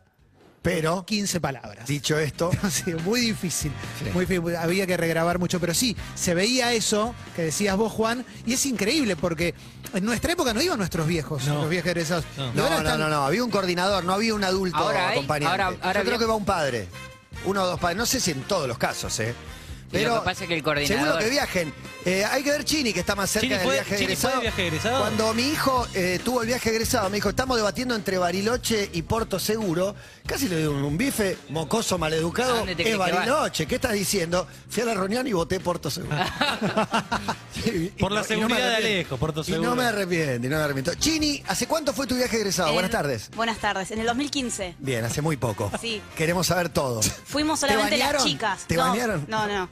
Pero, 0.61 1.05
15 1.05 1.39
palabras. 1.39 1.87
dicho 1.87 2.17
esto, 2.19 2.51
Sí, 2.69 2.93
muy 3.05 3.21
difícil. 3.21 3.71
Sí. 4.03 4.09
Muy 4.13 4.25
difícil. 4.25 4.55
Había 4.57 4.85
que 4.85 4.97
regrabar 4.97 5.39
mucho, 5.39 5.59
pero 5.59 5.73
sí, 5.73 5.95
se 6.15 6.33
veía 6.33 6.73
eso 6.73 7.15
que 7.35 7.43
decías 7.43 7.77
vos, 7.77 7.91
Juan, 7.93 8.25
y 8.45 8.53
es 8.53 8.65
increíble 8.65 9.15
porque 9.15 9.53
en 9.93 10.03
nuestra 10.05 10.33
época 10.33 10.53
no 10.53 10.61
iban 10.61 10.77
nuestros 10.77 11.07
viejos, 11.07 11.45
No. 11.47 11.61
los 11.61 11.69
viajes 11.69 11.91
egresados. 11.91 12.25
No. 12.37 12.51
No, 12.53 12.69
no, 12.69 12.77
están- 12.79 12.99
no, 12.99 13.07
no, 13.09 13.25
había 13.25 13.43
un 13.43 13.51
coordinador, 13.51 14.03
no 14.03 14.13
había 14.13 14.33
un 14.33 14.43
adulto 14.43 14.77
Ahora 14.77 15.07
hay, 15.09 15.13
acompañante. 15.17 15.51
ahora- 15.63 15.77
ahora 15.81 16.01
Yo 16.01 16.05
creo 16.07 16.19
que 16.19 16.25
va 16.25 16.35
un 16.35 16.45
padre, 16.45 16.87
uno 17.45 17.63
o 17.63 17.65
dos 17.67 17.79
padres, 17.79 17.97
no 17.97 18.05
sé 18.05 18.19
si 18.19 18.31
en 18.31 18.41
todos 18.43 18.67
los 18.67 18.77
casos, 18.77 19.17
¿eh? 19.21 19.33
Y 19.91 19.93
lo 19.93 19.99
Pero 20.01 20.19
que 20.19 20.25
pasa 20.25 20.43
es 20.43 20.47
que 20.49 20.53
el 20.53 20.63
coordinador- 20.63 20.87
Según 20.87 21.09
lo 21.09 21.17
que 21.17 21.29
viajen, 21.31 21.73
eh, 22.05 22.23
hay 22.23 22.43
que 22.43 22.51
ver 22.51 22.63
Chini, 22.63 22.93
que 22.93 22.99
está 22.99 23.15
más 23.15 23.27
cerca 23.31 23.41
Chini 23.47 23.55
del 23.55 23.63
fue- 23.65 23.73
viaje 23.73 23.89
Chini 23.95 23.97
fue 23.97 24.13
egresado. 24.13 24.35
de 24.35 24.41
viaje 24.41 24.67
egresado. 24.67 24.99
Cuando 24.99 25.33
mi 25.33 25.41
hijo 25.49 25.87
eh, 25.95 26.19
tuvo 26.23 26.41
el 26.43 26.47
viaje 26.47 26.69
egresado, 26.69 27.09
me 27.09 27.15
dijo, 27.17 27.29
estamos 27.29 27.57
debatiendo 27.57 27.95
entre 27.95 28.19
Bariloche 28.19 28.87
y 28.93 29.01
Porto 29.01 29.39
Seguro. 29.39 29.95
Casi 30.29 30.47
le 30.47 30.59
dio 30.59 30.71
un, 30.73 30.83
un 30.83 30.95
bife, 30.95 31.39
mocoso, 31.49 31.95
¿A 31.95 31.97
maleducado. 31.97 32.57
dónde 32.57 32.75
te 32.75 32.83
Es 32.83 32.89
crees 32.95 33.03
que 33.03 33.11
va? 33.13 33.17
Bariloche, 33.19 33.65
¿qué 33.65 33.75
estás 33.75 33.93
diciendo? 33.93 34.47
Fui 34.69 34.83
a 34.83 34.85
la 34.85 34.93
reunión 34.93 35.25
y 35.25 35.33
voté 35.33 35.59
Porto 35.59 35.89
Seguro. 35.89 36.15
Sí, 37.51 37.91
y 37.95 37.99
Por 37.99 38.11
la 38.11 38.21
no- 38.21 38.27
y 38.27 38.39
no 38.39 38.47
me 38.47 38.55
seguridad 38.55 38.57
de 38.57 38.63
arrepiento. 38.75 38.87
Alejo, 38.87 39.17
Porto 39.17 39.43
Y 39.47 39.51
no 39.53 39.75
me 39.75 39.83
arrepiento, 39.83 40.45
y 40.47 40.49
no 40.51 40.57
me 40.57 40.63
arrepiento. 40.63 40.93
Chini, 40.95 41.43
¿hace 41.47 41.65
cuánto 41.67 41.93
fue 41.93 42.05
tu 42.05 42.15
viaje 42.15 42.37
egresado? 42.37 42.69
En- 42.69 42.75
Buenas 42.75 42.91
tardes. 42.91 43.31
Buenas 43.35 43.57
tardes. 43.57 43.89
En 43.91 43.99
el 43.99 44.05
2015 44.05 44.75
Bien, 44.77 45.03
hace 45.03 45.21
muy 45.23 45.35
poco. 45.35 45.71
Sí. 45.81 45.99
Queremos 46.15 46.45
saber 46.47 46.69
todo. 46.69 47.01
fuimos 47.01 47.59
¿Te 47.59 47.67
solamente 47.67 47.97
las 47.97 48.07
bañaron? 48.09 48.23
chicas. 48.27 48.65
¿Te 48.67 48.75
no, 48.75 48.87
bañaron? 48.87 49.25
No, 49.27 49.47
no, 49.47 49.67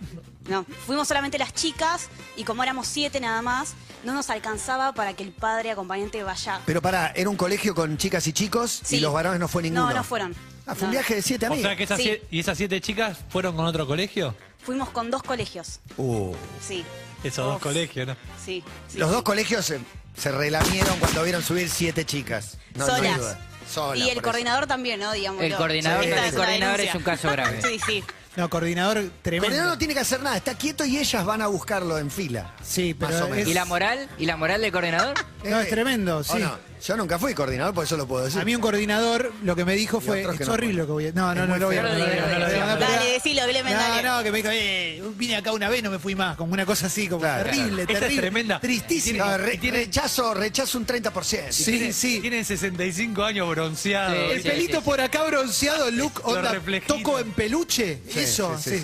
no. 0.47 0.65
Fuimos 0.85 1.07
solamente 1.07 1.37
las 1.37 1.53
chicas 1.53 2.09
y 2.35 2.43
como 2.43 2.63
éramos 2.63 2.87
siete 2.87 3.19
nada 3.19 3.41
más, 3.41 3.73
no 4.03 4.13
nos 4.13 4.29
alcanzaba 4.29 4.93
para 4.93 5.13
que 5.13 5.23
el 5.23 5.31
padre 5.31 5.71
acompañante 5.71 6.23
vaya. 6.23 6.61
Pero 6.65 6.81
pará, 6.81 7.11
¿era 7.15 7.29
un 7.29 7.35
colegio 7.37 7.73
con 7.75 7.97
chicas 7.97 8.25
y 8.27 8.33
chicos? 8.33 8.81
Sí. 8.83 8.97
Y 8.97 8.99
los 8.99 9.11
varones 9.13 9.39
no 9.39 9.47
fue 9.47 9.63
ninguno. 9.63 9.87
No, 9.89 9.93
no 9.93 10.03
fueron. 10.03 10.35
Ah, 10.65 10.75
fue 10.75 10.83
un 10.85 10.93
No. 10.93 10.99
viaje 10.99 11.15
de 11.15 11.21
siete 11.21 11.45
O 11.47 11.53
amigos. 11.53 11.67
sea 11.67 11.75
que 11.77 11.83
esas, 11.83 11.97
Sí. 11.97 12.03
siete- 12.03 12.27
¿Y 12.29 12.39
esas 12.39 12.57
siete 12.57 12.81
chicas 12.81 13.17
fueron 13.29 13.55
con 13.55 13.65
otro 13.65 13.87
colegio? 13.87 14.35
Fuimos 14.63 14.89
con 14.89 15.09
dos 15.09 15.23
colegios. 15.23 15.79
Uh, 15.97 16.33
Sí, 16.65 16.83
Esos 17.23 17.45
dos 17.45 17.55
Uf. 17.57 17.63
colegios, 17.63 18.07
¿no? 18.07 18.15
sí. 18.43 18.63
sí, 18.87 18.97
los 18.99 19.09
sí. 19.09 19.13
dos 19.15 19.23
colegios 19.23 19.65
se, 19.65 19.79
se 20.15 20.31
relamieron 20.31 20.99
cuando 20.99 21.23
vieron 21.23 21.41
subir 21.41 21.69
siete 21.69 22.05
chicas. 22.05 22.57
No, 22.75 22.85
no 22.85 22.93
hay 22.93 22.99
Solas. 23.01 23.17
duda. 23.17 23.39
sola. 23.73 23.97
Y 23.97 24.01
por 24.01 24.11
el 24.11 24.17
eso. 24.17 24.21
coordinador 24.23 24.67
también, 24.67 24.99
¿no? 24.99 25.11
Digamos. 25.11 25.41
El 25.43 25.55
coordinador, 25.55 26.03
Esta 26.05 26.21
el 26.21 26.29
es 26.29 26.35
coordinador 26.35 26.77
denuncia. 26.77 26.89
es 26.91 26.95
un 26.95 27.03
caso 27.03 27.31
grave. 27.31 27.61
Sí, 27.67 27.79
sí. 27.85 28.03
No, 28.37 28.49
coordinador 28.49 28.97
El 28.99 29.11
tremendo. 29.23 29.47
coordinador 29.47 29.73
no 29.73 29.77
tiene 29.79 29.93
que 29.95 29.99
hacer 29.99 30.21
nada, 30.21 30.37
está 30.37 30.53
quieto 30.53 30.85
y 30.85 30.97
ellas 30.97 31.25
van 31.25 31.41
a 31.41 31.47
buscarlo 31.47 31.97
en 31.97 32.11
fila. 32.11 32.53
Sí, 32.63 32.95
Más 32.99 33.09
pero 33.11 33.25
o 33.25 33.29
menos. 33.29 33.43
es- 33.45 33.47
¿Y 33.49 33.53
la 33.55 33.65
moral? 33.65 34.07
¿Y 34.19 34.25
la 34.27 34.37
moral 34.37 34.61
del 34.61 34.71
coordinador? 34.71 35.15
No, 35.43 35.59
es 35.59 35.67
Eh, 35.67 35.69
tremendo, 35.69 36.17
¿o 36.17 36.23
sí. 36.23 36.39
no? 36.39 36.67
Yo 36.85 36.95
nunca 36.95 37.17
fui 37.17 37.33
coordinador, 37.33 37.73
por 37.73 37.85
eso 37.85 37.97
lo 37.97 38.07
puedo 38.07 38.25
decir. 38.25 38.39
A 38.39 38.45
mí 38.45 38.53
un 38.53 38.61
coordinador 38.61 39.33
lo 39.43 39.55
que 39.55 39.65
me 39.65 39.73
dijo 39.75 39.99
fue, 39.99 40.21
que 40.37 40.43
es 40.43 40.47
no 40.47 40.53
horrible 40.53 40.75
lo 40.75 40.85
que 40.85 40.91
voy 40.91 41.07
a... 41.07 41.11
No, 41.11 41.33
no, 41.33 41.47
no 41.47 41.57
lo 41.57 41.65
voy 41.67 41.77
a... 41.77 41.81
no 41.81 41.89
Dale, 41.89 43.11
decilo, 43.13 43.41
Clemen, 43.49 43.73
dale. 43.73 44.03
No, 44.03 44.17
no, 44.17 44.23
que 44.23 44.31
me 44.31 44.37
dijo, 44.37 44.49
eh, 44.51 45.01
vine 45.15 45.37
acá 45.37 45.51
una 45.53 45.69
vez, 45.69 45.81
no 45.81 45.89
me 45.89 45.97
fui 45.97 46.13
más, 46.13 46.37
como 46.37 46.53
una 46.53 46.67
cosa 46.67 46.85
así, 46.85 47.07
como 47.07 47.21
Claro, 47.21 47.45
terrible, 47.49 47.81
Esa 47.83 47.91
es 47.93 47.99
terrible. 47.99 48.21
tremenda. 48.21 48.59
Tristísimo. 48.59 49.25
No, 49.25 49.37
re- 49.39 49.55
y 49.55 49.57
tiene- 49.57 49.77
rechazo, 49.79 50.35
rechazo 50.35 50.77
un 50.77 50.85
30%. 50.85 51.51
Sí, 51.51 51.63
Tiene- 51.71 51.93
sí. 51.93 52.19
Tienen 52.21 52.45
65 52.45 53.23
años 53.23 53.49
bronceados. 53.49 54.13
Sí, 54.15 54.31
El 54.33 54.43
sí, 54.43 54.47
pelito 54.49 54.77
sí. 54.77 54.83
por 54.85 55.01
acá 55.01 55.23
bronceado, 55.23 55.89
look, 55.89 56.21
Los 56.23 56.35
onda, 56.37 56.51
reflejitos. 56.51 56.95
toco 56.97 57.17
en 57.19 57.31
peluche, 57.31 58.01
eso, 58.15 58.55
sí, 58.63 58.83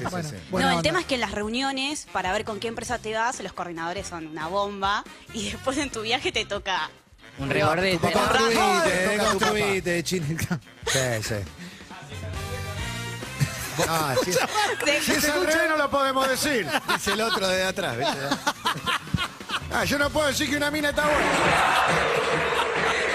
bueno, 0.49 0.71
no, 0.71 0.77
el 0.77 0.81
tema 0.83 0.99
es 0.99 1.05
que 1.05 1.13
en 1.15 1.21
las 1.21 1.31
reuniones, 1.31 2.07
para 2.11 2.31
ver 2.33 2.43
con 2.43 2.59
qué 2.59 2.69
empresa 2.69 2.97
te 2.97 3.13
vas, 3.13 3.39
los 3.41 3.53
coordinadores 3.53 4.07
son 4.07 4.25
una 4.27 4.47
bomba. 4.47 5.03
Y 5.35 5.51
después 5.51 5.77
en 5.77 5.89
tu 5.91 6.01
viaje 6.01 6.31
te 6.31 6.45
toca. 6.53 6.89
Un 7.39 7.49
rebordete. 7.49 7.97
Tu 7.97 8.13
papá- 8.13 8.37
Construite, 8.37 8.53
Toca 8.55 8.87
eh, 8.89 9.09
tu 9.09 9.17
papá. 9.17 9.29
construite, 9.31 10.03
chinita. 10.03 10.59
Sí, 10.87 10.99
sí. 11.23 11.35
Ah, 13.89 14.13
si, 14.23 14.31
si 15.01 15.11
es 15.13 15.29
al 15.29 15.45
revés 15.47 15.69
no 15.69 15.77
lo 15.77 15.89
podemos 15.89 16.29
decir. 16.29 16.67
Dice 16.93 17.13
el 17.13 17.21
otro 17.21 17.47
de 17.47 17.63
atrás, 17.63 17.97
¿viste? 17.97 18.17
Ah, 19.73 19.83
yo 19.83 19.97
no 19.97 20.11
puedo 20.11 20.27
decir 20.27 20.47
que 20.47 20.57
una 20.57 20.69
mina 20.69 20.89
está 20.89 21.03
buena. 21.05 21.31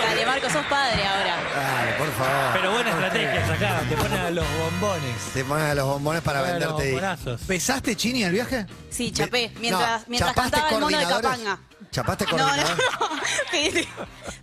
Dale, 0.05 0.27
Marco, 0.27 0.51
sos 0.51 0.67
padre 0.67 1.07
ahora. 1.07 1.37
Dale, 1.55 1.93
por 1.93 2.13
favor. 2.13 2.53
Pero 2.55 2.73
buena 2.73 2.91
estrategia 2.91 3.55
acá, 3.55 3.81
te 3.89 3.97
ponen 3.97 4.19
a 4.21 4.31
los 4.31 4.47
bombones. 4.59 5.23
Te 5.33 5.45
pones 5.45 5.71
a 5.71 5.75
los 5.77 5.87
bombones 5.87 6.23
para 6.23 6.41
Ponen 6.41 6.55
los 6.59 6.77
venderte. 6.77 6.91
bombonazos. 6.93 7.41
¿Pesaste, 7.43 7.95
Chini, 7.97 8.25
el 8.25 8.33
viaje? 8.33 8.67
Sí, 8.91 9.13
chapé. 9.13 9.53
No, 9.55 9.61
Mientras, 9.61 10.09
mientras 10.09 10.35
¿chapaste 10.35 10.51
cantaba 10.59 10.75
el 10.75 10.81
mono 10.81 10.99
de? 10.99 11.07
Capanga. 11.07 11.59
¿Chapaste 11.91 12.25
No, 12.27 12.33
no, 12.33 12.45
coordinador? 12.45 12.77
no. 12.79 13.09
Sí, 13.51 13.71
sí. 13.73 13.89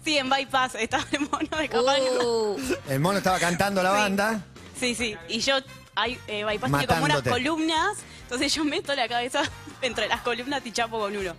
Sí, 0.03 0.17
en 0.17 0.29
Bypass 0.29 0.75
estaba 0.75 1.05
el 1.11 1.19
mono 1.21 1.57
de 1.57 1.69
Capanga. 1.69 2.23
Uh, 2.25 2.57
El 2.89 2.99
mono 2.99 3.17
estaba 3.19 3.39
cantando 3.39 3.81
la 3.83 3.91
Sí. 3.91 3.95
banda. 3.97 4.41
Sí, 4.79 4.95
sí. 4.95 5.15
Y 5.29 5.39
yo, 5.39 5.55
hay, 5.95 6.19
eh, 6.27 6.43
Bypass 6.43 6.69
tiene 6.71 6.87
como 6.87 7.05
unas 7.05 7.17
Matándote. 7.17 7.29
columnas. 7.29 7.97
Entonces 8.23 8.53
yo 8.53 8.63
meto 8.65 8.93
la 8.95 9.07
cabeza 9.07 9.43
entre 9.81 10.07
las 10.07 10.21
columnas 10.21 10.61
y 10.65 10.71
chapo 10.71 10.99
con 10.99 11.15
uno. 11.15 11.35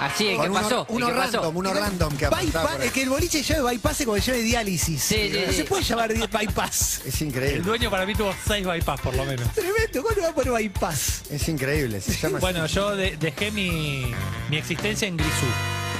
así, 0.00 0.24
¿qué 0.26 0.36
Con 0.36 0.50
uno, 0.50 0.60
pasó? 0.60 0.86
uno 0.88 1.06
¿Qué 1.06 1.12
pasó? 1.14 1.32
random, 1.38 1.56
uno 1.56 1.72
random 1.74 2.16
que 2.16 2.24
Bypass, 2.26 2.38
apuntaba 2.40 2.70
por 2.72 2.80
ahí. 2.80 2.86
es 2.88 2.92
que 2.92 3.02
el 3.02 3.08
boliche 3.08 3.42
llame 3.42 3.62
bypass 3.70 3.98
como 4.04 4.14
que 4.14 4.20
llame 4.22 4.38
diálisis. 4.40 5.02
Sí, 5.02 5.30
sí, 5.32 5.40
no 5.46 5.52
sí. 5.52 5.56
se 5.58 5.64
puede 5.64 5.82
llamar 5.84 6.12
di- 6.12 6.20
bypass. 6.26 7.02
Es 7.06 7.20
El 7.20 7.28
increíble. 7.28 7.62
dueño 7.62 7.90
para 7.90 8.04
mí 8.06 8.14
tuvo 8.14 8.34
6 8.46 8.66
bypass 8.66 9.00
por 9.00 9.14
lo 9.14 9.24
menos. 9.24 9.50
Tremendo, 9.54 10.02
¿cómo 10.02 10.14
le 10.16 10.22
va 10.22 10.28
a 10.28 10.34
poner 10.34 10.52
bypass? 10.52 11.22
Es 11.30 11.48
increíble. 11.48 12.00
Se 12.00 12.12
llama 12.16 12.38
así. 12.38 12.42
Bueno, 12.42 12.66
yo 12.66 12.96
de- 12.96 13.16
dejé 13.16 13.50
mi, 13.52 14.12
mi 14.50 14.56
existencia 14.56 15.06
en 15.08 15.16
Grisú, 15.16 15.46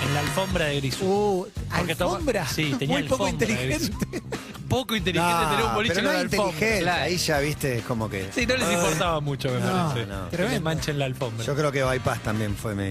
en 0.06 0.14
la 0.14 0.20
alfombra 0.20 0.66
de 0.66 0.76
Grisú. 0.76 1.04
Uh, 1.06 1.46
Porque 1.76 1.94
toma- 1.94 2.12
alfombra. 2.16 2.46
Sí, 2.48 2.74
tenía 2.78 2.98
Muy 2.98 3.08
poco 3.08 3.26
alfombra 3.26 3.46
de 3.46 3.54
inteligente. 3.54 4.22
Poco 4.68 4.96
inteligente 4.96 5.32
No, 5.44 5.50
tener 5.50 5.64
un 5.64 5.74
boliche 5.74 5.94
pero 5.94 6.12
no 6.12 6.18
alfombra. 6.18 6.36
inteligente. 6.48 6.82
Claro. 6.82 7.02
Ahí 7.04 7.16
ya 7.16 7.38
viste 7.38 7.82
como 7.86 8.10
que. 8.10 8.28
Sí, 8.34 8.46
no 8.46 8.56
les 8.56 8.72
importaba 8.72 9.20
mucho, 9.20 9.48
me 9.50 9.60
No, 9.60 9.88
parece. 9.88 10.06
no. 10.06 10.28
Que 10.30 10.36
Tremendo. 10.36 10.60
manchen 10.62 10.98
la 10.98 11.04
alfombra. 11.04 11.44
Yo 11.46 11.54
creo 11.54 11.70
que 11.72 11.82
Bypass 11.84 12.20
también 12.22 12.56
fue 12.56 12.74
mi, 12.74 12.90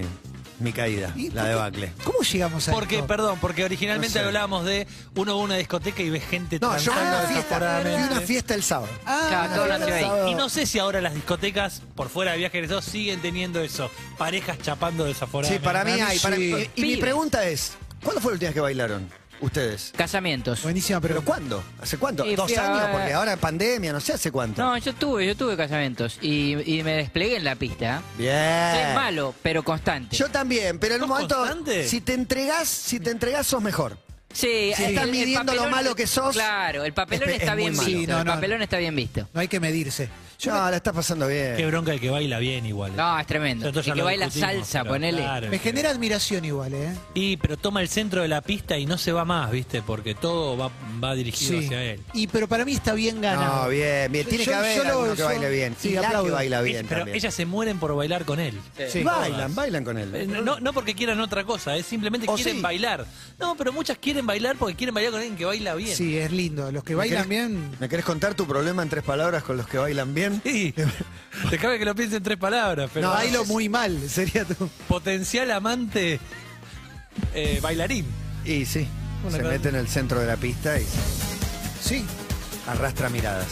mi 0.58 0.72
caída, 0.72 1.12
¿Y 1.16 1.30
la 1.30 1.44
debacle. 1.44 1.92
¿Cómo 2.04 2.20
llegamos 2.20 2.68
a 2.68 2.72
Porque, 2.72 2.96
esto? 2.96 3.06
perdón, 3.06 3.38
porque 3.40 3.64
originalmente 3.64 4.18
No 4.18 4.22
sé. 4.22 4.26
hablábamos 4.26 4.64
de 4.64 4.86
uno 5.14 5.34
va 5.36 5.40
a 5.42 5.44
una 5.44 5.56
discoteca 5.56 6.02
y 6.02 6.10
ve 6.10 6.20
gente 6.20 6.58
No, 6.60 6.76
yo 6.78 6.92
fui 6.92 6.92
a 6.92 6.94
transando 7.04 7.18
una 7.18 7.28
fiesta, 7.28 7.56
fui 7.56 7.66
a 7.66 7.70
desaforadamente. 7.70 8.12
una 8.14 8.20
fiesta 8.26 8.54
el 8.54 8.62
sábado. 8.62 8.92
Ah, 9.04 9.24
Claro, 9.28 9.54
todo 9.54 9.66
no, 9.66 9.78
nació 9.78 9.94
ahí. 9.94 10.02
sábado. 10.02 10.28
Y 10.28 10.34
no 10.34 10.48
sé 10.48 10.66
si 10.66 10.78
ahora 10.78 11.00
las 11.00 11.14
discotecas, 11.14 11.82
por 11.94 12.08
fuera 12.08 12.32
de 12.32 12.38
viajes 12.38 12.54
egresados, 12.56 12.84
siguen 12.86 13.20
teniendo 13.20 13.60
eso. 13.60 13.90
Parejas 14.16 14.58
chapando 14.62 15.04
Sí, 15.04 15.08
desaforadamente. 15.12 15.64
para 15.64 15.84
mí 15.84 15.90
Para 15.92 16.04
mí 16.04 16.10
hay. 16.12 16.18
para- 16.20 16.36
sí. 16.36 16.42
y- 16.42 16.80
y 16.80 16.82
mi 16.82 16.88
Pibes. 16.88 17.00
pregunta 17.00 17.44
es: 17.46 17.72
¿cuándo 18.02 18.20
fue 18.20 18.32
la 18.32 18.34
última 18.34 18.48
vez 18.48 18.54
que 18.54 18.60
bailaron 18.60 19.08
ustedes? 19.40 19.92
Casamientos. 19.96 20.62
Buenísima, 20.62 21.00
¿Pero 21.00 21.14
pero 21.16 21.24
cuándo? 21.24 21.62
¿Hace 21.80 21.98
cuánto? 21.98 22.24
Y 22.26 22.34
¿Dos 22.36 22.46
fui 22.46 22.56
a- 22.56 22.66
años? 22.66 22.88
Porque 22.92 23.12
ahora 23.12 23.36
pandemia, 23.36 23.92
no 23.92 24.00
sé 24.00 24.12
hace 24.12 24.30
cuánto. 24.30 24.62
No, 24.62 24.76
yo 24.78 24.94
tuve, 24.94 25.26
yo 25.26 25.36
tuve 25.36 25.56
casamientos 25.56 26.18
y, 26.20 26.56
y 26.78 26.82
me 26.82 26.92
desplegué 26.96 27.36
en 27.36 27.44
la 27.44 27.54
pista. 27.56 28.02
Bien. 28.18 28.34
Soy 28.74 28.94
malo, 28.94 29.34
pero 29.42 29.62
constante. 29.62 30.16
Yo 30.16 30.28
también, 30.28 30.78
pero 30.78 30.96
en 30.96 31.02
un 31.02 31.08
¿Sos 31.08 31.14
momento, 31.16 31.36
constante? 31.36 31.88
si 31.88 32.00
te 32.00 32.14
entregás, 32.14 32.68
si 32.68 33.00
te 33.00 33.10
entregás, 33.10 33.46
sos 33.46 33.62
mejor. 33.62 33.98
Sí, 34.32 34.72
Si 34.76 34.84
estás 34.84 35.06
midiendo 35.08 35.54
lo 35.54 35.68
malo 35.70 35.94
que 35.94 36.06
sos, 36.06 36.34
Claro, 36.34 36.84
el 36.84 36.92
papelón 36.92 37.30
es- 37.30 37.36
es 37.36 37.40
está 37.42 37.52
muy 37.54 37.62
bien 37.62 37.76
malo. 37.76 37.86
visto. 37.88 38.00
Sí, 38.02 38.06
no, 38.06 38.18
el 38.18 38.24
no. 38.26 38.34
papelón 38.34 38.62
está 38.62 38.76
bien 38.76 38.94
visto. 38.94 39.28
no 39.32 39.40
hay 39.40 39.48
que 39.48 39.60
medirse. 39.60 40.10
Yo 40.38 40.52
no, 40.52 40.70
la 40.70 40.76
estás 40.76 40.94
pasando 40.94 41.26
bien. 41.28 41.56
Qué 41.56 41.66
bronca 41.66 41.92
el 41.92 42.00
que 42.00 42.10
baila 42.10 42.38
bien 42.38 42.66
igual. 42.66 42.94
No, 42.94 43.18
es 43.18 43.26
tremendo. 43.26 43.64
Nosotros 43.64 43.86
El 43.86 43.90
ya 43.90 43.94
que 43.94 43.98
lo 43.98 44.04
baila 44.04 44.24
discutimos, 44.26 44.54
salsa, 44.54 44.82
pero 44.82 44.94
ponele. 44.94 45.18
claro, 45.22 45.48
me 45.48 45.58
genera 45.58 45.90
admiración 45.90 46.44
igual, 46.44 46.74
¿eh? 46.74 46.94
Y, 47.14 47.36
pero 47.38 47.56
toma 47.56 47.80
el 47.80 47.88
centro 47.88 48.22
de 48.22 48.28
la 48.28 48.40
pista 48.42 48.76
y 48.76 48.86
no 48.86 48.98
se 48.98 49.12
va 49.12 49.24
más, 49.24 49.50
¿viste? 49.50 49.82
Porque 49.82 50.14
todo 50.14 50.56
va, 50.56 50.70
va 51.02 51.14
dirigido 51.14 51.58
Sí. 51.58 51.64
hacia 51.66 51.82
él. 51.82 52.00
Y 52.12 52.26
pero 52.26 52.48
para 52.48 52.64
mí 52.64 52.72
está 52.72 52.92
bien 52.92 53.20
ganado. 53.20 53.64
No, 53.64 53.68
bien, 53.70 54.12
bien. 54.12 54.26
Tiene 54.28 54.44
yo- 54.44 54.50
que 54.52 54.56
haber 54.56 54.76
yo 54.76 54.84
lo- 54.84 54.90
alguno 54.90 55.12
que 55.12 55.18
yo- 55.18 55.24
baile 55.24 55.50
bien. 55.50 55.76
sí, 55.78 55.88
y 55.88 55.92
la 55.94 56.00
que 56.02 56.06
aplaudo. 56.08 56.32
baila 56.32 56.60
bien 56.62 56.76
Es- 56.80 56.86
pero 56.88 57.00
también. 57.00 57.16
ellas 57.16 57.34
se 57.34 57.46
mueren 57.46 57.78
por 57.78 57.94
bailar 57.96 58.24
con 58.24 58.38
él. 58.40 58.54
Sí. 58.90 59.02
Bailan, 59.02 59.54
bailan 59.54 59.84
con 59.84 59.96
Eh, 59.98 60.02
él. 60.02 60.44
No, 60.44 60.60
no 60.60 60.72
porque 60.72 60.94
quieran 60.94 61.20
otra 61.20 61.44
cosa, 61.44 61.76
es 61.76 61.86
simplemente 61.86 62.26
O 62.28 62.34
quieren 62.34 62.56
sí. 62.56 62.60
bailar. 62.62 63.06
No, 63.38 63.56
pero 63.56 63.72
muchas 63.72 63.96
quieren 63.98 64.26
bailar 64.26 64.56
porque 64.58 64.74
quieren 64.76 64.94
bailar 64.94 65.12
con 65.12 65.20
alguien 65.20 65.36
que 65.38 65.44
baila 65.46 65.74
bien. 65.74 65.96
Sí, 65.96 66.16
es 66.18 66.30
lindo. 66.30 66.70
Los 66.72 66.84
que 66.84 66.92
¿Me 66.92 66.98
bailan 66.98 67.24
querés- 67.24 67.28
bien. 67.28 67.70
¿Me 67.80 67.88
querés 67.88 68.04
contar 68.04 68.34
tu 68.34 68.46
problema 68.46 68.82
en 68.82 68.88
tres 68.90 69.02
palabras 69.02 69.42
con 69.42 69.56
los 69.56 69.66
que 69.66 69.78
bailan 69.78 70.12
bien? 70.14 70.25
Sí. 70.44 70.74
Te 71.50 71.58
cabe 71.58 71.78
que 71.78 71.84
lo 71.84 71.94
piense 71.94 72.16
en 72.16 72.22
tres 72.22 72.38
palabras, 72.38 72.90
pero 72.92 73.08
No, 73.08 73.14
bailo 73.14 73.44
muy 73.44 73.68
mal, 73.68 73.98
sería 74.08 74.44
tú. 74.44 74.68
potencial 74.88 75.50
amante 75.50 76.18
eh, 77.34 77.58
bailarín. 77.62 78.06
Y 78.44 78.64
sí, 78.64 78.86
Una 79.22 79.32
se 79.32 79.38
cosa- 79.42 79.50
mete 79.52 79.68
en 79.68 79.74
el 79.76 79.88
centro 79.88 80.20
de 80.20 80.26
la 80.26 80.36
pista 80.36 80.78
y 80.80 80.86
Sí. 81.82 82.04
arrastra 82.66 83.08
miradas. 83.08 83.46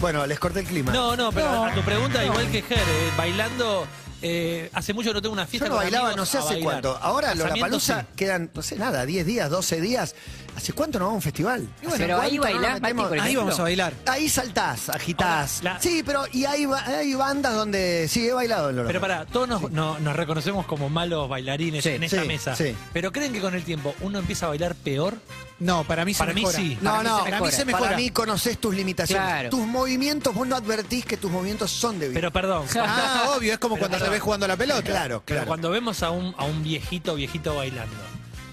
Bueno, 0.00 0.24
les 0.26 0.38
corté 0.38 0.60
el 0.60 0.66
clima. 0.66 0.92
No, 0.92 1.16
no, 1.16 1.32
pero 1.32 1.50
No, 1.50 1.64
a 1.66 1.74
tu 1.74 1.82
pregunta, 1.82 2.18
no. 2.20 2.26
igual 2.26 2.50
que 2.50 2.62
Ger, 2.62 2.78
eh, 2.78 3.10
bailando. 3.16 3.86
eh, 4.22 4.68
hace 4.72 4.92
mucho 4.94 5.12
no 5.12 5.20
tengo 5.22 5.32
una 5.32 5.44
Yo 5.44 5.50
fiesta 5.50 5.68
no 5.68 5.74
con 5.76 5.84
bailaba 5.84 6.06
amigos 6.08 6.16
no 6.16 6.26
sé 6.26 6.38
a 6.38 6.40
hace 6.40 6.54
bailar. 6.54 6.64
cuánto. 6.82 6.96
Ahora 7.00 7.28
Casamiento, 7.28 7.50
Lollapalooza 7.54 8.00
sí. 8.00 8.06
quedan, 8.16 8.50
no 8.54 8.62
sé 8.62 8.76
nada, 8.76 9.06
10 9.06 9.26
días, 9.26 9.48
12 9.50 9.80
días. 9.80 10.14
¿Hace 10.58 10.72
cuánto 10.72 10.98
no 10.98 11.04
vamos 11.06 11.14
a 11.14 11.18
un 11.18 11.22
festival? 11.22 11.68
¿Hace 11.86 11.98
Pero 11.98 12.20
ahí 12.20 12.36
bailás, 12.36 12.80
Mati, 12.80 12.94
por 12.94 13.12
Ahí 13.12 13.18
ejemplo. 13.20 13.40
vamos 13.44 13.58
a 13.58 13.62
bailar. 13.62 13.92
Ahí 14.06 14.28
saltás, 14.28 14.88
agitás. 14.88 15.58
Ahora, 15.58 15.74
la- 15.74 15.80
Sí, 15.80 16.02
pero 16.04 16.24
y 16.32 16.44
hay, 16.46 16.66
ba- 16.66 16.84
hay 16.84 17.14
bandas 17.14 17.54
donde 17.54 18.06
sí 18.08 18.28
he 18.28 18.32
bailado 18.32 18.70
en 18.70 18.86
Pero 18.86 19.00
para, 19.00 19.24
todos 19.26 19.48
nos, 19.48 19.70
no- 19.70 19.98
nos 20.00 20.16
reconocemos 20.16 20.66
como 20.66 20.90
malos 20.90 21.28
bailarines 21.28 21.84
Sí, 21.84 21.90
en 21.90 22.02
esta 22.02 22.22
sí, 22.22 22.28
mesa. 22.28 22.56
sí. 22.56 22.74
Pero 22.92 23.12
¿creen 23.12 23.32
que 23.32 23.40
con 23.40 23.54
el 23.54 23.62
tiempo 23.62 23.94
uno 24.00 24.18
empieza 24.18 24.46
a 24.46 24.48
bailar 24.50 24.74
peor? 24.74 25.14
No, 25.60 25.84
para 25.84 26.04
mí 26.04 26.12
se 26.14 26.18
Para 26.18 26.32
mí 26.34 26.40
mejora. 26.42 26.58
sí. 26.58 26.78
No, 26.80 26.90
Para 26.90 27.02
mí 27.02 27.08
no, 27.08 27.18
Para 27.24 27.40
mí 27.40 27.50
se 27.50 27.64
mejora. 27.64 27.84
Para 27.84 27.96
mí 27.96 28.10
conoces 28.10 28.58
tus 28.58 28.74
limitaciones. 28.74 29.24
Claro. 29.26 29.50
Tus 29.50 29.66
movimientos, 29.66 30.34
vos 30.34 30.46
no 30.46 30.54
advertís 30.56 31.04
que 31.04 31.16
tus 31.16 31.30
movimientos 31.30 31.70
son 31.70 31.98
débiles. 31.98 32.14
Pero 32.20 32.32
perdón. 32.32 32.66
Ah, 32.78 33.32
obvio, 33.36 33.52
es 33.52 33.58
como 33.58 33.76
Pero 33.76 33.88
cuando 33.88 34.04
te 34.04 34.10
ves 34.10 34.20
jugando 34.20 34.44
a 34.46 34.48
la 34.48 34.56
pelota. 34.56 34.82
claro, 34.82 35.22
Pero 35.24 35.38
claro. 35.38 35.46
cuando 35.46 35.70
vemos 35.70 36.02
a 36.02 36.10
un, 36.10 36.34
a 36.36 36.44
un 36.44 36.62
viejito, 36.64 37.14
viejito 37.14 37.54
bailando, 37.54 37.94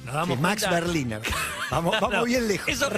nos 0.05 0.39
Max 0.39 0.61
cuenta- 0.63 0.69
Berliner. 0.81 1.21
Vamos, 1.71 1.95
vamos 1.99 2.25
bien 2.25 2.47
lejos. 2.47 2.67
Esos, 2.69 2.91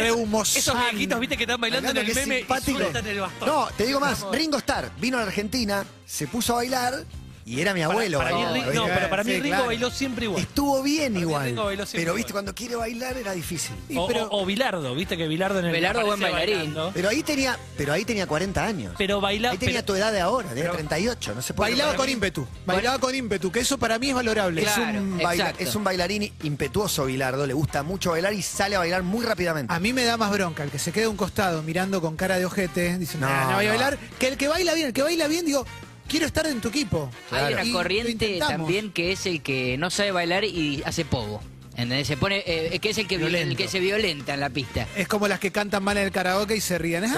esos 0.56 0.76
viejitos, 0.92 1.20
viste, 1.20 1.38
que 1.38 1.44
están 1.44 1.60
bailando 1.62 1.90
en 1.92 1.98
el 1.98 2.08
meme 2.14 2.36
y 2.36 2.40
simpático. 2.40 2.80
sueltan 2.80 3.08
el 3.08 3.20
bastón. 3.20 3.48
No, 3.48 3.68
te 3.78 3.86
digo 3.86 4.00
más, 4.00 4.20
Vamos. 4.22 4.36
Ringo 4.36 4.58
Starr 4.58 4.92
vino 5.00 5.18
a 5.18 5.22
la 5.22 5.28
Argentina, 5.28 5.86
se 6.06 6.28
puso 6.28 6.54
a 6.54 6.58
bailar 6.58 7.04
y 7.48 7.62
era 7.62 7.74
mi 7.74 7.82
abuelo. 7.82 8.18
para 8.20 8.36
mí 8.36 8.44
no, 8.74 8.86
pero 8.86 9.10
para 9.10 9.24
mí 9.24 9.32
Sí, 9.32 9.38
Ringo 9.38 9.48
claro. 9.56 9.66
bailó 9.68 9.90
siempre 9.90 10.26
igual. 10.26 10.42
Estuvo 10.42 10.84
bien 10.84 11.14
Para 11.14 11.22
igual. 11.26 11.46
Ringo 11.46 11.64
bailó 11.66 11.86
siempre 11.86 12.02
Pero 12.04 12.14
viste, 12.16 12.30
igual. 12.32 12.44
cuando 12.44 12.56
quiere 12.56 12.76
bailar 12.76 13.18
era 13.18 13.32
difícil. 13.32 13.76
Y 13.90 13.98
O, 13.98 14.06
pero- 14.08 14.26
o- 14.28 14.42
o 14.42 14.46
Bilardo, 14.46 14.94
viste 14.96 15.16
que 15.18 15.28
Bilardo 15.28 15.60
en 15.60 15.66
el 15.66 15.72
Bilardo, 15.72 16.06
buen 16.06 16.20
bailarín. 16.20 16.56
bailando. 16.58 16.92
Pero 16.94 17.10
ahí 17.10 17.24
tenía, 17.24 17.58
pero 17.78 17.94
ahí 17.94 18.04
tenía 18.06 18.28
40 18.28 18.66
años. 18.66 18.94
Pero 18.98 19.22
baila, 19.22 19.52
ahí 19.52 19.58
tenía 19.58 19.76
pero- 19.82 19.86
tu 19.86 19.96
edad 19.96 20.12
de 20.12 20.20
ahora, 20.20 20.50
pero- 20.54 20.74
38, 20.74 21.34
no 21.36 21.42
se 21.42 21.54
puede. 21.54 21.72
Bailaba 21.72 21.96
con 21.96 22.06
mí 22.06 22.12
ímpetu. 22.12 22.48
Bailaba 22.66 23.00
con 23.00 23.16
ímpetu, 23.16 23.52
que 23.52 23.60
eso 23.62 23.78
para 23.78 23.98
mí 23.98 24.10
es 24.10 24.16
valorable. 24.16 24.62
Es, 24.64 24.78
un 24.78 25.18
baila- 25.18 25.44
exacto. 25.50 25.64
es 25.64 25.76
un 25.76 25.84
bailarín 25.84 26.34
impetuoso, 26.44 27.06
Bilardo. 27.06 27.46
Le 27.48 27.54
gusta 27.54 27.82
mucho 27.84 28.12
bailar 28.12 28.34
y 28.34 28.42
sale 28.42 28.76
a 28.76 28.80
bailar 28.80 29.04
muy 29.04 29.26
rápidamente. 29.26 29.74
A 29.74 29.80
mí 29.80 29.94
me 29.94 30.04
da 30.04 30.18
más 30.18 30.32
bronca 30.32 30.64
el 30.64 30.70
que 30.72 30.80
se 30.80 30.92
queda 30.92 31.06
a 31.06 31.10
un 31.10 31.18
costado 31.18 31.64
mirando 31.64 32.02
con 32.02 32.16
cara 32.18 32.38
de 32.38 32.46
ojete, 32.46 32.98
diciendo, 32.98 33.28
No, 33.28 33.34
no, 33.34 33.50
no 33.52 33.56
voy 33.56 33.66
a 33.66 33.74
no. 33.74 33.76
bailar, 33.80 33.98
que 34.20 34.28
el 34.28 34.38
que 34.38 34.48
baila 34.48 34.74
bien, 34.74 34.88
el 34.88 34.94
que 34.94 35.02
baila 35.04 35.28
bien, 35.28 35.46
digo, 35.46 35.66
quiero 36.08 36.26
estar 36.26 36.46
en 36.48 36.62
tu 36.62 36.70
equipo. 36.70 37.10
Hay 37.32 37.54
una 37.54 37.64
lo 37.64 37.74
corriente 37.74 38.12
intentamos. 38.12 38.58
también 38.58 38.92
que 38.92 39.12
es 39.12 39.26
el 39.26 39.42
que 39.42 39.78
no 39.78 39.90
sabe 39.90 40.12
bailar 40.12 40.44
y 40.46 40.82
hace 40.86 41.06
pogo. 41.06 41.42
¿Entendés? 41.72 42.08
Se 42.08 42.18
pone, 42.18 42.42
eh, 42.48 42.80
que 42.80 42.90
es 42.90 42.98
el 42.98 43.08
que, 43.08 43.18
vi- 43.18 43.26
Violento. 43.26 43.52
el 43.52 43.56
que 43.56 43.68
se 43.68 43.80
violenta 43.80 44.34
en 44.34 44.40
la 44.40 44.50
pista. 44.50 44.88
Es 44.96 45.08
como 45.08 45.28
las 45.28 45.40
que 45.40 45.52
cantan 45.52 45.84
mal 45.84 45.96
en 45.98 46.06
el 46.06 46.12
karaoke 46.12 46.56
y 46.56 46.60
se 46.62 46.80
ríen. 46.80 47.04
Es 47.04 47.12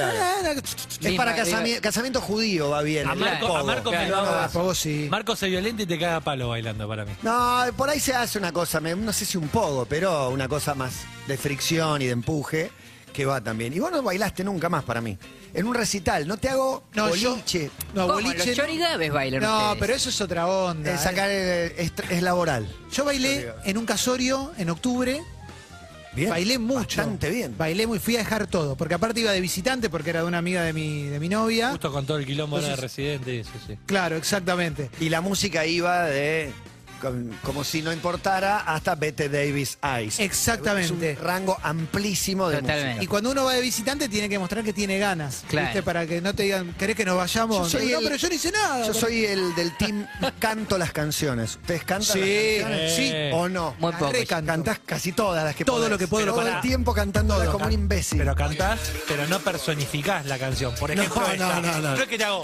Sí, 1.00 1.14
para 1.16 1.34
casami- 1.34 1.80
casamiento 1.80 2.20
judío, 2.20 2.70
va 2.70 2.82
bien. 2.82 3.08
A 3.08 3.14
el 3.14 3.20
Marco, 3.20 3.46
a 3.46 3.50
pogo. 3.50 3.64
Marco 3.66 3.92
me 3.92 4.10
lo 4.10 4.18
Ah, 4.18 4.50
pogo 4.52 4.76
sí. 4.76 5.08
Marco 5.10 5.38
se 5.38 5.48
violenta 5.48 5.84
y 5.84 5.86
te 5.86 5.98
caga 5.98 6.18
a 6.18 6.22
palo 6.22 6.50
bailando 6.50 6.90
para 6.90 7.06
mí. 7.06 7.12
No, 7.24 7.62
por 7.78 7.90
ahí 7.90 8.02
se 8.02 8.14
hace 8.14 8.38
una 8.38 8.52
cosa, 8.52 8.82
me- 8.82 8.96
no 8.98 9.14
sé 9.14 9.24
si 9.26 9.38
un 9.38 9.48
poco, 9.48 9.86
pero 9.86 10.30
una 10.30 10.50
cosa 10.50 10.76
más 10.76 11.04
de 11.26 11.38
fricción 11.38 12.02
y 12.02 12.08
de 12.08 12.12
empuje, 12.12 12.70
que 13.14 13.26
va 13.26 13.42
también. 13.42 13.74
Y 13.74 13.80
vos 13.80 13.92
no 13.92 14.02
bailaste 14.02 14.44
nunca 14.44 14.70
más 14.70 14.84
para 14.84 15.02
mí. 15.02 15.18
En 15.54 15.66
un 15.66 15.74
recital, 15.74 16.28
no 16.28 16.38
te 16.38 16.50
hago 16.50 16.84
No, 16.94 17.16
yo- 17.16 17.32
boliche. 17.32 17.72
No, 17.94 18.04
¿Cómo? 18.08 18.14
boliche. 18.22 18.56
Los 18.56 19.10
bailan 19.14 19.42
No, 19.42 19.58
ustedes. 19.60 19.78
pero 19.80 19.94
eso 19.96 20.10
es 20.10 20.22
otra 20.22 20.48
onda. 20.48 20.94
Eh, 20.94 20.98
sacar 20.98 21.30
eh. 21.30 21.74
el- 21.78 21.86
es, 21.86 21.94
es 22.10 22.22
laboral. 22.22 22.68
Yo 22.92 23.06
bailé 23.06 23.52
en 23.66 23.78
un 23.78 23.86
casorio 23.86 24.52
en 24.58 24.70
octubre. 24.70 25.22
Bien. 26.14 26.30
Bailé 26.32 26.58
mucho. 26.58 26.98
Bastante 27.02 27.30
bien. 27.30 27.56
Bailé 27.58 27.86
muy, 27.86 28.00
fui 28.00 28.16
a 28.16 28.20
dejar 28.20 28.48
todo. 28.48 28.76
Porque 28.76 28.96
aparte 28.96 29.20
iba 29.22 29.32
de 29.32 29.40
visitante 29.42 29.90
porque 29.90 30.10
era 30.10 30.22
de 30.22 30.28
una 30.28 30.40
amiga 30.40 30.64
de 30.64 30.74
mi, 30.74 31.04
de 31.04 31.20
mi 31.20 31.30
novia. 31.30 31.70
Justo 31.70 31.92
con 31.92 32.06
todo 32.06 32.18
el 32.18 32.26
quilombo 32.26 32.56
ahora 32.58 32.70
de 32.70 32.76
residente 32.78 33.36
y 33.36 33.40
eso, 33.40 33.52
sí. 33.68 33.78
Claro, 33.86 34.18
exactamente. 34.18 34.90
Y 35.00 35.10
la 35.10 35.22
música 35.22 35.66
iba 35.68 36.06
de 36.06 36.52
como 37.44 37.64
si 37.64 37.82
no 37.82 37.92
importara 37.94 38.60
hasta 38.60 38.96
Bette 38.96 39.30
Davis 39.30 39.78
Eyes. 39.84 40.20
Exactamente. 40.20 41.12
Es 41.14 41.20
un 41.20 41.26
rango 41.26 41.58
amplísimo 41.64 42.50
de 42.50 42.58
Totalmente. 42.62 42.92
Y 42.92 42.96
música. 42.96 43.10
cuando 43.10 43.32
uno 43.32 43.46
va 43.46 43.54
de 43.54 43.62
visitante 43.62 44.10
tiene 44.10 44.30
que 44.30 44.38
mostrar 44.40 44.64
que 44.64 44.74
tiene 44.74 45.00
ganas. 45.00 45.44
Claro. 45.48 45.68
¿viste? 45.68 45.84
Para 45.84 46.06
que 46.06 46.22
no 46.22 46.34
te 46.34 46.44
digan, 46.44 46.74
¿querés 46.78 46.96
que 46.96 47.06
nos 47.06 47.18
vayamos? 47.18 47.72
Yo 47.72 47.80
soy 47.80 47.92
no, 47.92 47.98
el- 48.00 48.04
pero 48.04 48.16
yo 48.18 48.28
no 48.30 48.36
hice 48.36 48.52
nada. 48.52 48.88
Yo 48.88 48.94
soy 48.94 49.26
el 49.26 49.56
del 49.56 49.76
team 49.78 50.06
canto 50.40 50.78
las 50.78 50.92
canciones. 50.92 51.56
¿Ustedes 51.56 51.84
cantan 51.84 52.00
Sí, 52.18 52.58
las 52.60 52.70
canciones? 52.70 52.96
sí. 52.96 53.14
¿O 53.34 53.50
no? 53.50 53.76
Muy 53.80 53.92
poco. 53.94 54.12
Cantás 54.28 54.80
casi 54.86 55.12
todas 55.12 55.44
las 55.44 55.56
que 55.56 55.66
Todo 55.66 55.78
podés. 55.78 55.90
lo 55.92 55.98
que 55.98 56.08
puedo 56.08 56.26
lo 56.26 56.34
Todo 56.34 56.48
el 56.48 56.62
tiempo 56.62 56.94
cantando 56.94 57.40
como 57.52 57.66
un 57.66 57.72
imbécil. 57.72 58.20
Pero 58.20 58.36
cantás, 58.36 58.80
pero 59.08 59.26
no 59.28 59.40
personificás 59.40 60.26
la 60.26 60.38
canción. 60.38 60.74
Por 60.76 60.96
No, 60.96 61.02
ejemplo, 61.02 61.22
no, 61.28 61.34
esta. 61.34 61.62
no, 61.62 61.80
no. 61.80 61.96
es 61.96 62.08
que 62.08 62.18
te 62.18 62.24
hago 62.24 62.44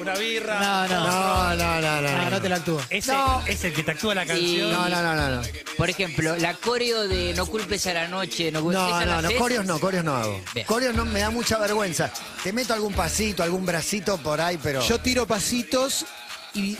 una 0.00 0.14
birra. 0.14 0.60
No, 0.60 0.88
no. 0.88 1.06
no, 1.06 1.56
no, 1.56 1.80
no, 1.80 2.00
no. 2.02 2.18
No, 2.24 2.30
no 2.30 2.40
te 2.42 2.48
la 2.48 2.56
actúo. 2.56 2.80
Ese 2.90 3.12
No. 3.12 3.42
es 3.46 3.62
el 3.64 3.72
que 3.72 3.82
te 3.88 3.92
actúa 3.92 4.14
la 4.14 4.26
canción. 4.26 4.70
No, 4.70 4.86
no, 4.86 5.02
no, 5.02 5.14
no. 5.14 5.30
No, 5.36 5.42
Por 5.78 5.88
ejemplo, 5.88 6.36
la 6.36 6.52
coreo 6.52 7.08
de 7.08 7.32
No 7.32 7.46
culpes 7.46 7.86
a 7.86 7.94
la 7.94 8.06
noche. 8.06 8.52
No, 8.52 8.60
no, 8.60 8.70
¿esa 8.70 9.06
la 9.06 9.14
no, 9.14 9.22
no, 9.22 9.28
haces? 9.28 9.40
corios 9.40 9.64
no, 9.64 9.80
corios 9.80 10.04
no 10.04 10.14
hago. 10.14 10.42
Bien. 10.52 10.66
Corios 10.66 10.94
no 10.94 11.06
me 11.06 11.20
da 11.20 11.30
mucha 11.30 11.56
vergüenza. 11.56 12.12
Te 12.44 12.52
meto 12.52 12.74
algún 12.74 12.92
pasito, 12.92 13.42
algún 13.42 13.64
bracito 13.64 14.18
por 14.18 14.42
ahí, 14.42 14.58
pero. 14.62 14.86
Yo 14.86 15.00
tiro 15.00 15.26
pasitos 15.26 16.04
y 16.52 16.76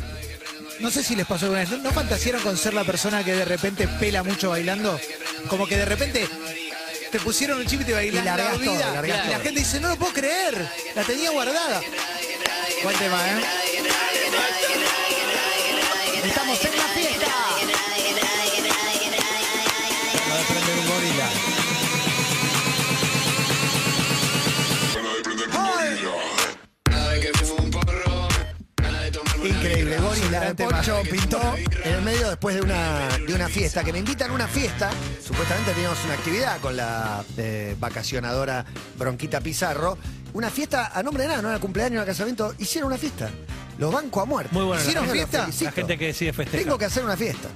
no 0.80 0.90
sé 0.90 1.02
si 1.02 1.16
les 1.16 1.24
pasó 1.24 1.46
alguna 1.46 1.60
vez. 1.62 1.70
¿No, 1.70 1.78
no 1.78 1.92
fantasearon 1.92 2.42
con 2.42 2.58
ser 2.58 2.74
la 2.74 2.84
persona 2.84 3.24
que 3.24 3.32
de 3.32 3.46
repente 3.46 3.88
pela 3.88 4.22
mucho 4.22 4.50
bailando? 4.50 5.00
Como 5.48 5.66
que 5.66 5.78
de 5.78 5.86
repente 5.86 6.28
te 7.10 7.20
pusieron 7.20 7.58
un 7.58 7.66
chip 7.66 7.80
y 7.80 7.84
te 7.84 7.94
bailás 7.94 8.22
Y 8.22 8.26
la 8.26 8.36
todo, 8.36 8.58
vida. 8.58 8.92
largás 8.92 9.24
y 9.24 9.28
la 9.30 9.34
todo. 9.36 9.44
gente 9.44 9.60
dice, 9.60 9.80
no 9.80 9.88
lo 9.88 9.96
puedo 9.96 10.12
creer. 10.12 10.68
La 10.94 11.02
tenía 11.04 11.30
guardada. 11.30 11.80
Buen 12.84 12.96
tema, 12.98 13.18
¿eh? 13.30 13.40
Estamos 16.24 16.64
en 16.64 16.76
la 16.76 16.84
fiesta. 16.88 17.26
Va 20.30 20.34
a 20.34 20.44
prender 20.44 20.78
un 20.78 20.86
gorila. 20.88 21.30
Increíble, 29.44 29.98
Gorila 29.98 30.40
de 30.40 30.54
Poncho 30.54 31.02
pintó 31.10 31.40
en 31.84 31.94
el 31.94 32.02
medio 32.02 32.28
después 32.28 32.54
de 32.56 32.62
una, 32.62 33.08
de 33.26 33.34
una 33.34 33.48
fiesta, 33.48 33.84
que 33.84 33.92
me 33.92 34.00
invitan 34.00 34.30
a 34.30 34.34
una 34.34 34.48
fiesta, 34.48 34.90
supuestamente 35.24 35.72
teníamos 35.72 36.04
una 36.04 36.14
actividad 36.14 36.60
con 36.60 36.76
la 36.76 37.24
eh, 37.36 37.76
vacacionadora 37.78 38.64
Bronquita 38.98 39.40
Pizarro, 39.40 39.96
una 40.34 40.50
fiesta 40.50 40.90
a 40.94 41.02
nombre 41.02 41.22
de 41.22 41.28
nada, 41.30 41.42
no 41.42 41.50
era 41.50 41.60
cumpleaños, 41.60 41.94
no 41.94 42.02
era 42.02 42.06
casamiento, 42.06 42.54
hicieron 42.58 42.88
una 42.88 42.98
fiesta, 42.98 43.30
los 43.78 43.92
banco 43.92 44.20
a 44.20 44.24
muerte. 44.24 44.50
Muy 44.52 44.64
bueno. 44.64 44.82
¿Hicieron 44.82 45.06
la, 45.06 45.12
fiesta? 45.12 45.48
la 45.62 45.72
gente 45.72 45.98
que 45.98 46.06
decide 46.06 46.32
festejar. 46.32 46.64
Tengo 46.64 46.78
que 46.78 46.84
hacer 46.84 47.04
una 47.04 47.16
fiesta. 47.16 47.48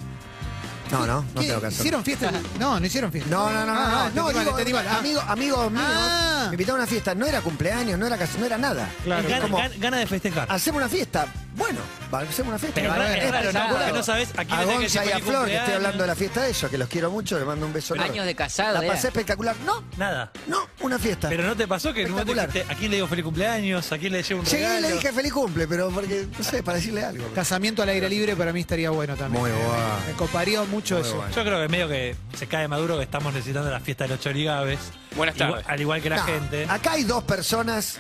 No, 0.91 1.07
no, 1.07 1.23
no 1.35 1.41
¿Qué? 1.41 1.47
tengo 1.49 1.61
que 1.61 1.67
hacer. 1.69 1.81
¿Hicieron 1.81 2.05
fiesta? 2.05 2.31
No, 2.59 2.79
no 2.79 2.85
hicieron 2.87 3.11
fiesta. 3.11 3.31
No, 3.31 3.51
no, 3.51 3.65
no, 3.65 3.75
no, 3.75 3.81
Ah, 3.81 4.11
no, 4.15 4.29
digo, 4.29 4.51
entendí 4.51 4.73
mal. 4.75 4.87
Ah, 4.87 4.99
amigo- 4.99 5.23
amigos 5.27 5.71
míos, 5.73 5.85
Ah. 5.87 6.47
me 6.49 6.55
invitaron 6.55 6.81
a 6.81 6.85
una 6.85 6.91
fiesta, 6.91 7.15
no 7.15 7.25
era 7.27 7.41
cumpleaños, 7.41 7.99
no 7.99 8.07
era 8.07 8.19
no 8.39 8.45
era 8.47 8.59
nada. 8.59 8.91
Claro. 9.03 9.27
Gana, 9.27 9.41
Como- 9.43 9.59
gana 9.79 9.97
de 9.99 10.07
festejar. 10.07 10.47
Hacemos 10.51 10.81
una 10.81 10.91
fiesta. 10.91 11.27
Bueno, 11.55 11.81
va, 12.13 12.21
hacemos 12.21 12.49
una 12.49 12.59
fiesta. 12.59 12.81
Pero 12.81 12.91
Va, 12.95 13.15
es 13.15 13.31
raro, 13.31 13.45
¿no? 13.45 13.49
espectacular. 13.51 13.79
Porque 13.83 13.93
no 13.99 14.03
sabes 14.03 14.31
a 14.31 14.45
quién 14.45 14.53
A 14.53 14.61
le 14.63 14.67
tenés 14.73 14.93
que 14.93 14.99
Gonza 14.99 15.05
y 15.05 15.09
a 15.09 15.13
feliz 15.13 15.25
Flor, 15.25 15.25
que 15.25 15.29
estoy 15.29 15.45
cumpleaños. 15.53 15.77
hablando 15.77 16.03
de 16.03 16.07
la 16.09 16.15
fiesta 16.15 16.43
de 16.43 16.49
ellos, 16.49 16.71
que 16.71 16.79
los 16.79 16.89
quiero 16.89 17.11
mucho, 17.11 17.39
les 17.39 17.47
mando 17.47 17.67
un 17.67 17.73
beso. 17.75 17.95
enorme. 17.95 18.13
Años 18.13 18.27
de 18.27 18.35
casado, 18.35 18.73
La 18.79 18.85
era. 18.85 18.95
pasé 18.95 19.09
espectacular. 19.09 19.57
No, 19.67 19.85
Nada. 19.99 20.33
no, 20.47 20.67
una 20.81 20.99
fiesta. 20.99 21.29
Pero 21.29 21.43
no 21.45 21.55
te 21.57 21.69
pasó 21.69 21.93
que 21.93 22.01
en 22.03 22.07
un 22.07 22.13
momento 22.13 22.33
Espectacular. 22.33 22.53
dijiste, 22.55 22.75
¿a 22.75 22.79
quién 22.79 22.91
le 22.91 22.97
digo 22.97 23.07
feliz 23.09 23.25
cumpleaños? 23.25 23.93
¿A 23.93 23.99
quién 23.99 24.13
le 24.13 24.23
llevo 24.23 24.41
un 24.41 24.47
Llegué 24.47 24.63
y 24.63 24.67
regalo? 24.67 24.89
le 24.89 24.93
dije 24.95 25.13
feliz 25.13 25.33
cumple, 25.33 25.67
pero 25.69 25.91
porque, 25.91 26.27
no 26.39 26.45
sé, 26.45 26.63
para 26.63 26.77
decirle 26.79 27.05
algo. 27.05 27.29
Casamiento 27.35 27.83
al 27.83 27.89
aire 27.91 28.09
libre 28.09 28.35
para 28.35 28.53
mí 28.53 28.61
estaría 28.61 28.89
bueno 28.91 29.15
también. 29.17 29.43
Muy 29.43 29.51
bueno. 29.51 29.95
Me 30.07 30.13
coparía 30.15 30.63
mucho 30.63 30.97
Muy 30.99 31.05
eso. 31.07 31.17
bueno. 31.17 31.35
Yo 31.35 31.43
creo 31.45 31.61
que 31.61 31.69
medio 31.69 31.89
que 31.89 32.17
se 32.35 32.47
cae 32.47 32.67
maduro 32.67 32.97
que 32.97 33.05
estamos 33.05 33.33
necesitando 33.35 33.71
la 33.71 33.81
fiesta 33.81 34.05
de 34.05 34.09
los 34.11 34.21
chorigabes. 34.21 34.79
Buenas 35.17 35.37
Igual- 35.37 35.51
tardes. 35.53 35.67
al 35.69 35.81
igual 35.83 36.01
que 36.03 36.09
la 36.11 36.17
No, 36.17 36.25
gente. 36.25 36.67
Acá 36.69 36.93
hay 36.93 37.05
dos 37.05 37.23
personas 37.25 37.99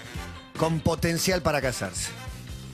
con 0.57 0.81
potencial 0.81 1.43
para 1.43 1.61
casarse. 1.61 2.11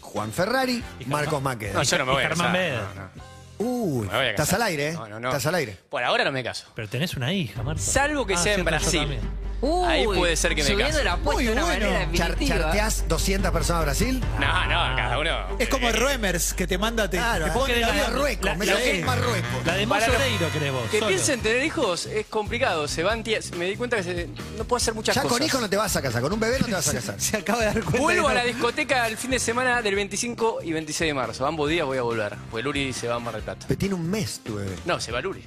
Juan 0.09 0.33
Ferrari, 0.33 0.83
Marcos 1.07 1.42
Maqueda. 1.42 1.75
No, 1.75 1.83
yo 1.83 1.99
no 1.99 2.07
me 2.07 2.12
voy 2.12 2.23
a 2.25 2.29
Germán 2.29 2.47
casar. 2.53 2.61
Beder. 2.61 2.81
No, 2.81 3.03
no. 3.03 3.29
Uy, 3.61 4.07
Me 4.07 4.14
voy 4.16 4.25
a 4.27 4.31
estás 4.31 4.47
casar. 4.47 4.62
al 4.62 4.66
aire, 4.68 4.88
¿eh? 4.88 4.92
No, 4.92 5.09
no, 5.09 5.21
no. 5.21 5.29
Estás 5.29 5.47
al 5.47 5.55
aire. 5.57 5.77
Por 5.90 6.03
ahora 6.03 6.25
no 6.25 6.33
me 6.33 6.42
caso. 6.44 6.66
Pero 6.75 6.88
tenés 6.88 7.14
una 7.16 7.33
hija, 7.33 7.62
Marta. 7.62 7.83
Salvo 7.83 8.27
que 8.27 8.37
sea 8.37 8.55
en 8.55 8.61
cierto, 8.64 8.71
yo 8.71 8.79
Brasil. 8.79 9.01
también. 9.01 9.47
Uy, 9.61 9.87
Ahí 9.88 10.05
puede 10.05 10.37
ser 10.37 10.55
que 10.55 10.62
me 10.62 10.68
Subiendo 10.68 10.92
case. 10.92 11.05
la 11.05 11.12
apuesta 11.14 11.35
Muy 11.35 11.44
de 11.47 11.53
una 11.53 11.64
bueno. 11.64 11.87
manera 11.90 12.12
Char- 12.12 12.31
definitiva. 12.31 12.59
¿Charteás 12.61 13.05
200 13.09 13.51
personas 13.51 13.81
a 13.81 13.85
Brasil? 13.85 14.21
No, 14.38 14.64
no, 14.64 14.97
cada 14.97 15.18
uno. 15.18 15.31
Es 15.59 15.68
como 15.68 15.88
Eh, 15.88 15.92
Ruemers, 15.92 16.55
que 16.55 16.66
te 16.68 16.79
manda, 16.79 17.11
te, 17.11 17.16
Claro, 17.16 17.47
te 17.47 17.51
vos 17.51 17.61
pone 17.62 17.75
querés 17.75 17.88
la. 17.88 18.03
Marruecos, 18.05 18.44
la- 18.44 18.55
me 18.55 18.66
la- 18.66 18.83
en 18.85 19.05
Marruecos. 19.05 19.66
La 19.66 19.75
de 19.75 19.87
Para 19.88 20.07
los- 20.07 20.73
vos. 20.73 20.90
Que 20.90 20.99
solo. 21.01 21.09
piensen 21.09 21.40
tener 21.40 21.64
hijos 21.64 22.07
es 22.07 22.27
complicado. 22.27 22.87
Se 22.87 23.03
van 23.03 23.25
tie- 23.25 23.38
Me 23.57 23.64
di 23.66 23.77
cuenta 23.77 23.97
que 23.97 24.03
se- 24.05 24.29
no 24.57 24.64
puedo 24.64 24.77
hacer 24.77 24.94
muchas 24.94 25.16
Ya 25.16 25.23
cosas. 25.23 25.37
con 25.38 25.47
hijo 25.47 25.61
no 25.61 25.68
te 25.68 25.77
vas 25.77 25.97
a 25.97 26.03
casar, 26.03 26.23
con 26.23 26.33
un 26.33 26.38
bebé 26.40 26.61
no 26.61 26.66
te 26.66 26.73
vas 26.73 26.88
a 26.88 26.92
casar. 27.01 27.21
Se 27.21 27.37
acaba 27.38 27.59
de 27.61 27.66
dar 27.66 27.81
cuenta. 27.83 27.99
Vuelvo 28.01 28.29
a 28.29 28.35
la 28.35 28.44
discoteca 28.44 29.07
el 29.09 29.16
fin 29.16 29.33
de 29.33 29.38
semana 29.40 29.83
del 29.83 29.94
25 29.97 30.61
y 30.62 30.73
26 30.73 31.09
de 31.11 31.14
marzo. 31.14 31.44
Ambos 31.47 31.68
días 31.68 31.85
voy 31.85 31.99
a 31.99 32.03
volver. 32.03 32.37
Porque 32.51 32.62
Luri 32.62 32.92
se 32.92 33.09
va 33.09 33.16
a 33.16 33.18
Mar 33.18 33.35
del 33.35 33.42
Plata. 33.42 33.66
Pero 33.66 33.79
tiene 33.79 33.94
un 33.97 34.09
mes 34.09 34.40
tu 34.44 34.55
bebé. 34.55 34.77
No, 34.85 35.01
se 35.01 35.11
va 35.11 35.21
Luri. 35.21 35.44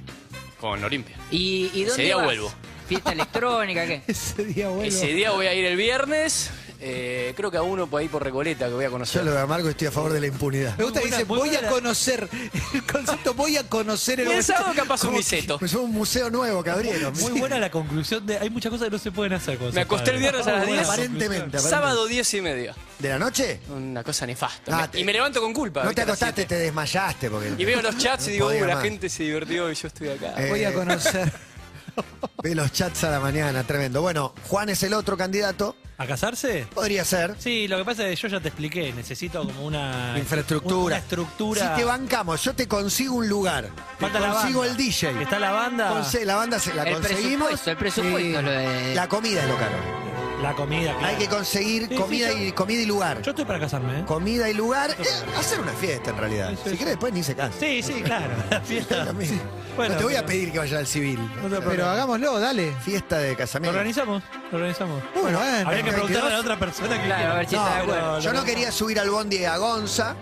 Con 0.62 0.84
Olimpia. 0.84 1.16
¿Y, 1.32 1.72
y 1.74 1.82
dónde 1.86 2.04
día 2.04 2.14
vas? 2.14 2.24
vuelvo. 2.24 2.52
¿Fiesta 2.86 3.10
electrónica 3.10 3.84
qué? 3.84 4.00
Ese 4.06 4.44
día 4.44 4.68
vuelvo. 4.68 4.84
Ese 4.84 5.08
día 5.08 5.32
voy 5.32 5.46
a 5.46 5.54
ir 5.54 5.64
el 5.64 5.76
viernes. 5.76 6.52
Eh, 6.84 7.32
creo 7.36 7.50
que 7.50 7.56
a 7.56 7.62
uno 7.62 7.86
por 7.86 8.00
ahí 8.00 8.08
por 8.08 8.22
Recoleta 8.24 8.66
que 8.66 8.72
voy 8.74 8.84
a 8.84 8.88
Yo 8.88 8.92
conocer. 8.92 9.24
lo 9.24 9.32
de 9.32 9.46
Marco 9.46 9.68
estoy 9.68 9.86
a 9.86 9.90
favor 9.92 10.12
de 10.12 10.20
la 10.20 10.26
impunidad. 10.26 10.76
Me 10.76 10.84
gusta 10.84 11.00
que 11.00 11.06
dice, 11.06 11.24
voy 11.24 11.54
a 11.54 11.68
conocer. 11.68 12.28
El 12.74 12.82
concepto 12.84 13.34
voy 13.34 13.56
a 13.56 13.68
conocer 13.68 14.20
el 14.20 14.42
sábado 14.42 14.72
capaz 14.74 15.04
un 15.04 15.14
miseto. 15.14 15.58
Es 15.62 15.74
un 15.74 15.92
museo 15.92 16.28
nuevo 16.30 16.62
que 16.64 16.70
abrieron. 16.70 17.12
Muy 17.20 17.38
buena 17.38 17.58
la 17.58 17.70
conclusión 17.70 18.26
de. 18.26 18.38
Hay 18.38 18.50
muchas 18.50 18.70
cosas 18.70 18.86
que 18.86 18.90
no 18.92 18.98
se 18.98 19.12
pueden 19.12 19.32
hacer. 19.34 19.58
Me 19.72 19.80
acosté 19.82 20.10
el 20.10 20.18
viernes 20.18 20.46
a 20.46 20.52
las 20.52 20.58
Muy 20.66 20.76
buena 20.76 20.82
10. 20.82 20.88
Aparentemente. 20.88 21.58
Sábado 21.58 22.06
10 22.06 22.34
y 22.34 22.40
media. 22.40 22.74
¿De 22.98 23.08
la 23.08 23.18
noche? 23.18 23.60
Una 23.70 24.02
cosa 24.02 24.26
nefasta. 24.26 24.84
Ah, 24.84 24.88
Me- 24.92 25.00
y 25.00 25.04
me 25.04 25.12
levanto 25.12 25.40
con 25.40 25.52
culpa. 25.52 25.84
No 25.84 25.92
te 25.92 26.02
acostaste, 26.02 26.44
te 26.46 26.56
desmayaste. 26.56 27.30
Porque 27.30 27.52
Y 27.58 27.64
veo 27.64 27.80
los 27.82 27.96
chats 27.98 28.28
y 28.28 28.32
digo, 28.32 28.48
uh, 28.48 28.64
la 28.64 28.80
gente 28.80 29.08
se 29.08 29.22
divirtió 29.24 29.70
y 29.70 29.74
yo 29.74 29.88
estoy 29.88 30.08
acá. 30.08 30.34
Eh, 30.36 30.48
Voy 30.48 30.64
a 30.64 30.72
conocer. 30.72 31.32
Ve 32.42 32.54
los 32.54 32.72
chats 32.72 33.04
a 33.04 33.10
la 33.10 33.20
mañana, 33.20 33.62
tremendo. 33.64 34.00
Bueno, 34.02 34.34
Juan 34.48 34.68
es 34.70 34.82
el 34.82 34.94
otro 34.94 35.16
candidato. 35.16 35.76
¿A 36.02 36.06
casarse? 36.06 36.66
Podría 36.74 37.04
ser. 37.04 37.34
Sí, 37.38 37.68
lo 37.68 37.78
que 37.78 37.84
pasa 37.84 38.06
es 38.08 38.18
que 38.20 38.28
yo 38.28 38.36
ya 38.36 38.40
te 38.42 38.48
expliqué. 38.48 38.92
Necesito 38.92 39.44
como 39.44 39.64
una. 39.66 40.14
Infraestructura. 40.18 40.84
Una 40.86 40.98
estructura. 40.98 41.74
Si 41.74 41.80
te 41.80 41.84
bancamos, 41.84 42.42
yo 42.42 42.54
te 42.54 42.66
consigo 42.66 43.14
un 43.16 43.28
lugar. 43.28 43.64
Te 43.66 44.00
Falta 44.00 44.18
la 44.20 44.32
consigo 44.32 44.60
banda. 44.60 44.72
el 44.72 44.76
DJ. 44.78 45.22
Está 45.22 45.38
la 45.38 45.52
banda. 45.52 45.92
Conse- 45.92 46.24
la 46.24 46.36
banda 46.36 46.58
se 46.58 46.74
la 46.74 46.82
El 46.84 46.94
conseguimos. 46.94 47.48
presupuesto, 47.48 47.70
el 47.70 47.76
presupuesto 47.76 48.38
es 48.38 48.44
lo 48.44 48.50
de... 48.50 48.94
La 48.94 49.08
comida 49.08 49.42
es 49.42 49.48
lo 49.48 49.56
caro. 49.56 50.02
La 50.42 50.54
comida. 50.54 50.90
claro. 50.98 51.06
Hay 51.06 51.14
que 51.14 51.28
conseguir 51.28 51.86
Sí, 51.88 51.94
comida, 51.94 52.30
sí, 52.32 52.34
yo- 52.40 52.44
y, 52.48 52.52
comida 52.52 52.82
y 52.82 52.86
lugar. 52.86 53.22
Yo 53.22 53.30
estoy 53.30 53.44
para 53.44 53.60
casarme, 53.60 54.00
¿eh? 54.00 54.04
Comida 54.04 54.50
y 54.50 54.54
lugar. 54.54 54.90
eh, 54.90 55.04
hacer 55.38 55.60
una 55.60 55.70
fiesta 55.72 56.10
en 56.10 56.16
realidad. 56.18 56.50
Sí, 56.50 56.56
sí, 56.64 56.70
si 56.70 56.76
querés, 56.78 56.92
después 56.94 57.12
ni 57.12 57.22
se 57.22 57.36
casa. 57.36 57.52
Sí, 57.60 57.80
sí, 57.80 58.02
claro. 58.02 58.34
La 58.50 58.60
fiesta. 58.64 59.04
Lo 59.04 59.14
mismo. 59.14 59.40
Bueno, 59.76 59.92
no 59.94 59.98
te 59.98 60.04
voy 60.04 60.14
a 60.14 60.16
pero- 60.16 60.26
pedir 60.26 60.50
que 60.50 60.58
vaya 60.58 60.78
al 60.80 60.86
civil. 60.88 61.20
Pero 61.68 61.88
hagámoslo, 61.88 62.40
dale. 62.40 62.72
Fiesta 62.84 63.18
de 63.18 63.30
Lo 63.30 63.36
casamiento. 63.38 63.78
organizamos, 63.78 64.20
lo 64.50 64.58
organizamos. 64.58 65.00
Muy 65.14 65.22
bueno. 65.22 65.38
Habría 65.64 65.84
que 65.84 65.91
22. 65.94 66.06
preguntarle 66.10 66.28
a 66.28 66.34
la 66.36 66.40
otra 66.40 66.58
persona 66.58 66.98
que 67.00 67.06
Claro, 67.06 67.32
a 67.32 67.34
ver 67.36 67.48
si 67.48 67.54
No, 67.56 67.62
está 67.66 67.74
de 67.78 67.80
pero 67.86 67.92
acuerdo. 67.98 68.20
yo 68.20 68.32
no 68.32 68.44
quería 68.44 68.72
subir 68.72 69.00
al 69.00 69.10
bondi 69.10 69.44
a 69.44 69.56
Gonza, 69.56 70.14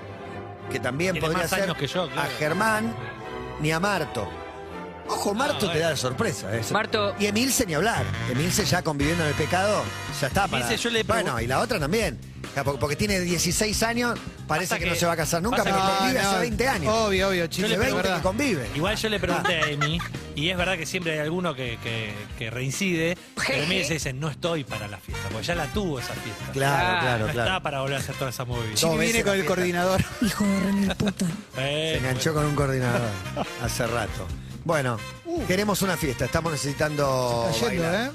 que 0.70 0.80
también 0.80 1.12
Tiene 1.12 1.26
podría 1.26 1.42
más 1.44 1.50
ser 1.50 1.62
años 1.62 1.76
que 1.76 1.87
yo, 1.87 2.09
claro. 2.09 2.28
a 2.28 2.33
Germán, 2.38 2.94
ni 3.61 3.72
a 3.72 3.80
Marto. 3.80 4.28
Ojo, 5.10 5.34
Marto 5.34 5.70
te 5.70 5.78
da 5.78 5.90
la 5.90 5.96
sorpresa. 5.96 6.54
¿eh? 6.56 6.62
Marto- 6.70 7.14
Y 7.18 7.26
Emilce 7.26 7.66
ni 7.66 7.74
hablar. 7.74 8.04
Emilce 8.30 8.64
ya 8.64 8.82
conviviendo 8.82 9.22
en 9.24 9.30
el 9.30 9.34
pecado, 9.34 9.82
ya 10.20 10.26
está 10.28 10.46
para... 10.48 10.64
Emilce, 10.64 10.82
yo 10.82 10.90
le 10.90 11.04
pregun- 11.04 11.06
Bueno, 11.08 11.40
y 11.40 11.46
la 11.46 11.60
otra 11.60 11.78
también. 11.78 12.18
Porque- 12.80 12.96
tiene 12.96 13.20
16 13.20 13.82
años, 13.84 14.18
parece 14.48 14.70
Pasa 14.70 14.78
que, 14.78 14.84
que- 14.84 14.90
no 14.90 14.96
se 14.96 15.06
va 15.06 15.12
a 15.12 15.16
casar 15.16 15.40
nunca, 15.42 15.58
pasa 15.58 15.70
porque 15.70 15.86
que- 15.86 15.98
convive 15.98 16.14
No, 16.22 16.26
hace 16.28 16.34
no, 16.36 16.40
20 16.40 16.68
años. 16.68 16.94
Obvio, 16.94 17.28
obvio, 17.28 17.42
Hace 17.44 17.50
chicos, 17.50 17.70
le 17.70 17.76
20 17.78 17.96
verdad. 17.96 18.16
que 18.16 18.22
convive. 18.22 18.68
Igual 18.74 18.96
yo 18.96 19.08
le 19.08 19.20
pregunté 19.20 19.60
a 19.60 19.66
Emi, 19.70 19.98
y 20.34 20.48
es 20.50 20.56
verdad 20.56 20.76
que 20.76 20.86
siempre 20.86 21.12
hay 21.12 21.18
alguno 21.20 21.54
que, 21.54 21.78
que, 21.82 22.12
que 22.38 22.50
reincide, 22.50 23.16
pero 23.46 23.62
Emi 23.62 23.84
se 23.84 23.94
dice, 23.94 24.12
no 24.12 24.28
estoy 24.30 24.64
para 24.64 24.88
la 24.88 24.96
fiesta, 24.98 25.28
porque 25.30 25.46
ya 25.46 25.54
la 25.54 25.66
tuvo 25.66 26.00
esa 26.00 26.12
fiesta. 26.14 26.44
Claro, 26.52 26.86
Ah, 26.88 27.00
claro, 27.00 27.26
no 27.26 27.32
claro. 27.32 27.48
está 27.50 27.62
para 27.62 27.80
volver 27.82 27.96
a 27.96 28.00
hacer 28.00 28.14
toda 28.16 28.30
esa 28.30 28.44
movida. 28.44 28.70
Sí. 28.74 28.86
Chini 28.86 28.96
veces 28.96 29.12
viene 29.12 29.24
con 29.24 29.32
la 29.32 29.36
el 29.36 29.42
fiesta. 29.42 29.54
coordinador. 29.54 30.04
Eh, 31.56 31.90
Se 31.92 31.98
enganchó 31.98 32.34
con 32.34 32.44
un 32.46 32.54
coordinador 32.54 33.00
hace 33.62 33.86
rato. 33.86 34.26
Bueno, 34.64 34.98
queremos 35.46 35.82
una 35.82 35.96
fiesta, 35.96 36.24
estamos 36.26 36.52
necesitando 36.52 37.48
Está 37.50 37.68
yendo, 37.68 37.82
bailar. 37.82 38.10
¿eh? 38.10 38.12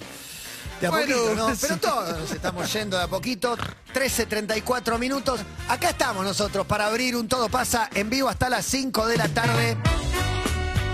De 0.82 0.88
a 0.88 0.90
Bueno, 0.90 1.16
poquito, 1.16 1.36
no, 1.36 1.54
pero 1.62 1.78
todos 1.78 2.20
nos 2.20 2.32
estamos 2.32 2.74
yendo 2.74 2.98
de 2.98 3.04
a 3.04 3.08
poquito. 3.08 3.58
13.34 3.94 5.00
minutos. 5.00 5.40
Acá 5.70 5.90
estamos 5.90 6.24
nosotros 6.26 6.66
para 6.66 6.88
abrir 6.88 7.16
un 7.16 7.28
Todo 7.28 7.50
Pasa 7.50 7.90
en 7.94 8.10
vivo 8.10 8.30
hasta 8.30 8.50
las 8.50 8.66
5 8.66 9.08
de 9.08 9.18
la 9.18 9.28
tarde 9.30 9.78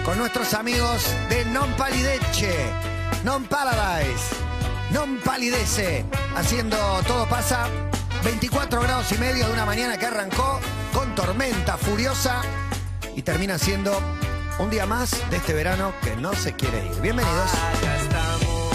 con 0.05 0.17
nuestros 0.17 0.53
amigos 0.53 1.05
de 1.29 1.45
Non 1.45 1.71
Palideche, 1.77 2.53
Non 3.23 3.45
Paradise, 3.45 4.33
Non 4.91 5.19
Palidece, 5.23 6.05
haciendo 6.35 6.77
Todo 7.07 7.27
Pasa. 7.27 7.67
24 8.23 8.81
grados 8.81 9.11
y 9.11 9.17
medio 9.17 9.47
de 9.47 9.53
una 9.53 9.65
mañana 9.65 9.97
que 9.97 10.05
arrancó 10.05 10.59
con 10.93 11.15
tormenta 11.15 11.75
furiosa 11.75 12.43
y 13.15 13.23
termina 13.23 13.57
siendo 13.57 13.99
un 14.59 14.69
día 14.69 14.85
más 14.85 15.11
de 15.29 15.37
este 15.37 15.53
verano 15.53 15.93
que 16.01 16.13
no 16.15 16.33
se 16.33 16.53
quiere 16.53 16.85
ir. 16.85 17.01
Bienvenidos. 17.01 17.51
Acá 17.53 17.97
estamos, 17.97 18.73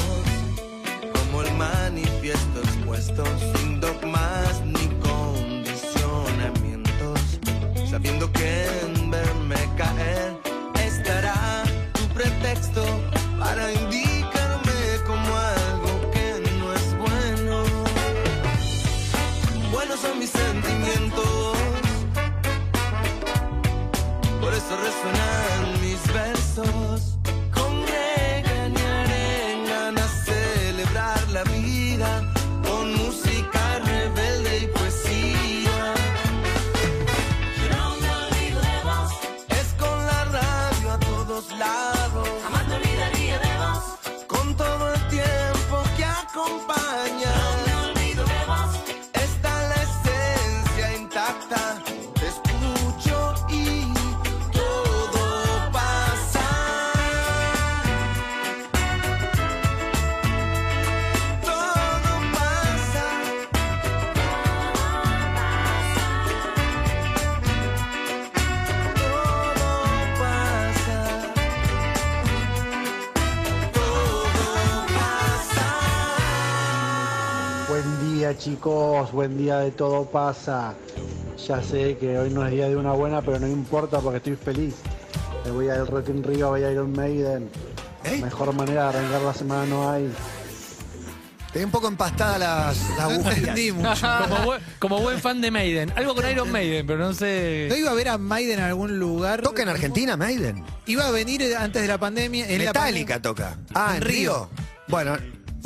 como 1.13 1.43
el 1.43 1.53
manifiesto 1.55 2.61
expuesto, 2.63 3.25
sin 3.55 3.81
dogmas 3.81 4.61
ni 4.65 4.89
condicionamientos, 5.01 7.21
sabiendo 7.91 8.31
que 8.33 8.67
en 8.83 9.11
verme 9.11 9.57
caer 9.77 10.37
estará 10.85 11.65
tu 11.93 12.07
pretexto 12.09 12.85
para 13.39 13.73
indicarme 13.73 14.73
como 15.07 15.37
algo 15.37 16.11
que 16.13 16.43
no 16.59 16.73
es 16.73 16.97
bueno. 16.99 17.65
Buenos 19.73 20.01
son 20.01 20.19
mis 20.19 20.31
sentimientos, 20.31 21.57
por 24.41 24.55
eso 24.55 24.77
resuenan 24.77 25.26
chicos, 78.67 79.13
buen 79.13 79.39
día 79.39 79.59
de 79.59 79.71
todo 79.71 80.07
pasa. 80.07 80.75
Ya 81.47 81.63
sé 81.63 81.97
que 81.99 82.19
hoy 82.19 82.31
no 82.31 82.45
es 82.45 82.51
día 82.51 82.69
de 82.69 82.75
una 82.75 82.93
buena, 82.93 83.23
pero 83.23 83.39
no 83.39 83.47
importa 83.47 84.01
porque 84.01 84.17
estoy 84.17 84.35
feliz. 84.35 84.75
Me 85.45 85.53
voy 85.53 85.69
al 85.69 85.87
Rock 85.87 86.09
in 86.09 86.25
Rio, 86.25 86.49
voy 86.49 86.65
a 86.65 86.73
Iron 86.73 86.91
Maiden. 86.91 87.49
¿Eh? 88.03 88.19
Mejor 88.21 88.53
manera 88.55 88.91
de 88.91 88.99
arrancar 88.99 89.23
la 89.23 89.35
semana 89.35 89.67
no 89.67 89.89
hay. 89.89 90.13
Te 91.53 91.65
un 91.65 91.71
poco 91.71 91.87
empastada 91.87 92.39
las, 92.39 92.77
las 92.91 93.09
No 93.09 93.15
agujas. 93.15 93.39
entendí 93.39 93.71
mucho. 93.71 94.07
Como 94.29 94.45
buen, 94.45 94.61
como 94.81 95.01
buen 95.01 95.21
fan 95.21 95.41
de 95.41 95.53
Maiden. 95.53 95.93
Algo 95.95 96.17
con 96.17 96.29
Iron 96.29 96.51
Maiden, 96.51 96.85
pero 96.89 96.99
no 96.99 97.15
sé. 97.15 97.69
¿No 97.71 97.77
iba 97.77 97.93
a 97.93 97.95
ver 97.95 98.09
a 98.09 98.19
Maiden 98.19 98.59
en 98.59 98.65
algún 98.65 98.99
lugar? 98.99 99.43
¿Toca 99.43 99.63
en 99.63 99.69
Argentina, 99.69 100.17
Maiden? 100.17 100.65
Iba 100.87 101.07
a 101.07 101.13
venir 101.13 101.55
antes 101.57 101.83
de 101.83 101.89
la 101.89 101.99
pandemia. 101.99 102.49
En 102.51 102.59
la 102.65 102.73
Metallica 102.73 103.23
toca. 103.23 103.59
Ah, 103.75 103.91
en 103.93 103.97
En 103.99 104.03
Río. 104.03 104.33
Río. 104.33 104.49
Bueno, 104.89 105.17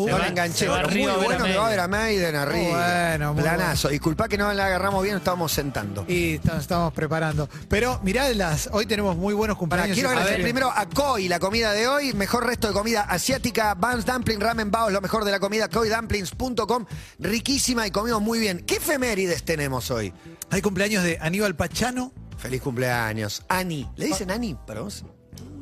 Uh, 0.04 0.08
no 0.08 0.18
va- 0.18 0.26
enganché. 0.28 0.58
se 0.58 0.68
va 0.68 0.80
a 0.80 0.82
Muy 0.84 0.90
Río 0.94 1.20
bueno 1.20 1.44
que 1.44 1.56
va 1.56 1.66
a 1.66 1.70
ver 1.70 1.80
a 1.80 1.88
Maiden 1.88 2.36
a 2.36 2.44
Río. 2.44 2.70
bueno, 2.70 3.34
muy 3.34 3.42
Planazo. 3.42 3.88
Disculpa 3.88 4.28
que 4.28 4.38
no 4.38 4.52
la 4.52 4.66
agarramos 4.66 5.02
bien, 5.02 5.16
estábamos 5.16 5.52
sentando. 5.52 6.04
Y 6.08 6.34
estamos, 6.34 6.60
estamos 6.62 6.92
preparando. 6.92 7.48
Pero 7.68 8.00
mirá, 8.02 8.28
las, 8.34 8.68
hoy 8.72 8.86
tenemos 8.86 9.16
muy 9.16 9.34
buenos 9.34 9.56
cumpleaños. 9.56 9.94
quiero 9.94 10.08
agradecer 10.10 10.38
ver, 10.38 10.44
primero 10.44 10.70
a 10.74 10.86
Koi, 10.86 11.28
la 11.28 11.38
comida 11.38 11.72
de 11.72 11.88
hoy. 11.88 12.12
Mejor 12.14 12.46
resto 12.46 12.68
de 12.68 12.74
comida 12.74 13.02
asiática. 13.02 13.74
Vans 13.74 14.06
Dumpling, 14.06 14.40
Ramen 14.40 14.70
Bao, 14.70 14.90
lo 14.90 15.00
mejor 15.00 15.24
de 15.24 15.30
la 15.32 15.40
comida. 15.40 15.68
KoiDumplings.com. 15.68 16.86
Riquísima 17.18 17.86
y 17.86 17.90
comimos 17.90 18.22
muy 18.22 18.38
bien. 18.38 18.64
¿Qué 18.66 18.76
efemérides 18.76 19.42
tenemos 19.44 19.90
hoy? 19.90 20.12
Hay 20.50 20.62
cumpleaños 20.62 21.04
de 21.04 21.18
Aníbal 21.20 21.54
Pachano. 21.56 22.12
Feliz 22.38 22.62
cumpleaños. 22.62 23.42
Ani. 23.48 23.88
¿Le 23.96 24.06
dicen 24.06 24.30
Ani 24.30 24.56
para 24.66 24.80
vos? 24.80 25.04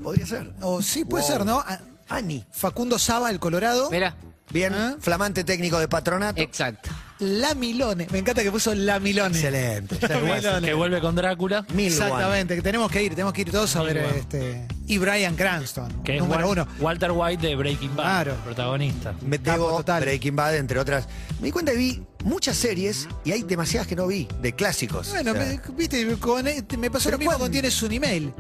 Podría 0.03 0.27
ser. 0.27 0.53
O 0.61 0.81
sí, 0.81 1.05
puede 1.05 1.25
Wow. 1.25 1.33
ser, 1.33 1.45
¿no? 1.45 1.65
Ani. 2.09 2.45
Facundo 2.51 2.99
Saba, 2.99 3.31
el 3.31 3.39
Colorado. 3.39 3.91
Mira, 3.91 4.15
Bien, 4.51 4.73
¿Ah? 4.73 4.97
flamante 4.99 5.45
técnico 5.45 5.79
de 5.79 5.89
patronato. 5.89 6.41
exacto. 6.41 6.89
La 7.19 7.55
Milone. 7.55 8.07
Me 8.13 8.19
encanta 8.21 8.43
que 8.43 8.51
puso 8.51 8.75
La 8.75 8.99
Milone. 9.01 9.35
Excelente. 9.37 9.99
La 10.09 10.19
Milone. 10.21 10.67
Que 10.69 10.73
vuelve 10.73 11.01
con 11.03 11.15
Drácula. 11.17 11.67
Mil 11.75 11.89
Exactamente, 11.89 12.55
que 12.57 12.63
tenemos 12.63 12.91
que 12.91 13.03
ir, 13.03 13.11
tenemos 13.11 13.35
que 13.35 13.43
ir 13.43 13.51
todos 13.51 13.75
a 13.77 13.83
ver 13.83 13.99
one. 14.07 14.19
este. 14.21 14.67
Y 14.87 14.97
Brian 14.99 15.35
Cranston, 15.37 16.03
Que 16.03 16.15
es 16.17 16.23
número 16.23 16.47
Wal- 16.49 16.53
uno. 16.53 16.69
Walter 16.81 17.11
White 17.11 17.47
de 17.47 17.57
Breaking 17.57 17.95
Bad. 17.95 18.05
Claro. 18.05 18.35
Protagonista. 18.45 19.15
Me 19.21 19.39
Capo 19.39 19.65
debo 19.67 19.77
total. 19.79 20.01
Breaking 20.05 20.37
Bad, 20.37 20.57
entre 20.57 20.79
otras. 20.79 21.09
Me 21.41 21.47
di 21.47 21.53
cuenta 21.53 21.73
que 21.73 21.79
vi 21.79 22.03
muchas 22.25 22.57
series 22.57 23.07
y 23.25 23.33
hay 23.33 23.43
demasiadas 23.43 23.87
que 23.89 23.97
no 23.97 24.07
vi, 24.07 24.29
de 24.41 24.55
clásicos. 24.55 25.11
Bueno, 25.11 25.33
O 25.33 25.35
sea, 25.35 25.45
me, 25.45 25.61
viste, 25.77 26.17
con- 26.19 26.45
me 26.45 26.91
pasó 26.91 27.07
Pero 27.11 27.17
lo 27.17 27.19
mismo 27.19 27.31
¿cuándo? 27.33 27.45
con 27.45 27.51
Tienes 27.53 27.83
un 27.83 27.93
email. 27.93 28.33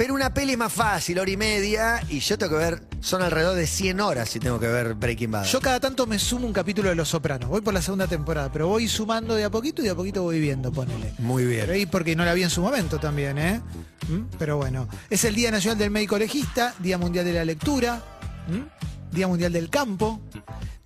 Pero 0.00 0.14
una 0.14 0.32
peli 0.32 0.52
es 0.52 0.58
más 0.58 0.72
fácil, 0.72 1.18
hora 1.18 1.30
y 1.30 1.36
media, 1.36 2.02
y 2.08 2.20
yo 2.20 2.38
tengo 2.38 2.52
que 2.52 2.58
ver, 2.58 2.82
son 3.00 3.20
alrededor 3.20 3.54
de 3.54 3.66
100 3.66 4.00
horas 4.00 4.30
si 4.30 4.40
tengo 4.40 4.58
que 4.58 4.66
ver 4.66 4.94
Breaking 4.94 5.30
Bad. 5.30 5.44
Yo 5.44 5.60
cada 5.60 5.78
tanto 5.78 6.06
me 6.06 6.18
sumo 6.18 6.46
un 6.46 6.54
capítulo 6.54 6.88
de 6.88 6.94
Los 6.94 7.10
Sopranos. 7.10 7.50
Voy 7.50 7.60
por 7.60 7.74
la 7.74 7.82
segunda 7.82 8.06
temporada, 8.06 8.50
pero 8.50 8.66
voy 8.66 8.88
sumando 8.88 9.34
de 9.34 9.44
a 9.44 9.50
poquito 9.50 9.82
y 9.82 9.84
de 9.84 9.90
a 9.90 9.94
poquito 9.94 10.22
voy 10.22 10.40
viendo, 10.40 10.72
ponele. 10.72 11.12
Muy 11.18 11.44
bien. 11.44 11.60
Pero 11.66 11.74
ahí 11.74 11.84
porque 11.84 12.16
no 12.16 12.24
la 12.24 12.32
vi 12.32 12.42
en 12.44 12.48
su 12.48 12.62
momento 12.62 12.98
también, 12.98 13.36
¿eh? 13.36 13.60
¿Mm? 14.08 14.36
Pero 14.38 14.56
bueno, 14.56 14.88
es 15.10 15.22
el 15.26 15.34
Día 15.34 15.50
Nacional 15.50 15.76
del 15.76 15.90
Médico 15.90 16.16
Legista, 16.16 16.74
Día 16.78 16.96
Mundial 16.96 17.26
de 17.26 17.34
la 17.34 17.44
Lectura, 17.44 18.02
¿Mm? 18.48 19.14
Día 19.14 19.28
Mundial 19.28 19.52
del 19.52 19.68
Campo, 19.68 20.22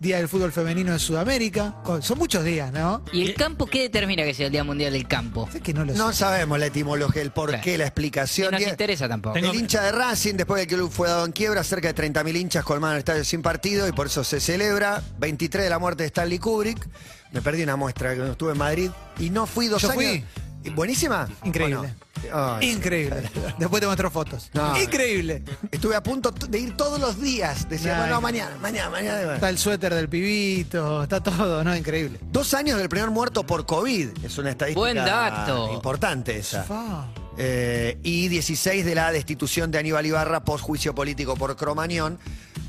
Día 0.04 0.18
del 0.18 0.28
Fútbol 0.28 0.52
Femenino 0.52 0.92
de 0.92 0.98
Sudamérica. 0.98 1.76
Son 2.02 2.18
muchos 2.18 2.44
días, 2.44 2.70
¿no? 2.70 3.02
¿Y 3.10 3.22
el 3.24 3.34
campo 3.34 3.64
qué 3.64 3.80
determina 3.80 4.22
que 4.22 4.34
sea 4.34 4.46
el 4.46 4.52
Día 4.52 4.62
Mundial 4.62 4.92
del 4.92 5.08
Campo? 5.08 5.48
Que 5.62 5.72
no 5.72 5.82
lo 5.86 5.94
No 5.94 6.12
sé. 6.12 6.18
sabemos 6.18 6.58
la 6.58 6.66
etimología, 6.66 7.22
el 7.22 7.30
porqué, 7.30 7.58
Claro. 7.62 7.78
la 7.78 7.84
Y 7.84 7.86
explicación. 7.88 8.44
no 8.48 8.50
nos 8.52 8.60
Día- 8.60 8.68
interesa 8.68 9.08
tampoco. 9.08 9.32
Tengo- 9.32 9.50
El 9.50 9.58
hincha 9.58 9.82
de 9.82 9.92
Racing, 9.92 10.34
después 10.34 10.60
de 10.60 10.66
que 10.66 10.74
el 10.74 10.80
club 10.82 10.92
fue 10.92 11.08
dado 11.08 11.24
en 11.24 11.32
quiebra, 11.32 11.64
cerca 11.64 11.88
de 11.88 11.94
30.000 11.94 12.36
hinchas 12.36 12.64
colmaron 12.64 12.96
el 12.96 12.98
estadio 12.98 13.24
sin 13.24 13.40
partido 13.40 13.88
y 13.88 13.92
por 13.92 14.08
eso 14.08 14.22
se 14.24 14.40
celebra. 14.40 15.02
23 15.18 15.64
de 15.64 15.70
la 15.70 15.78
muerte 15.78 16.02
de 16.02 16.08
Stanley 16.08 16.38
Kubrick. 16.38 16.86
Me 17.32 17.40
perdí 17.40 17.62
una 17.62 17.76
muestra 17.76 18.14
que 18.14 18.30
estuve 18.30 18.52
en 18.52 18.58
Madrid 18.58 18.90
y 19.18 19.30
no 19.30 19.46
fui 19.46 19.68
dos 19.68 19.80
Yo 19.80 19.90
años. 19.90 20.04
fui. 20.04 20.24
¿Y 20.64 20.70
¿Buenísima? 20.70 21.28
Increíble. 21.44 21.76
¿O 21.76 21.82
no? 21.82 22.56
Ay, 22.56 22.70
Increíble. 22.70 23.22
Después 23.58 23.80
te 23.80 23.86
muestro 23.86 24.10
fotos. 24.10 24.50
No. 24.54 24.80
Increíble. 24.80 25.42
Estuve 25.70 25.94
a 25.94 26.02
punto 26.02 26.30
de 26.30 26.58
ir 26.58 26.76
todos 26.76 26.98
los 26.98 27.20
días. 27.20 27.68
Decía, 27.68 27.94
Ay. 27.96 28.00
bueno, 28.02 28.20
mañana, 28.22 28.56
mañana, 28.62 28.88
mañana. 28.90 29.34
Está 29.34 29.50
el 29.50 29.58
suéter 29.58 29.92
del 29.94 30.08
pibito, 30.08 31.02
está 31.02 31.22
todo, 31.22 31.62
¿no? 31.62 31.76
Increíble. 31.76 32.18
Dos 32.32 32.54
años 32.54 32.78
del 32.78 32.88
primer 32.88 33.10
muerto 33.10 33.44
por 33.44 33.66
COVID. 33.66 34.24
Es 34.24 34.38
una 34.38 34.50
estadística 34.50 34.80
Buen 34.80 34.96
dato. 34.96 35.72
importante 35.74 36.38
esa. 36.38 36.62
Fa. 36.62 37.08
Eh, 37.36 37.98
y 38.02 38.28
16 38.28 38.84
de 38.84 38.94
la 38.94 39.10
destitución 39.12 39.70
de 39.70 39.78
Aníbal 39.78 40.06
Ibarra 40.06 40.44
post 40.44 40.64
juicio 40.64 40.94
político 40.94 41.36
por 41.36 41.54
Cromañón. 41.56 42.18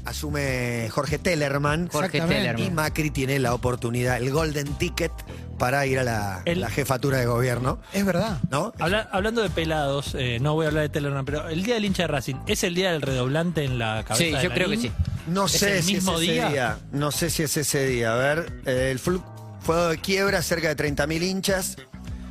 Asume 0.06 0.88
Jorge 0.92 1.18
Tellerman. 1.20 1.88
Jorge 1.90 2.18
Exactamente. 2.18 2.44
Y 2.44 2.54
Tellerman. 2.56 2.76
Macri 2.76 3.10
tiene 3.12 3.40
la 3.40 3.54
oportunidad, 3.54 4.18
el 4.18 4.32
golden 4.32 4.68
ticket, 4.78 5.12
para 5.58 5.86
ir 5.86 6.00
a 6.00 6.04
la, 6.04 6.42
El- 6.46 6.62
la 6.62 6.70
jefatura 6.70 7.18
de 7.18 7.26
gobierno. 7.26 7.80
Es 7.94 8.06
verdad. 8.06 8.40
¿No? 8.50 8.74
Habla- 8.80 9.10
hablando 9.12 9.42
de 9.42 9.50
pelados, 9.50 10.16
eh, 10.18 10.38
no 10.42 10.54
voy 10.54 10.66
a 10.66 10.70
hablar 10.70 10.84
de 10.84 10.90
Telegram, 10.90 11.26
pero 11.26 11.48
el 11.50 11.64
día 11.64 11.76
del 11.76 11.86
hincha 11.86 12.04
de 12.04 12.08
Racing, 12.08 12.36
¿es 12.48 12.64
el 12.64 12.76
día 12.76 12.92
del 12.92 13.02
redoblante 13.02 13.64
en 13.64 13.80
la 13.80 14.04
cabeza 14.08 14.16
Sí, 14.26 14.32
de 14.32 14.44
yo 14.44 14.52
creo 14.52 14.70
que 14.70 14.78
sí. 14.78 14.92
No 15.28 15.46
¿Es 15.46 15.54
sé 15.54 15.78
el 15.78 15.84
si 15.84 15.94
mismo 15.96 16.14
es 16.18 16.22
ese 16.24 16.32
día? 16.34 16.50
día? 16.50 16.78
No 16.92 17.12
sé 17.12 17.30
si 17.30 17.44
es 17.44 17.58
ese 17.58 17.88
día. 17.88 18.14
A 18.14 18.16
ver, 18.18 18.62
eh, 18.66 18.90
el 18.92 19.00
flu- 19.00 19.24
fue 19.62 19.76
de 19.88 19.98
quiebra, 19.98 20.42
cerca 20.44 20.68
de 20.68 20.76
30.000 20.76 21.24
hinchas. 21.24 21.78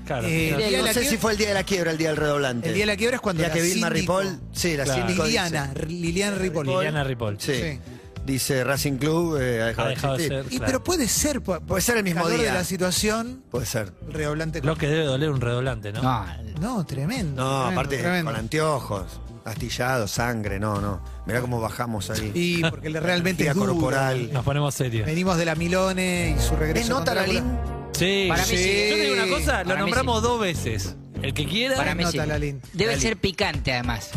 Claro. 0.04 0.26
Eh, 0.28 0.48
claro. 0.48 0.62
el 0.64 0.68
día 0.70 0.70
de 0.70 0.78
No 0.78 0.84
la 0.86 0.92
sé 0.92 1.00
quiebra- 1.00 1.10
si 1.10 1.16
fue 1.18 1.32
el 1.32 1.38
día 1.38 1.48
de 1.48 1.54
la 1.54 1.64
quiebra, 1.64 1.90
el 1.90 1.98
día 1.98 2.08
del 2.08 2.16
redoblante. 2.16 2.68
El 2.68 2.74
día 2.74 2.82
de 2.82 2.86
la 2.92 2.96
quiebra 2.96 3.16
es 3.16 3.20
cuando 3.22 3.42
Ya 3.42 3.48
la 3.48 3.54
que 3.54 3.62
Vilma 3.62 3.88
síndico- 3.88 4.20
Ripoll, 4.20 4.40
sí, 4.52 4.76
la 4.76 4.84
Claro. 4.84 5.00
síndico 5.00 5.24
Liliana, 5.24 5.66
dice, 5.74 5.86
Liliana 5.86 6.36
Ripoll. 6.36 6.66
Liliana 6.66 7.04
Ripoll. 7.04 7.36
sí, 7.40 7.52
Sí. 7.54 7.78
dice 8.26 8.64
Racing 8.64 8.96
Club 8.98 9.36
eh, 9.40 9.62
ha 9.62 9.66
dejado 9.66 9.86
Ha 9.86 9.88
de 9.90 9.94
dejado 9.94 10.16
de 10.16 10.22
existir. 10.24 10.44
ser. 10.44 10.52
Y, 10.52 10.56
claro. 10.58 10.66
pero 10.66 10.84
puede 10.84 11.08
ser. 11.08 11.40
po- 11.42 11.60
Puede 11.60 11.82
ser 11.82 11.96
el 11.98 12.04
mismo 12.04 12.22
calor 12.22 12.38
día. 12.38 12.48
de 12.48 12.54
la 12.54 12.64
situación, 12.64 13.42
Puede 13.50 13.66
ser. 13.66 13.92
redoblante. 14.08 14.62
Lo 14.62 14.76
que 14.76 14.86
debe 14.88 15.04
doler 15.04 15.30
un 15.30 15.40
redoblante, 15.40 15.92
¿no? 15.92 16.02
No, 16.02 16.24
No, 16.60 16.86
tremendo. 16.86 17.42
No, 17.42 17.50
tremendo, 17.50 17.64
aparte 17.66 17.98
tremendo. 17.98 18.30
con 18.30 18.38
anteojos. 18.40 19.20
Astillado, 19.44 20.08
sangre, 20.08 20.58
no, 20.58 20.80
no. 20.80 21.02
Mirá 21.26 21.42
cómo 21.42 21.60
bajamos 21.60 22.08
ahí. 22.08 22.30
Y 22.34 22.62
porque 22.64 22.88
le 22.88 22.98
realmente 22.98 23.46
es 23.46 23.54
duro. 23.54 23.72
corporal. 23.74 24.32
Nos 24.32 24.42
ponemos 24.42 24.74
serios. 24.74 25.04
Venimos 25.04 25.36
de 25.36 25.44
la 25.44 25.54
Milone 25.54 26.34
y 26.38 26.40
su 26.42 26.56
regreso. 26.56 26.82
¿Es 26.84 26.88
nota, 26.88 27.14
contra 27.14 27.26
Lalín? 27.26 27.44
Sí, 27.94 28.26
Para 28.28 28.42
mí 28.42 28.48
sí. 28.48 28.56
Yo 28.56 28.96
te 28.96 29.00
digo 29.02 29.14
una 29.14 29.28
cosa, 29.28 29.58
lo 29.62 29.68
Para 29.68 29.74
mí 29.76 29.80
nombramos 29.80 30.22
dos 30.22 30.40
veces. 30.40 30.96
El 31.22 31.32
que 31.32 31.46
quiera. 31.46 31.76
Para 31.76 31.94
mí 31.94 32.04
Nota, 32.04 32.22
sí. 32.22 32.28
Lalín. 32.28 32.60
Debe 32.72 32.92
Lalín. 32.92 33.02
ser 33.02 33.16
picante, 33.16 33.72
además. 33.72 34.10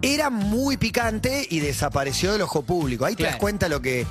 Era 0.00 0.30
muy 0.30 0.76
picante 0.76 1.46
y 1.50 1.60
desapareció 1.60 2.32
del 2.32 2.42
ojo 2.42 2.62
público. 2.62 3.04
Ahí 3.04 3.16
te 3.16 3.24
das 3.24 3.36
cuenta 3.36 3.68
lo 3.68 3.82
que. 3.82 4.06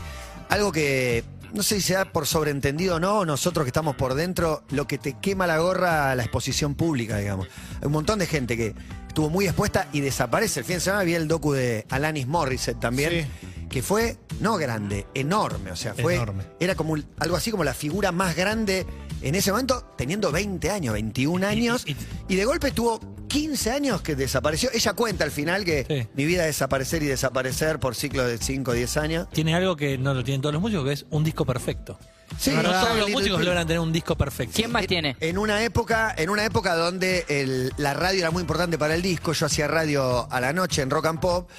Algo 0.50 0.72
que. 0.72 1.24
No 1.54 1.64
sé 1.64 1.76
si 1.76 1.82
se 1.82 1.94
da 1.96 2.06
por 2.06 2.28
sobreentendido 2.28 2.96
o 2.96 3.00
no, 3.02 3.26
nosotros 3.26 3.66
que 3.66 3.70
estamos 3.70 3.98
por 3.98 4.14
dentro, 4.14 4.64
lo 4.70 4.88
que 4.88 4.98
te 4.98 5.18
quema 5.20 5.46
la 5.48 5.58
gorra 5.58 6.16
la 6.16 6.24
exposición 6.24 6.76
pública, 6.76 7.18
digamos. 7.18 7.48
Hay 7.82 7.88
un 7.88 7.92
montón 7.92 8.20
de 8.20 8.26
gente 8.26 8.56
que 8.56 8.74
estuvo 9.08 9.30
muy 9.30 9.46
expuesta 9.46 9.88
y 9.92 10.00
desaparece. 10.00 10.62
El 10.62 10.66
fin 10.66 10.76
de 10.76 10.80
semana 10.80 11.04
vi 11.04 11.14
el 11.14 11.28
docu 11.28 11.52
de 11.52 11.86
Alanis 11.90 12.26
Morissette 12.26 12.80
también, 12.80 13.28
que 13.72 13.82
fue, 13.82 14.18
no 14.40 14.58
grande, 14.58 15.08
enorme. 15.16 15.72
O 15.72 15.76
sea, 15.76 15.96
fue. 15.96 16.16
Enorme. 16.16 16.44
Era 16.60 16.76
como 16.76 16.94
un- 16.94 17.06
algo 17.20 17.36
así 17.38 17.50
como 17.50 17.64
la 17.64 17.74
figura 17.74 18.12
más 18.12 18.36
grande 18.36 18.86
en 19.22 19.34
ese 19.36 19.52
momento, 19.52 19.94
teniendo 19.98 20.32
20 20.32 20.70
años, 20.70 20.94
21 20.94 21.44
años, 21.48 21.84
y- 21.88 21.96
y 22.28 22.36
de 22.36 22.46
golpe 22.46 22.72
tuvo 22.72 23.00
15 23.28 23.72
años 23.72 24.02
que 24.02 24.16
desapareció. 24.16 24.70
Ella 24.74 24.94
cuenta 24.94 25.24
al 25.24 25.32
final 25.32 25.64
que 25.64 25.86
Sí. 25.88 26.08
mi 26.16 26.26
vida 26.26 26.42
es 26.42 26.48
desaparecer 26.56 27.02
y 27.02 27.06
desaparecer 27.08 27.80
por 27.80 27.96
ciclos 27.96 28.28
de 28.28 28.38
5 28.38 28.72
o 28.72 28.74
10 28.74 28.98
años. 28.98 29.28
Tiene 29.32 29.56
algo 29.56 29.76
que 29.78 29.98
no 29.98 30.14
lo 30.14 30.24
tienen 30.24 30.42
todos 30.42 30.54
los 30.54 30.62
músicos, 30.62 30.86
que 30.86 30.92
es 30.94 31.06
un 31.10 31.24
disco 31.24 31.46
perfecto. 31.46 31.98
Sí, 32.40 32.52
no 32.52 32.64
todos 32.64 32.98
los 32.98 33.10
músicos 33.10 33.44
logran 33.44 33.68
tener 33.68 33.82
un 33.82 33.92
disco 33.92 34.16
perfecto. 34.18 34.54
¿Quién 34.56 34.72
más 34.72 34.88
tiene? 34.88 35.18
En 35.20 35.38
una 35.38 35.64
época, 35.64 36.16
en 36.18 36.30
una 36.30 36.46
época 36.46 36.76
donde 36.76 37.26
el- 37.28 37.74
la 37.78 37.94
radio 37.94 38.20
era 38.22 38.32
muy 38.32 38.40
importante 38.42 38.78
para 38.78 38.96
el 38.96 39.02
disco, 39.02 39.34
yo 39.34 39.48
hacía 39.48 39.68
radio 39.68 40.32
a 40.32 40.40
la 40.40 40.54
noche 40.54 40.82
en 40.82 40.90
rock 40.90 41.08
and 41.08 41.20
pop 41.20 41.50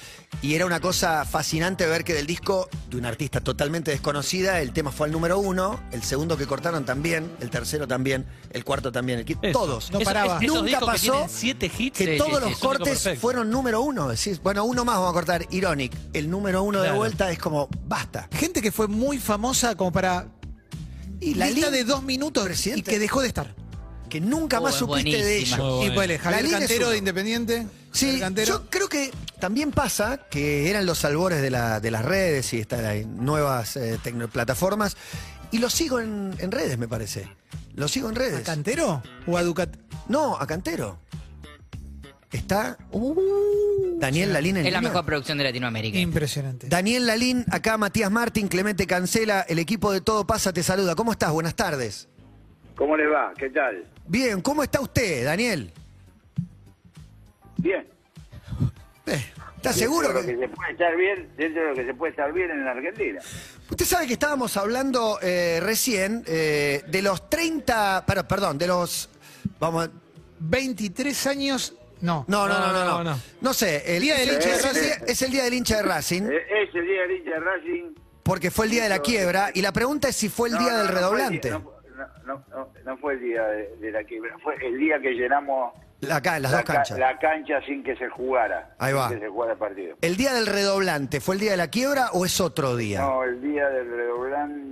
y 0.41 0.55
era 0.55 0.65
una 0.65 0.79
cosa 0.81 1.23
fascinante 1.25 1.85
ver 1.85 2.03
que 2.03 2.13
del 2.13 2.25
disco 2.27 2.67
de 2.89 2.97
una 2.97 3.07
artista 3.09 3.39
totalmente 3.41 3.91
desconocida 3.91 4.59
el 4.59 4.73
tema 4.73 4.91
fue 4.91 5.07
al 5.07 5.13
número 5.13 5.39
uno, 5.39 5.79
el 5.91 6.03
segundo 6.03 6.35
que 6.37 6.45
cortaron 6.45 6.83
también, 6.85 7.31
el 7.39 7.49
tercero 7.49 7.87
también, 7.87 8.25
el 8.51 8.65
cuarto 8.65 8.91
también, 8.91 9.19
el 9.19 9.25
quinto, 9.25 9.47
todos. 9.51 9.89
No 9.91 9.99
Eso- 9.99 10.05
paraba. 10.05 10.39
esos 10.43 10.47
Nunca 10.55 10.65
discos 10.65 10.79
que 10.79 10.85
pasó 10.91 11.11
tienen 11.13 11.29
siete 11.29 11.71
hits. 11.77 11.97
que 11.97 12.05
Sí, 12.13 12.17
todos 12.17 12.33
sí, 12.39 12.49
los 12.49 12.55
sí, 12.59 12.61
cortes 12.65 12.87
perfecto. 12.89 13.21
fueron 13.21 13.49
número 13.49 13.81
uno. 13.81 14.09
Decís, 14.09 14.41
bueno, 14.43 14.65
uno 14.65 14.83
más 14.83 14.95
vamos 14.95 15.11
a 15.11 15.13
cortar. 15.13 15.45
Ironic, 15.51 15.93
el 16.13 16.29
número 16.29 16.61
uno 16.63 16.79
de 16.79 16.85
Claro. 16.85 16.97
vuelta 16.97 17.31
es 17.31 17.39
como, 17.39 17.69
basta. 17.85 18.27
Gente 18.33 18.61
que 18.61 18.71
fue 18.71 18.87
muy 18.87 19.19
famosa 19.19 19.75
como 19.75 19.91
para. 19.93 20.27
Y 21.21 21.35
la 21.35 21.49
lista 21.49 21.71
de 21.71 21.85
dos 21.85 22.03
minutos 22.03 22.43
presidente. 22.43 22.81
y 22.91 22.93
que 22.93 22.99
dejó 22.99 23.21
de 23.21 23.27
estar. 23.29 23.55
que 24.09 24.19
nunca 24.21 24.59
Oh, 24.59 24.63
más 24.63 24.73
es 24.73 24.79
supiste 24.79 25.09
de 25.17 25.23
buenísima. 25.23 25.57
ella. 25.57 25.63
Muy 25.63 25.73
Y 25.73 25.77
bueno. 25.87 25.95
ponele, 25.95 26.19
Javier 26.19 26.45
es 26.45 26.51
Cantero 26.51 26.81
uno. 26.81 26.89
de 26.91 26.97
Independiente. 26.99 27.67
Sí, 27.93 28.21
yo 28.45 28.69
creo 28.69 28.89
que 28.89 29.11
también 29.39 29.71
pasa 29.71 30.17
que 30.29 30.69
eran 30.69 30.85
los 30.85 31.05
albores 31.05 31.41
de, 31.41 31.49
la- 31.51 31.79
de 31.79 31.91
las 31.91 32.03
redes 32.03 32.51
y 32.53 32.59
están 32.59 32.83
ahí 32.85 33.05
nuevas 33.05 33.75
eh, 33.77 33.99
plataformas 34.31 34.97
y 35.51 35.59
lo 35.59 35.69
sigo 35.69 35.99
en, 35.99 36.33
en 36.39 36.51
redes, 36.51 36.77
me 36.77 36.87
parece. 36.87 37.27
Lo 37.75 37.87
sigo 37.87 38.09
en 38.09 38.15
¿A 38.15 38.19
redes. 38.19 38.41
Cantero 38.41 39.01
o 39.27 39.37
a 39.37 39.43
Ducat? 39.43 39.69
No, 40.07 40.35
a 40.37 40.45
Cantero. 40.47 40.99
Está 42.31 42.77
Daniel 43.99 44.33
Lalín 44.33 44.57
en 44.57 44.65
Es 44.65 44.73
la 44.73 44.81
mejor 44.81 45.05
producción 45.05 45.37
de 45.37 45.43
Latinoamérica. 45.43 45.99
Impresionante. 45.99 46.67
Daniel 46.67 47.05
Lalín, 47.05 47.45
acá 47.51 47.77
Matías 47.77 48.09
Martín, 48.09 48.47
Clemente 48.47 48.87
Cancela, 48.87 49.41
el 49.47 49.59
equipo 49.59 49.91
de 49.91 50.01
Todo 50.01 50.25
Pasa 50.25 50.51
te 50.51 50.63
saluda. 50.63 50.95
¿Cómo 50.95 51.11
estás? 51.11 51.31
Buenas 51.31 51.53
tardes. 51.55 52.07
¿Cómo 52.75 52.97
le 52.97 53.05
va? 53.05 53.33
¿Qué 53.37 53.51
tal? 53.51 53.85
Bien, 54.07 54.41
¿cómo 54.41 54.63
está 54.63 54.81
usted, 54.81 55.25
Daniel? 55.25 55.71
Bien. 57.57 57.87
Eh, 59.05 59.21
¿Está 59.57 59.73
seguro 59.73 60.09
Dentro 60.13 60.21
de 60.23 60.27
que... 60.27 60.33
lo 60.33 60.39
que 60.41 60.47
se 60.47 60.55
puede 60.55 60.71
estar 60.71 60.95
bien, 60.97 61.29
dentro 61.37 61.61
de 61.63 61.69
lo 61.69 61.75
que 61.75 61.85
se 61.85 61.93
puede 61.93 62.09
estar 62.11 62.33
bien 62.33 62.51
en 62.51 62.65
la 62.65 62.71
Argentina. 62.71 63.21
Usted 63.69 63.85
sabe 63.85 64.07
que 64.07 64.13
estábamos 64.13 64.55
hablando 64.57 65.19
eh, 65.21 65.59
recién 65.61 66.23
eh, 66.27 66.83
de 66.87 67.01
los 67.01 67.29
30, 67.29 68.03
pero, 68.05 68.27
perdón, 68.27 68.57
de 68.57 68.67
los, 68.67 69.09
vamos, 69.59 69.87
a- 69.87 69.91
23 70.39 71.27
años. 71.27 71.75
No. 72.01 72.25
no, 72.27 72.47
no, 72.49 72.59
no, 72.59 72.67
no, 72.67 72.73
no, 72.73 72.85
No, 72.85 73.03
no, 73.03 73.03
no, 73.15 73.19
no. 73.39 73.53
sé, 73.53 73.95
el 73.95 74.01
Día 74.01 74.17
del 74.17 74.33
hincha 74.33 74.49
de 74.49 74.61
Racing. 74.61 75.03
es 75.07 75.21
el 75.21 75.31
día 75.31 75.43
del 75.45 75.53
hincha 75.53 75.77
de 75.77 75.83
Racing, 75.83 76.23
Eh, 76.23 76.63
Es 76.63 76.75
el 76.75 76.85
día 76.85 77.01
del 77.03 77.11
hincha 77.17 77.29
de 77.31 77.39
Racing. 77.39 77.93
porque 78.23 78.51
fue 78.51 78.65
el 78.65 78.71
día 78.71 78.83
de 78.83 78.89
la 78.89 78.99
quiebra, 78.99 79.51
y 79.53 79.61
la 79.61 79.71
pregunta 79.71 80.09
es 80.09 80.15
si 80.17 80.27
fue 80.27 80.49
el 80.49 80.55
No, 80.55 80.59
día 80.61 80.71
no, 80.73 80.77
del 80.79 80.87
redoblante, 80.89 81.49
no, 81.49 81.63
no, 82.25 82.43
no 82.85 82.97
fue 82.97 83.13
el 83.13 83.21
día 83.21 83.45
de, 83.45 83.77
de 83.77 83.91
la 83.91 84.03
quiebra, 84.03 84.37
fue 84.43 84.55
el 84.65 84.77
día 84.77 84.99
que 84.99 85.11
llenamos 85.11 85.73
acá, 86.11 86.37
en 86.37 86.43
las 86.43 86.51
la, 86.51 86.57
dos 86.59 86.65
ca- 86.67 86.73
canchas. 86.75 86.99
la 86.99 87.17
cancha 87.19 87.61
sin 87.65 87.83
que 87.83 87.95
se 87.95 88.09
jugara. 88.09 88.75
Ahí 88.79 88.93
va. 88.93 89.09
Sin 89.09 89.19
que 89.19 89.25
se 89.25 89.29
jugara 89.31 89.53
el 89.53 89.59
partido. 89.59 89.95
¿El 90.01 90.17
día 90.17 90.33
del 90.33 90.45
redoblante 90.47 91.19
fue 91.21 91.35
el 91.35 91.41
día 91.41 91.51
de 91.51 91.57
la 91.57 91.69
quiebra 91.69 92.09
o 92.13 92.25
es 92.25 92.39
otro 92.41 92.75
día? 92.75 92.99
No, 93.01 93.15
No, 93.15 93.23
el 93.23 93.41
día 93.41 93.69
del 93.69 93.89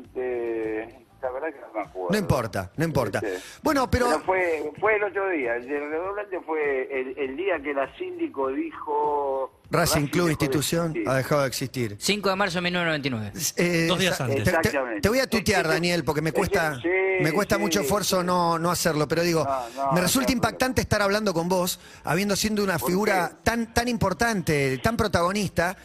redoblante. 0.06 0.98
La 1.22 1.30
verdad 1.30 1.50
que 1.54 1.60
no 1.62 1.74
me 1.74 1.82
acuerdo. 1.82 2.18
importa, 2.18 2.72
no 2.78 2.84
importa. 2.86 3.20
Sí. 3.20 3.60
Bueno, 3.62 3.90
pero... 3.92 4.08
Pero 4.08 4.20
fue, 4.22 4.72
fue 4.80 4.96
el 4.96 5.04
otro 5.04 5.30
día, 5.30 5.56
el 5.56 5.68
del 5.68 5.90
redoblante 5.92 6.40
fue 6.42 7.00
el, 7.00 7.16
el 7.18 7.38
día 7.38 7.60
que 7.62 7.74
la 7.76 7.96
síndico 7.98 8.48
dijo... 8.50 9.52
Racing 9.72 10.08
Club 10.08 10.26
de 10.26 10.32
Institución 10.34 10.94
ha 11.08 11.16
dejado 11.16 11.42
de 11.42 11.48
existir. 11.48 11.96
5 12.00 12.30
de 12.30 12.36
marzo 12.36 12.56
de 12.58 12.62
1999. 12.62 13.32
Eh, 13.56 13.88
Dos 13.88 14.00
días 14.00 14.20
antes. 14.20 14.44
te- 14.44 14.44
te- 14.44 14.58
Exactamente. 14.58 15.02
Te, 15.02 15.10
voy 15.10 15.20
a 15.20 15.28
tutear, 15.28 15.68
Daniel, 15.68 16.04
porque 16.04 16.22
me 16.22 16.32
cuesta, 16.34 16.78
sí, 16.82 16.88
me 17.22 17.32
cuesta 17.32 17.56
sí, 17.56 17.62
mucho 17.62 17.80
esfuerzo 17.82 18.20
sí. 18.20 18.26
no, 18.26 18.60
no 18.60 18.70
hacerlo, 18.70 19.08
pero 19.08 19.24
digo, 19.24 19.46
No, 19.46 19.84
no, 19.86 19.92
me 19.94 20.02
resulta 20.02 20.28
no, 20.28 20.34
impactante 20.34 20.82
estar 20.82 21.02
hablando 21.02 21.34
con 21.34 21.48
vos, 21.48 21.80
habiendo 22.04 22.36
sido 22.36 22.64
una 22.64 22.78
¿Por 22.78 22.90
figura 22.90 23.32
tan, 23.44 23.74
tan 23.74 23.88
importante, 23.88 24.78
tan 24.80 24.98
protagonista, 24.98 25.78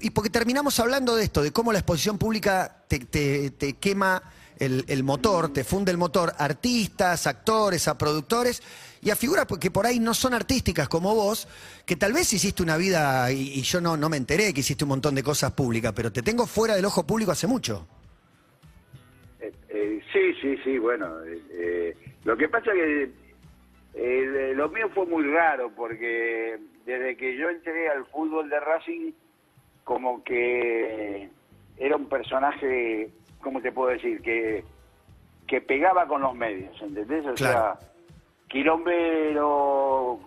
y 0.00 0.10
porque 0.10 0.30
terminamos 0.30 0.78
hablando 0.80 1.14
de 1.16 1.24
esto, 1.24 1.42
de 1.42 1.52
cómo 1.52 1.72
la 1.72 1.78
exposición 1.78 2.18
pública 2.18 2.84
te, 2.88 2.98
te- 3.00 3.50
te 3.50 3.74
quema 3.74 4.22
el, 4.58 4.84
el 4.88 5.02
motor, 5.04 5.52
te 5.52 5.62
funde 5.64 5.90
el 5.92 5.98
motor, 5.98 6.34
artistas, 6.38 7.26
actores, 7.26 7.86
a 7.88 7.96
productores. 7.96 8.62
Y 9.02 9.10
a 9.10 9.16
figuras 9.16 9.46
que 9.58 9.70
por 9.70 9.86
ahí 9.86 9.98
no 9.98 10.12
son 10.12 10.34
artísticas 10.34 10.88
como 10.88 11.14
vos, 11.14 11.48
que 11.86 11.96
tal 11.96 12.12
vez 12.12 12.32
hiciste 12.32 12.62
una 12.62 12.76
vida 12.76 13.32
y, 13.32 13.58
y 13.58 13.62
yo 13.62 13.80
no, 13.80 13.96
no 13.96 14.08
me 14.10 14.18
enteré 14.18 14.52
que 14.52 14.60
hiciste 14.60 14.84
un 14.84 14.90
montón 14.90 15.14
de 15.14 15.22
cosas 15.22 15.52
públicas, 15.52 15.92
pero 15.96 16.12
te 16.12 16.22
tengo 16.22 16.46
fuera 16.46 16.74
del 16.74 16.84
ojo 16.84 17.06
público 17.06 17.30
hace 17.32 17.46
mucho. 17.46 17.86
Eh, 19.40 19.52
eh, 19.70 20.00
sí, 20.12 20.34
sí, 20.42 20.56
sí, 20.64 20.78
bueno. 20.78 21.16
eh, 21.24 21.96
lo 22.24 22.36
que 22.36 22.48
pasa 22.48 22.72
que 22.72 23.10
eh, 23.94 24.52
lo 24.54 24.68
mío 24.68 24.90
fue 24.94 25.06
muy 25.06 25.24
raro 25.24 25.72
porque 25.74 26.58
desde 26.84 27.16
que 27.16 27.36
yo 27.38 27.48
entré 27.48 27.88
al 27.88 28.04
fútbol 28.06 28.50
de 28.50 28.60
Racing, 28.60 29.12
como 29.84 30.22
que 30.22 31.30
era 31.78 31.96
un 31.96 32.06
personaje, 32.08 33.10
¿cómo 33.40 33.62
te 33.62 33.72
puedo 33.72 33.88
decir? 33.90 34.20
Que, 34.20 34.62
que 35.46 35.62
pegaba 35.62 36.06
con 36.06 36.20
los 36.20 36.34
medios, 36.34 36.76
¿entendés? 36.82 37.24
O 37.26 37.34
Claro. 37.34 37.78
sea, 37.80 37.89
quilombero, 38.50 40.18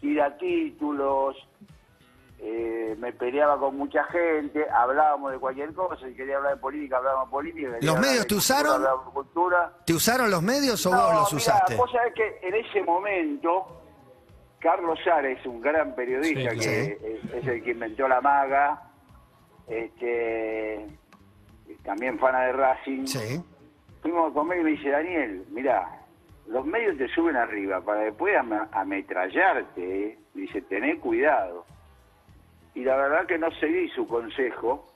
tira 0.00 0.36
títulos, 0.36 1.36
eh, 2.40 2.96
me 2.98 3.12
peleaba 3.12 3.58
con 3.58 3.76
mucha 3.76 4.02
gente, 4.04 4.66
hablábamos 4.70 5.32
de 5.32 5.38
cualquier 5.38 5.72
cosa, 5.74 5.96
si 6.06 6.14
quería 6.14 6.38
hablar 6.38 6.54
de 6.54 6.60
política, 6.60 6.96
hablábamos 6.96 7.28
de 7.28 7.30
política. 7.32 7.68
¿Los 7.82 8.00
medios 8.00 8.26
te 8.26 8.34
usaron? 8.34 8.82
cultura. 9.12 9.72
¿Te 9.84 9.92
usaron 9.94 10.30
los 10.30 10.42
medios 10.42 10.84
o 10.86 10.90
No, 10.90 10.96
vos 10.96 11.14
los 11.14 11.32
mirá, 11.34 11.36
usaste? 11.36 11.76
Vos 11.76 11.90
sabés 11.92 12.14
que 12.14 12.38
en 12.42 12.54
ese 12.54 12.82
momento, 12.82 13.82
Carlos 14.58 14.98
Ares, 15.06 15.44
un 15.46 15.60
gran 15.60 15.94
periodista 15.94 16.50
Sí, 16.52 16.58
que 16.58 16.92
es, 16.92 17.34
es 17.34 17.46
el 17.46 17.62
que 17.62 17.70
inventó 17.72 18.08
la 18.08 18.20
maga, 18.20 18.82
este, 19.68 20.86
también 21.84 22.18
fana 22.18 22.40
de 22.46 22.52
Racing, 22.52 23.06
Sí. 23.06 23.40
fuimos 24.02 24.30
a 24.30 24.34
comer 24.34 24.60
y 24.60 24.64
me 24.64 24.70
dice, 24.70 24.90
Daniel, 24.90 25.44
mirá, 25.50 25.99
los 26.50 26.66
medios 26.66 26.98
te 26.98 27.08
suben 27.08 27.36
arriba 27.36 27.80
para 27.80 28.00
después 28.00 28.36
ama- 28.36 28.68
ametrallarte, 28.72 30.04
¿eh? 30.08 30.18
dice, 30.34 30.62
tené 30.62 30.98
cuidado. 30.98 31.64
Y 32.74 32.84
la 32.84 32.96
verdad 32.96 33.26
que 33.26 33.38
no 33.38 33.50
seguí 33.52 33.88
su 33.90 34.06
consejo, 34.06 34.86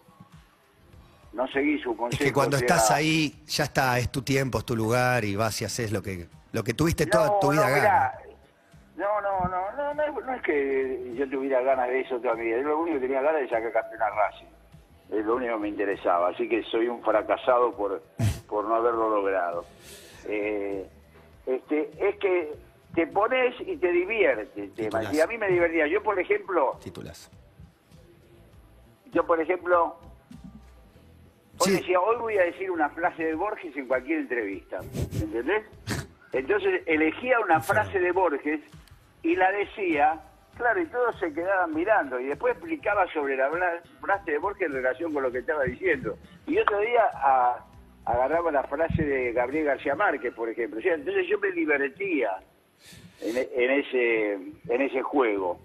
no 1.33 1.47
seguí 1.49 1.79
su 1.81 1.93
Es 1.93 1.97
consejo. 1.97 2.25
que 2.25 2.33
cuando 2.33 2.57
o 2.57 2.59
sea, 2.61 2.67
estás 2.67 2.91
ahí, 2.91 3.43
ya 3.47 3.65
está, 3.65 3.99
es 3.99 4.11
tu 4.11 4.23
tiempo, 4.23 4.59
es 4.59 4.65
tu 4.65 4.77
lugar 4.77 5.25
y 5.25 5.35
vas 5.37 5.61
y 5.61 5.65
haces 5.65 5.91
lo 5.93 6.03
que, 6.03 6.29
lo 6.53 6.63
que 6.63 6.75
tuviste 6.75 7.07
toda 7.07 7.27
No, 7.27 7.39
tu 7.41 7.51
vida 7.53 7.69
no, 7.69 7.77
gana. 7.77 8.13
No, 8.97 9.21
no, 9.21 9.49
no, 9.49 9.73
no, 9.77 9.95
no, 9.95 10.03
es- 10.05 10.25
no 10.27 10.35
es 10.35 10.43
que 10.43 11.15
yo 11.17 11.29
tuviera 11.29 11.61
ganas 11.63 11.89
de 11.89 12.01
eso 12.01 12.21
toda 12.21 12.35
mi 12.37 12.45
vida. 12.45 12.59
Yo 12.59 12.69
lo 12.69 12.79
único 12.79 12.97
que 13.01 13.07
tenía 13.07 13.23
ganas 13.23 13.41
de 13.43 13.49
sacar 13.49 13.73
campeón 13.73 14.03
a 14.03 14.11
Racing. 14.11 14.47
Es 15.11 15.25
lo 15.27 15.35
único 15.37 15.55
que 15.55 15.59
me 15.61 15.69
interesaba. 15.69 16.29
Así 16.31 16.49
que 16.49 16.63
soy 16.65 16.87
un 16.89 17.03
fracasado 17.03 17.75
por, 17.77 18.03
por 18.49 18.65
no 18.67 18.75
haberlo 18.77 19.11
logrado. 19.11 19.65
Eh, 20.27 20.89
este, 21.47 21.91
es 21.99 22.17
que 22.19 22.53
te 22.95 23.07
pones 23.09 23.55
y 23.61 23.77
te 23.77 23.91
divierte 23.91 24.63
el 24.63 24.73
tema. 24.75 25.01
Titulazo. 25.01 25.17
Y 25.17 25.21
a 25.21 25.27
mí 25.27 25.39
me 25.39 25.49
divertía. 25.49 25.87
Yo, 25.87 26.03
por 26.03 26.19
ejemplo, 26.19 26.79
Titulas. 26.83 27.31
yo, 29.13 29.27
por 29.27 29.41
ejemplo, 29.41 29.97
hoy 31.59 31.71
Sí. 31.71 31.77
decía, 31.79 32.01
hoy 32.01 32.17
voy 32.17 32.39
a 32.39 32.43
decir 32.45 32.71
una 32.71 32.89
frase 32.91 33.25
de 33.25 33.35
Borges 33.35 33.77
en 33.77 33.87
cualquier 33.87 34.21
entrevista, 34.21 34.79
¿entendés? 35.21 35.65
Entonces 36.33 36.83
elegía 36.87 37.39
una 37.41 37.61
frase 37.61 37.99
de 38.01 38.13
Borges 38.13 38.61
y 39.23 39.37
la 39.37 39.51
decía 39.53 40.21
Claro, 40.57 40.81
y 40.81 40.87
todos 40.87 41.19
se 41.19 41.35
quedaban 41.35 41.75
mirando. 41.75 42.21
Y 42.21 42.27
después 42.27 42.53
explicaba 42.55 43.13
sobre 43.13 43.37
la 43.37 43.51
frase 44.01 44.31
de 44.31 44.39
Borges 44.39 44.69
en 44.69 44.73
relación 44.75 45.13
con 45.13 45.25
lo 45.25 45.33
que 45.33 45.39
estaba 45.39 45.65
diciendo. 45.65 46.17
Y 46.47 46.57
otro 46.59 46.79
día 46.79 47.03
a- 47.13 47.59
agarraba 48.05 48.51
la 48.53 48.65
frase 48.65 49.03
de 49.03 49.33
Gabriel 49.33 49.65
García 49.67 49.95
Márquez, 49.95 50.33
por 50.35 50.49
ejemplo. 50.49 50.79
O 50.79 50.83
sea, 50.83 50.95
entonces 50.95 51.27
yo 51.31 51.39
me 51.39 51.51
divertía 51.53 52.29
en, 53.21 53.37
en 53.37 53.71
ese 53.71 54.33
en 54.35 54.81
ese 54.83 55.03
juego. 55.03 55.59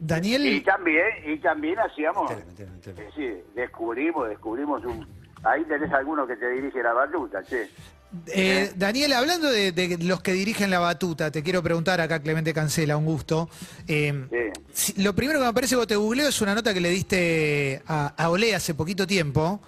Y 0.00 0.06
Daniel, 0.06 0.62
también 0.64 1.06
y 1.24 1.38
también 1.38 1.78
hacíamos, 1.78 2.30
decir, 2.94 3.44
descubrimos, 3.54 4.28
descubrimos 4.28 4.84
un... 4.84 5.06
Ahí 5.42 5.64
tenés 5.64 5.90
alguno 5.92 6.26
que 6.26 6.36
te 6.36 6.50
dirige 6.50 6.82
la 6.82 6.92
batuta, 6.92 7.42
che. 7.44 7.68
eh, 8.26 8.72
Daniel, 8.76 9.12
hablando 9.14 9.50
de, 9.50 9.72
de 9.72 9.96
los 10.04 10.20
que 10.22 10.32
dirigen 10.32 10.70
la 10.70 10.80
batuta, 10.80 11.30
te 11.30 11.42
quiero 11.42 11.62
preguntar 11.62 12.00
acá, 12.00 12.20
Clemente 12.20 12.52
Cancela, 12.52 12.96
un 12.96 13.04
gusto. 13.06 13.48
Eh, 13.88 14.12
Sí. 14.30 14.92
si- 14.94 15.02
lo 15.02 15.14
primero 15.14 15.38
que 15.38 15.44
me 15.44 15.50
aparece 15.50 15.76
cuando 15.76 15.86
te 15.86 15.96
googleo 15.96 16.28
es 16.28 16.40
una 16.42 16.54
nota 16.54 16.74
que 16.74 16.80
le 16.80 16.90
diste 16.90 17.80
a, 17.86 18.08
a 18.22 18.28
Olé 18.30 18.54
hace 18.54 18.74
poquito 18.74 19.06
tiempo. 19.06 19.60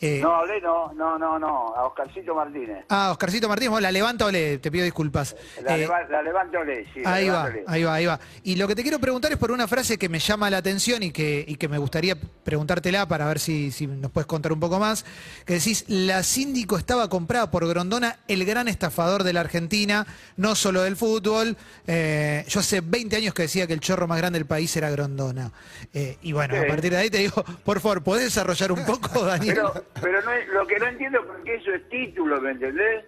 Eh, 0.00 0.20
No, 0.20 0.34
hablé, 0.34 0.60
no, 0.60 0.92
no, 0.92 1.18
no, 1.18 1.38
no, 1.38 1.74
a 1.74 1.86
Oscarcito 1.86 2.34
Martínez. 2.34 2.84
Ah, 2.88 3.10
Oscarcito 3.12 3.48
Martínez, 3.48 3.70
vos 3.70 3.80
la 3.82 3.92
levanta 3.92 4.26
Olé, 4.26 4.58
te 4.58 4.70
pido 4.70 4.84
disculpas. 4.84 5.34
La, 5.62 5.74
Eh, 5.76 5.78
leva- 5.78 6.02
la 6.10 6.22
levanto 6.22 6.58
Olé, 6.58 6.86
sí. 6.92 7.00
Ahí 7.04 7.28
va, 7.28 7.44
Olé. 7.44 7.64
ahí 7.66 7.84
va, 7.84 7.94
ahí 7.94 8.06
va. 8.06 8.20
Y 8.42 8.56
lo 8.56 8.66
que 8.68 8.74
te 8.74 8.82
quiero 8.82 8.98
preguntar 8.98 9.32
es 9.32 9.38
por 9.38 9.50
una 9.52 9.66
frase 9.68 9.96
que 9.98 10.08
me 10.08 10.18
llama 10.18 10.50
la 10.50 10.58
atención 10.58 11.02
y 11.02 11.10
que, 11.12 11.44
y 11.46 11.56
que 11.56 11.68
me 11.68 11.78
gustaría 11.78 12.16
preguntártela 12.44 13.06
para 13.08 13.26
ver 13.26 13.38
si, 13.38 13.70
si 13.70 13.86
nos 13.86 14.10
puedes 14.10 14.26
contar 14.26 14.52
un 14.52 14.60
poco 14.60 14.78
más. 14.78 15.04
Que 15.44 15.54
decís, 15.54 15.84
la 15.88 16.22
síndico 16.22 16.76
estaba 16.76 17.08
comprada 17.08 17.50
por 17.50 17.66
Grondona, 17.66 18.18
el 18.28 18.44
gran 18.44 18.68
estafador 18.68 19.22
de 19.24 19.32
la 19.32 19.40
Argentina, 19.40 20.06
no 20.36 20.54
solo 20.54 20.82
del 20.82 20.96
fútbol. 20.96 21.56
Eh, 21.86 22.44
yo 22.48 22.60
hace 22.60 22.80
20 22.80 23.16
años 23.16 23.34
que 23.34 23.42
decía 23.42 23.66
que 23.66 23.72
el 23.72 23.80
chorro 23.80 24.06
más 24.06 24.18
grande 24.18 24.38
del 24.38 24.46
país 24.46 24.76
era 24.76 24.90
Grondona. 24.90 25.52
Eh, 25.92 26.18
y 26.22 26.32
bueno, 26.32 26.56
a 26.60 26.66
partir 26.66 26.90
de 26.90 26.98
ahí 26.98 27.10
te 27.10 27.18
digo, 27.18 27.44
por 27.64 27.80
favor, 27.80 28.02
¿podés 28.02 28.24
desarrollar 28.24 28.72
un 28.72 28.84
poco, 28.84 29.24
Daniel? 29.24 29.54
Pero, 29.56 29.83
pero 30.02 30.20
no 30.22 30.32
es- 30.32 30.48
lo 30.48 30.66
que 30.66 30.78
no 30.78 30.86
entiendo 30.86 31.20
es 31.20 31.26
por 31.26 31.42
qué 31.44 31.54
eso 31.56 31.72
es 31.72 31.88
título, 31.88 32.40
¿me 32.40 32.50
entendés? 32.52 33.04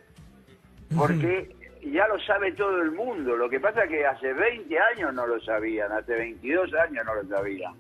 Porque 0.97 1.55
ya 1.83 2.07
lo 2.09 2.19
sabe 2.21 2.53
todo 2.53 2.81
el 2.83 2.93
mundo. 2.93 3.37
Lo 3.37 3.49
que 3.49 3.61
pasa 3.61 3.85
es 3.85 3.91
que 3.91 4.07
hace 4.07 4.33
20 4.33 4.79
años 4.79 5.13
no 5.15 5.27
lo 5.27 5.41
sabían, 5.41 5.93
hace 5.93 6.15
22 6.15 6.73
años 6.75 7.05
no 7.05 7.15
lo 7.15 7.29
sabían. 7.29 7.75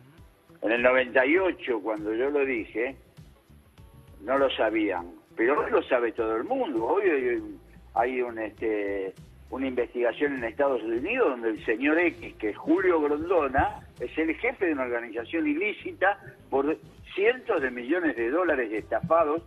En 0.62 0.72
el 0.72 0.82
98, 0.82 1.80
cuando 1.80 2.12
yo 2.14 2.30
lo 2.30 2.44
dije, 2.44 2.96
no 4.22 4.38
lo 4.38 4.50
sabían. 4.50 5.12
Pero 5.36 5.60
hoy 5.60 5.70
lo 5.70 5.82
sabe 5.82 6.12
todo 6.12 6.36
el 6.36 6.44
mundo. 6.44 6.84
Hoy 6.84 7.08
hay, 7.08 7.42
hay 7.94 8.22
un, 8.22 8.38
este, 8.38 9.12
una 9.50 9.66
investigación 9.68 10.34
en 10.36 10.44
Estados 10.44 10.82
Unidos 10.82 11.28
donde 11.30 11.50
el 11.50 11.64
señor 11.64 11.98
X, 11.98 12.34
que 12.36 12.50
es 12.50 12.56
Julio 12.56 13.00
Grondona, 13.00 13.80
es 14.00 14.16
el 14.18 14.34
jefe 14.36 14.66
de 14.66 14.72
una 14.72 14.84
organización 14.84 15.46
ilícita 15.46 16.18
por 16.50 16.76
cientos 17.16 17.60
de 17.60 17.70
millones 17.72 18.14
de 18.14 18.30
dólares 18.30 18.70
estafados 18.72 19.42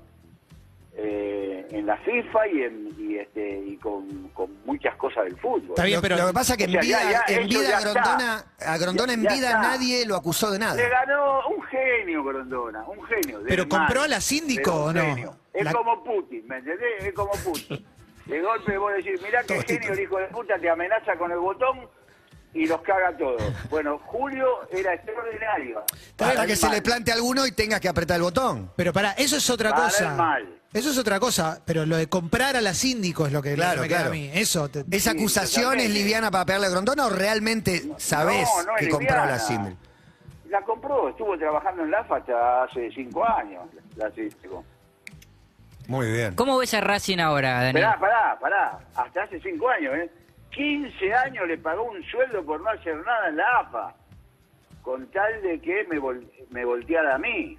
eh, 0.98 1.66
en 1.70 1.86
la 1.86 1.96
FIFA 1.98 2.48
y, 2.48 2.64
en, 2.64 2.90
y, 2.98 3.16
este, 3.18 3.60
y 3.66 3.78
con, 3.78 4.28
con 4.30 4.50
muchas 4.66 4.96
cosas 4.98 5.24
del 5.26 5.38
fútbol. 5.38 5.70
Está 5.70 5.86
bien, 5.86 5.98
lo, 5.98 6.02
pero- 6.02 6.18
lo 6.18 6.28
que 6.28 6.34
pasa 6.34 6.54
es 6.54 6.58
que 6.58 6.64
en 6.66 6.70
O 6.72 6.74
sea, 6.74 6.82
ya- 6.82 7.08
vida, 7.08 7.24
ya, 7.28 7.36
en 7.36 7.48
vida 7.48 7.78
a 7.78 7.82
Grondona, 7.82 8.44
a 8.60 8.78
Grondona 8.78 9.14
en 9.14 9.22
vida 9.22 9.34
está. 9.48 9.62
nadie 9.62 10.06
lo 10.06 10.16
acusó 10.16 10.52
de 10.52 10.60
nada. 10.60 10.76
Le 10.76 10.90
ganó 10.90 11.48
un 11.48 11.62
genio 11.64 12.24
Grondona, 12.24 12.84
un 12.88 13.02
genio. 13.04 13.40
de 13.40 13.46
¿Pero 13.48 13.66
mal, 13.68 13.70
compró 13.80 14.02
a 14.02 14.08
la 14.10 14.20
síndico 14.20 14.74
o 14.86 14.92
no? 14.94 15.00
genio. 15.02 15.36
Es 15.54 15.64
La- 15.64 15.72
como 15.74 16.04
Putin, 16.04 16.46
¿me 16.48 16.58
entendés? 16.58 17.04
Es 17.06 17.14
como 17.14 17.32
Putin. 17.32 17.86
De 18.26 18.42
golpe 18.42 18.78
vos 18.78 18.94
decís, 18.94 19.20
mirá 19.24 19.42
qué 19.44 19.60
genio 19.64 19.92
el 19.94 20.00
hijo 20.02 20.20
de 20.20 20.28
puta, 20.28 20.60
te 20.60 20.70
amenaza 20.70 21.16
con 21.18 21.32
el 21.32 21.40
botón 21.40 21.80
y 22.54 22.66
los 22.66 22.82
caga 22.82 23.16
todos. 23.18 23.42
Bueno, 23.70 24.00
Julio 24.06 24.48
era 24.72 24.94
extraordinario. 24.94 25.80
Hasta 25.80 26.16
Para 26.18 26.46
que 26.46 26.56
se 26.56 26.66
mal. 26.66 26.76
le 26.76 26.82
plante 26.82 27.12
a 27.12 27.16
alguno 27.16 27.46
y 27.46 27.52
tengas 27.52 27.80
que 27.80 27.88
apretar 27.90 28.16
el 28.18 28.24
botón. 28.24 28.72
Pero 28.76 28.92
para, 28.92 29.12
eso 29.14 29.38
es 29.38 29.50
otra 29.50 29.70
Para 29.72 29.84
cosa. 29.84 30.10
el 30.12 30.16
mal. 30.16 30.56
Eso 30.72 30.92
es 30.92 30.98
otra 31.00 31.20
cosa, 31.20 31.62
pero 31.66 31.86
lo 31.86 31.98
de 31.98 32.08
comprar 32.08 32.56
a 32.56 32.62
la 32.62 32.76
síndico 32.76 33.26
es 33.26 33.34
lo 33.34 33.42
que, 33.42 33.56
Claro, 33.56 33.82
me 33.82 33.88
queda 33.88 33.98
claro. 34.00 34.12
a 34.12 34.14
mí. 34.14 34.30
Eso. 34.34 34.70
te- 34.70 34.84
¿Esa 34.92 35.12
Sí, 35.12 35.18
acusación 35.18 35.80
es 35.80 35.90
liviana 35.90 36.30
para 36.30 36.46
pegarle 36.46 36.68
a 36.68 36.70
Grondona 36.70 37.08
o 37.08 37.10
realmente 37.10 37.84
sabés 37.98 38.48
No, 38.56 38.64
no 38.72 38.76
que 38.78 38.90
compró 38.90 39.20
a 39.22 39.26
la. 39.26 39.40
Sindel? 39.40 39.76
La 40.50 40.62
compró, 40.64 41.10
estuvo 41.10 41.38
trabajando 41.38 41.84
en 41.84 41.92
la 41.92 42.00
AFA 42.00 42.18
hasta 42.18 42.64
hace 42.64 42.90
cinco 42.94 43.24
años. 43.28 43.64
La 43.96 44.12
síndico. 44.12 44.64
Muy 45.88 46.12
bien. 46.12 46.36
¿Cómo 46.36 46.58
ves 46.60 46.74
a 46.76 46.82
Racing 46.82 47.18
ahora, 47.20 47.64
Daniel? 47.64 47.86
Pará, 47.86 48.00
pará, 48.00 48.40
pará. 48.40 48.80
Hasta 48.96 49.24
hace 49.24 49.40
cinco 49.42 49.70
años, 49.70 49.94
¿eh? 49.96 50.12
15 50.64 51.14
años 51.14 51.48
le 51.48 51.58
pagó 51.58 51.84
un 51.84 52.04
sueldo 52.04 52.44
por 52.44 52.60
no 52.60 52.70
hacer 52.70 52.98
nada 53.06 53.30
en 53.30 53.38
la 53.38 53.60
AFA. 53.60 53.96
Con 54.82 55.08
tal 55.08 55.42
de 55.42 55.58
que 55.62 55.86
me, 55.90 55.98
vol- 56.02 56.30
me 56.50 56.66
volteara 56.66 57.16
a 57.16 57.18
mí. 57.18 57.58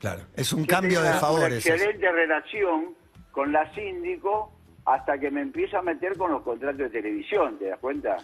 Claro. 0.00 0.22
Es 0.34 0.52
un 0.52 0.62
Yo 0.62 0.66
cambio 0.66 1.00
de 1.02 1.12
favores. 1.14 1.64
Una 1.64 1.74
excelente 1.76 2.10
relación 2.10 2.94
con 3.30 3.52
la 3.52 3.72
síndico 3.74 4.52
hasta 4.84 5.16
que 5.18 5.30
me 5.30 5.40
empieza 5.42 5.78
a 5.78 5.82
meter 5.82 6.16
con 6.18 6.32
los 6.32 6.42
contratos 6.42 6.78
de 6.78 6.90
televisión, 6.90 7.56
¿te 7.60 7.66
das 7.68 7.78
cuenta? 7.78 8.16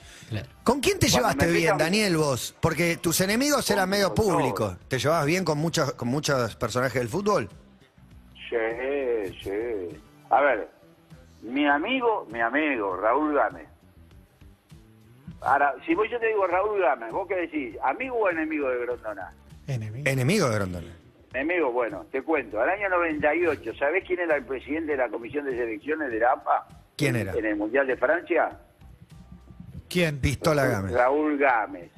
¿Con 0.64 0.80
quién 0.80 0.98
te 0.98 1.06
Cuando 1.06 1.18
llevaste 1.18 1.46
bien, 1.46 1.56
empiezan- 1.56 1.78
Daniel, 1.78 2.16
vos? 2.16 2.56
Porque 2.60 2.96
tus 2.96 3.20
enemigos 3.20 3.64
Con- 3.68 3.76
eran 3.76 3.88
medio 3.88 4.12
públicos. 4.12 4.76
¿Te 4.88 4.98
llevabas 4.98 5.26
bien 5.26 5.44
con 5.44 5.58
muchos, 5.58 5.92
con 5.92 6.08
muchos 6.08 6.56
personajes 6.56 6.94
del 7.00 7.08
fútbol? 7.08 7.48
Sí, 8.50 9.38
sí. 9.44 9.96
A 10.30 10.40
ver, 10.40 10.68
mi 11.42 11.64
amigo, 11.68 12.26
mi 12.32 12.40
amigo, 12.40 12.96
Raúl 12.96 13.34
Gámez. 13.36 13.68
Ahora, 15.40 15.74
si 15.86 15.94
vos 15.94 16.08
yo 16.10 16.18
te 16.18 16.26
digo 16.26 16.46
Raúl 16.46 16.80
Gámez, 16.80 17.12
¿vos 17.12 17.28
qué 17.28 17.36
decís? 17.36 17.76
¿Amigo 17.82 18.16
o 18.16 18.28
enemigo 18.28 18.68
de 18.68 18.78
Grondona? 18.78 19.32
Enemigo. 19.66 20.08
Enemigo 20.08 20.48
de 20.48 20.54
Grondona. 20.56 20.96
Enemigo, 21.32 21.70
bueno, 21.70 22.06
te 22.10 22.22
cuento. 22.22 22.60
Al 22.60 22.70
año 22.70 22.88
98, 22.88 23.74
¿sabés 23.78 24.04
quién 24.04 24.20
era 24.20 24.36
el 24.36 24.44
presidente 24.44 24.92
de 24.92 24.98
la 24.98 25.08
Comisión 25.08 25.44
de 25.44 25.52
Selecciones 25.52 26.10
de 26.10 26.18
la 26.18 26.32
APA? 26.32 26.66
¿Quién 26.96 27.16
era? 27.16 27.32
En 27.34 27.44
el 27.44 27.56
Mundial 27.56 27.86
de 27.86 27.96
Francia. 27.96 28.58
¿Quién? 29.88 30.20
Pistola 30.20 30.66
Gámez. 30.66 30.92
Raúl 30.92 31.38
Gámez. 31.38 31.90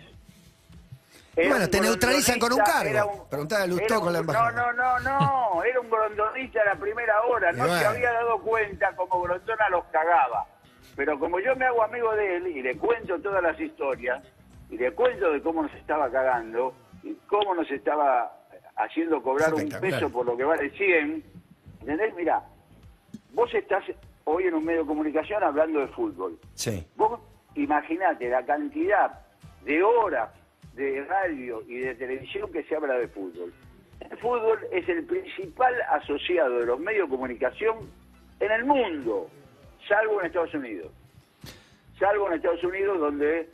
Era 1.37 1.49
bueno, 1.49 1.69
te 1.69 1.81
neutralizan 1.81 2.39
con 2.39 2.53
un 2.53 2.59
cargo. 2.59 3.27
Preguntale 3.31 3.65
a 3.65 3.67
Lustó 3.67 4.01
con 4.01 4.13
la 4.13 4.19
embajada. 4.19 4.51
No, 4.51 4.73
no, 4.73 4.99
no, 5.01 5.21
no. 5.55 5.65
Era 5.65 5.81
un 5.81 5.89
grondonista 5.89 6.61
a 6.63 6.75
la 6.75 6.75
primera 6.75 7.23
hora. 7.23 7.53
No 7.53 7.67
se 7.67 7.85
había 7.85 8.13
dado 8.13 8.39
cuenta 8.41 8.95
como 8.97 9.23
Grondona 9.23 9.69
los 9.71 9.85
cagaba. 9.87 10.47
Pero 10.97 11.19
como 11.19 11.41
yo 11.41 11.55
me 11.57 11.65
hago 11.65 11.83
amigo 11.83 12.15
de 12.15 12.37
él 12.37 12.47
y 12.49 12.63
le 12.63 12.77
cuento 12.77 13.19
todas 13.21 13.43
las 13.43 13.59
historias, 13.61 14.23
y 14.71 14.77
le 14.77 14.93
cuento 14.93 15.33
de 15.33 15.43
cómo 15.43 15.63
nos 15.63 15.75
estaba 15.75 16.11
cagando, 16.11 16.75
y 17.03 17.15
cómo 17.27 17.55
nos 17.55 17.71
estaba 17.71 18.33
haciendo 18.77 19.23
cobrar 19.23 19.53
un 19.55 19.69
peso 19.69 20.11
por 20.11 20.27
lo 20.27 20.37
que 20.37 20.45
vale 20.45 20.71
100, 20.71 21.23
¿entendés? 21.81 22.15
Mira, 22.15 22.43
vos 23.33 23.53
estás 23.55 23.85
hoy 24.25 24.45
en 24.45 24.55
un 24.55 24.65
medio 24.65 24.81
de 24.83 24.87
comunicación 24.87 25.43
hablando 25.43 25.81
de 25.81 25.89
fútbol. 25.89 26.39
Sí. 26.55 26.87
Vos 26.97 27.21
imaginate 27.55 28.29
la 28.29 28.45
cantidad 28.45 29.21
de 29.65 29.83
horas 29.83 30.31
de 30.75 31.05
radio 31.05 31.63
y 31.67 31.79
de 31.79 31.95
televisión 31.95 32.51
que 32.53 32.63
se 32.65 32.77
habla 32.77 32.95
de 32.95 33.09
fútbol. 33.09 33.53
El 34.09 34.17
fútbol 34.19 34.59
es 34.73 34.89
el 34.89 35.05
principal 35.05 35.75
asociado 35.91 36.61
de 36.61 36.67
los 36.67 36.81
medios 36.81 37.09
de 37.09 37.17
comunicación 37.17 37.91
en 38.39 38.51
el 38.51 38.65
mundo, 38.65 39.29
salvo 39.91 40.21
en 40.21 40.27
Estados 40.27 40.55
Unidos. 40.55 40.93
Salvo 41.99 42.29
en 42.29 42.35
Estados 42.35 42.63
Unidos 42.65 42.99
donde 42.99 43.51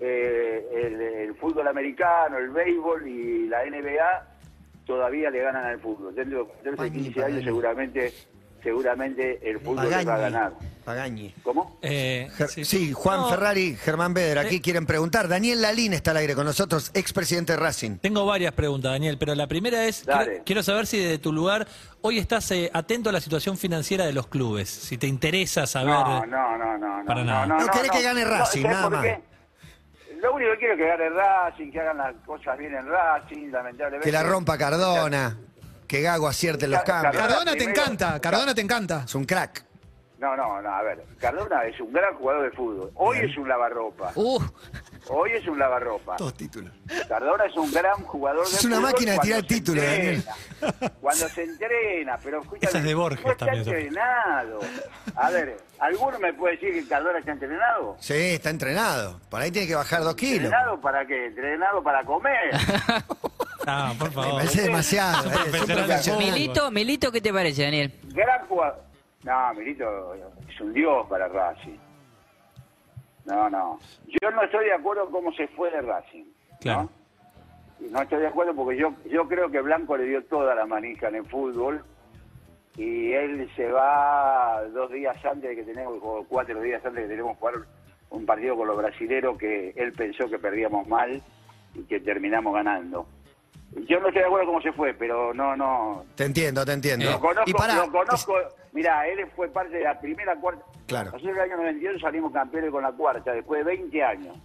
eh, 0.00 0.68
el, 0.74 1.00
el 1.00 1.34
fútbol 1.36 1.68
americano, 1.68 2.38
el 2.38 2.50
béisbol 2.50 3.06
y 3.06 3.46
la 3.46 3.64
NBA 3.64 4.26
todavía 4.84 5.30
le 5.30 5.40
ganan 5.40 5.64
al 5.64 5.80
fútbol. 5.80 6.14
Dentro 6.14 6.44
de 6.44 6.50
14, 6.50 6.76
Pagani, 6.76 7.02
15 7.04 7.24
años 7.24 7.44
seguramente 7.44 8.12
seguramente 8.62 9.48
el 9.48 9.58
fútbol 9.60 9.88
le 9.88 10.04
va 10.04 10.14
a 10.14 10.18
ganar. 10.18 10.52
Pagañi. 10.84 11.34
¿Cómo? 11.42 11.78
Eh, 11.82 12.28
sí. 12.64 12.92
Juan 12.92 13.20
No, 13.20 13.28
Ferrari, 13.30 13.76
Germán 13.76 14.12
Beder, 14.14 14.38
aquí 14.38 14.56
Eh. 14.56 14.60
quieren 14.60 14.86
preguntar. 14.86 15.28
Daniel 15.28 15.60
Lalín 15.62 15.92
está 15.92 16.10
al 16.12 16.18
aire 16.18 16.34
con 16.34 16.44
nosotros, 16.44 16.90
expresidente 16.94 17.52
de 17.52 17.58
Racing. 17.58 17.98
Tengo 17.98 18.24
varias 18.26 18.52
preguntas, 18.52 18.92
Daniel, 18.92 19.16
pero 19.18 19.34
la 19.34 19.46
primera 19.46 19.84
es, 19.86 20.02
quiero, 20.04 20.42
quiero 20.44 20.62
saber 20.62 20.86
si 20.86 20.98
desde 20.98 21.18
tu 21.18 21.32
lugar 21.32 21.66
hoy 22.02 22.18
estás 22.18 22.50
eh, 22.50 22.70
atento 22.74 23.08
a 23.10 23.12
la 23.12 23.20
situación 23.20 23.56
financiera 23.58 24.04
de 24.06 24.12
los 24.12 24.26
clubes, 24.26 24.68
si 24.70 24.98
te 24.98 25.06
interesa 25.06 25.66
saber... 25.66 25.94
No, 25.94 26.26
no, 26.26 26.58
no, 26.58 26.78
no. 26.78 26.98
no, 27.00 27.04
Para 27.06 27.20
no, 27.20 27.26
nada. 27.26 27.46
No, 27.46 27.58
No 27.58 27.66
querés 27.68 27.90
que 27.90 28.02
gane 28.02 28.24
Racing, 28.24 28.62
¿sabés 28.62 28.76
nada 28.76 28.90
más. 28.90 29.02
qué? 29.04 29.20
Lo 30.20 30.34
único 30.34 30.50
que 30.52 30.58
quiero 30.58 30.74
es 30.74 30.78
que 30.80 30.86
gane 30.86 31.08
Racing, 31.10 31.70
que 31.72 31.80
hagan 31.80 31.96
las 31.98 32.14
cosas 32.26 32.58
bien 32.58 32.74
en 32.74 32.86
Racing, 32.86 33.50
lamentablemente. 33.50 34.04
Que 34.04 34.12
la 34.12 34.22
rompa 34.22 34.58
Cardona, 34.58 35.38
que 35.86 36.02
Gago 36.02 36.28
acierte 36.28 36.68
los 36.68 36.82
Car- 36.82 37.02
cambios. 37.04 37.26
Cardona 37.26 37.52
te 37.54 37.64
encanta, 37.64 38.20
Cardona 38.20 38.54
te 38.54 38.60
encanta. 38.60 39.02
Es 39.06 39.14
un 39.14 39.24
crack. 39.24 39.64
No, 40.20 40.36
no, 40.36 40.60
no, 40.60 40.68
a 40.68 40.82
ver, 40.82 41.02
Cardona 41.18 41.64
es 41.64 41.80
un 41.80 41.92
gran 41.92 42.14
jugador 42.14 42.42
de 42.42 42.50
fútbol. 42.56 42.90
Hoy 42.94 43.18
es 43.18 43.36
un 43.38 43.48
lavarropa. 43.48 44.12
Uh, 44.14 44.38
Hoy 45.08 45.30
es 45.32 45.46
un 45.48 45.58
lavarropa. 45.58 46.16
Dos 46.18 46.34
títulos. 46.34 46.70
Cardona 47.08 47.46
es 47.46 47.56
un 47.56 47.72
gran 47.72 47.94
jugador 48.04 48.46
de 48.46 48.54
Es 48.56 48.64
una 48.66 48.76
fútbol 48.76 48.92
máquina 48.92 49.12
de 49.12 49.18
tirar 49.20 49.42
títulos, 49.44 49.82
entrena. 49.82 50.34
Cuando 51.00 51.28
se 51.30 51.42
entrena, 51.44 52.18
pero 52.22 52.42
escúchame, 52.42 52.68
Esa 52.68 52.78
es 52.78 52.84
de 52.84 52.94
Borges 52.94 53.24
no 53.24 53.32
está 53.32 53.46
también, 53.46 53.62
esa. 53.62 53.70
entrenado. 53.78 54.58
A 55.16 55.30
ver, 55.30 55.56
¿alguno 55.78 56.18
me 56.18 56.34
puede 56.34 56.56
decir 56.56 56.74
que 56.74 56.86
Cardona 56.86 57.18
está 57.18 57.32
entrenado? 57.32 57.96
Sí, 57.98 58.12
está 58.14 58.50
entrenado. 58.50 59.18
Por 59.30 59.40
ahí 59.40 59.50
tiene 59.50 59.66
que 59.68 59.74
bajar 59.74 60.02
dos 60.02 60.14
kilos. 60.16 60.44
¿Entrenado 60.44 60.80
para 60.82 61.06
qué? 61.06 61.26
¿Entrenado 61.26 61.82
para 61.82 62.04
comer? 62.04 62.50
Ah, 63.66 63.92
por 63.98 64.08
Me 64.08 64.14
favor. 64.14 64.34
parece 64.36 64.62
demasiado. 64.62 65.30
Es 65.30 65.36
un 65.48 65.54
eh, 65.54 65.58
fútbol. 66.02 66.18
Milito, 66.18 66.70
Milito, 66.70 67.12
¿qué 67.12 67.20
te 67.20 67.30
parece, 67.30 67.62
Daniel? 67.64 67.94
Gran 68.04 68.46
jugador. 68.46 68.82
No, 69.24 69.54
Milito 69.54 70.14
es 70.48 70.60
un 70.60 70.72
dios 70.72 71.06
para 71.08 71.28
Racing. 71.28 71.78
No, 73.26 73.50
no. 73.50 73.78
Yo 74.06 74.30
no 74.30 74.42
estoy 74.42 74.64
de 74.66 74.72
acuerdo 74.72 75.10
cómo 75.10 75.32
se 75.32 75.46
fue 75.48 75.70
de 75.70 75.82
Racing. 75.82 76.24
¿no? 76.24 76.58
Claro. 76.60 76.90
Y 77.80 77.90
no 77.90 78.02
estoy 78.02 78.20
de 78.20 78.28
acuerdo 78.28 78.54
porque 78.54 78.78
yo 78.78 78.94
yo 79.10 79.28
creo 79.28 79.50
que 79.50 79.60
Blanco 79.60 79.96
le 79.96 80.04
dio 80.04 80.24
toda 80.24 80.54
la 80.54 80.66
manija 80.66 81.08
en 81.08 81.16
el 81.16 81.24
fútbol 81.26 81.82
y 82.76 83.12
él 83.12 83.50
se 83.56 83.70
va 83.70 84.62
dos 84.72 84.90
días 84.90 85.22
antes 85.24 85.50
de 85.50 85.56
que 85.56 85.64
tenemos, 85.64 85.98
o 86.02 86.24
cuatro 86.28 86.60
días 86.62 86.84
antes 86.84 87.02
de 87.02 87.02
que 87.02 87.08
tenemos 87.08 87.32
que 87.32 87.40
jugar 87.40 87.54
un 88.10 88.26
partido 88.26 88.56
con 88.56 88.68
los 88.68 88.76
brasileros 88.76 89.38
que 89.38 89.70
él 89.76 89.92
pensó 89.92 90.28
que 90.28 90.38
perdíamos 90.38 90.86
mal 90.88 91.22
y 91.74 91.82
que 91.84 92.00
terminamos 92.00 92.54
ganando. 92.54 93.06
Yo 93.72 94.00
no 94.00 94.08
estoy 94.08 94.22
de 94.22 94.26
acuerdo 94.26 94.46
cómo 94.46 94.60
se 94.62 94.72
fue, 94.72 94.94
pero 94.94 95.32
no, 95.32 95.56
no, 95.56 96.04
Te 96.16 96.24
entiendo, 96.24 96.64
te 96.64 96.72
entiendo. 96.72 97.10
lo 97.10 97.20
conozco, 97.20 97.48
y 97.50 97.52
para, 97.52 97.74
lo 97.76 97.90
conozco. 97.92 98.34
Mira, 98.72 99.06
él 99.08 99.26
fue 99.36 99.48
parte 99.48 99.76
de 99.76 99.84
la 99.84 100.00
primera 100.00 100.34
cuarta. 100.36 100.64
Claro. 100.86 101.12
Nosotros 101.12 101.30
en 101.30 101.36
el 101.36 101.42
año 101.52 101.56
92 101.56 102.00
salimos 102.00 102.32
campeones 102.32 102.70
con 102.70 102.82
la 102.82 102.92
cuarta, 102.92 103.32
después 103.32 103.60
de 103.64 103.76
20 103.76 104.02
años 104.02 104.36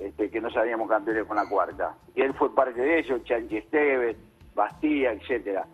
este, 0.00 0.30
que 0.30 0.40
no 0.40 0.50
salíamos 0.50 0.88
campeones 0.88 1.24
con 1.24 1.36
la 1.36 1.48
cuarta. 1.48 1.94
Y 2.14 2.22
él 2.22 2.32
fue 2.34 2.54
parte 2.54 2.80
de 2.80 3.00
eso, 3.00 3.18
Chanchi 3.18 3.56
Esteves, 3.58 4.16
Bastía, 4.54 5.12
etcétera. 5.12 5.66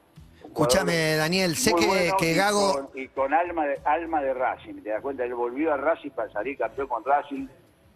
Escúchame, 0.44 1.16
Daniel, 1.16 1.56
sé 1.56 1.72
que, 1.74 1.86
bueno 1.86 2.16
que 2.18 2.32
y 2.32 2.34
Gago... 2.34 2.72
con- 2.72 2.88
Y 2.98 3.08
con, 3.08 3.32
alma, 3.32 3.66
de, 3.66 3.78
alma 3.84 4.20
de 4.22 4.34
Racing, 4.34 4.82
¿te 4.82 4.90
das 4.90 5.00
cuenta? 5.02 5.24
Él 5.24 5.34
volvió 5.34 5.72
a 5.72 5.76
Racing 5.76 6.10
para 6.10 6.30
salir 6.32 6.58
campeón 6.58 6.88
con 6.88 7.04
Racing, 7.04 7.46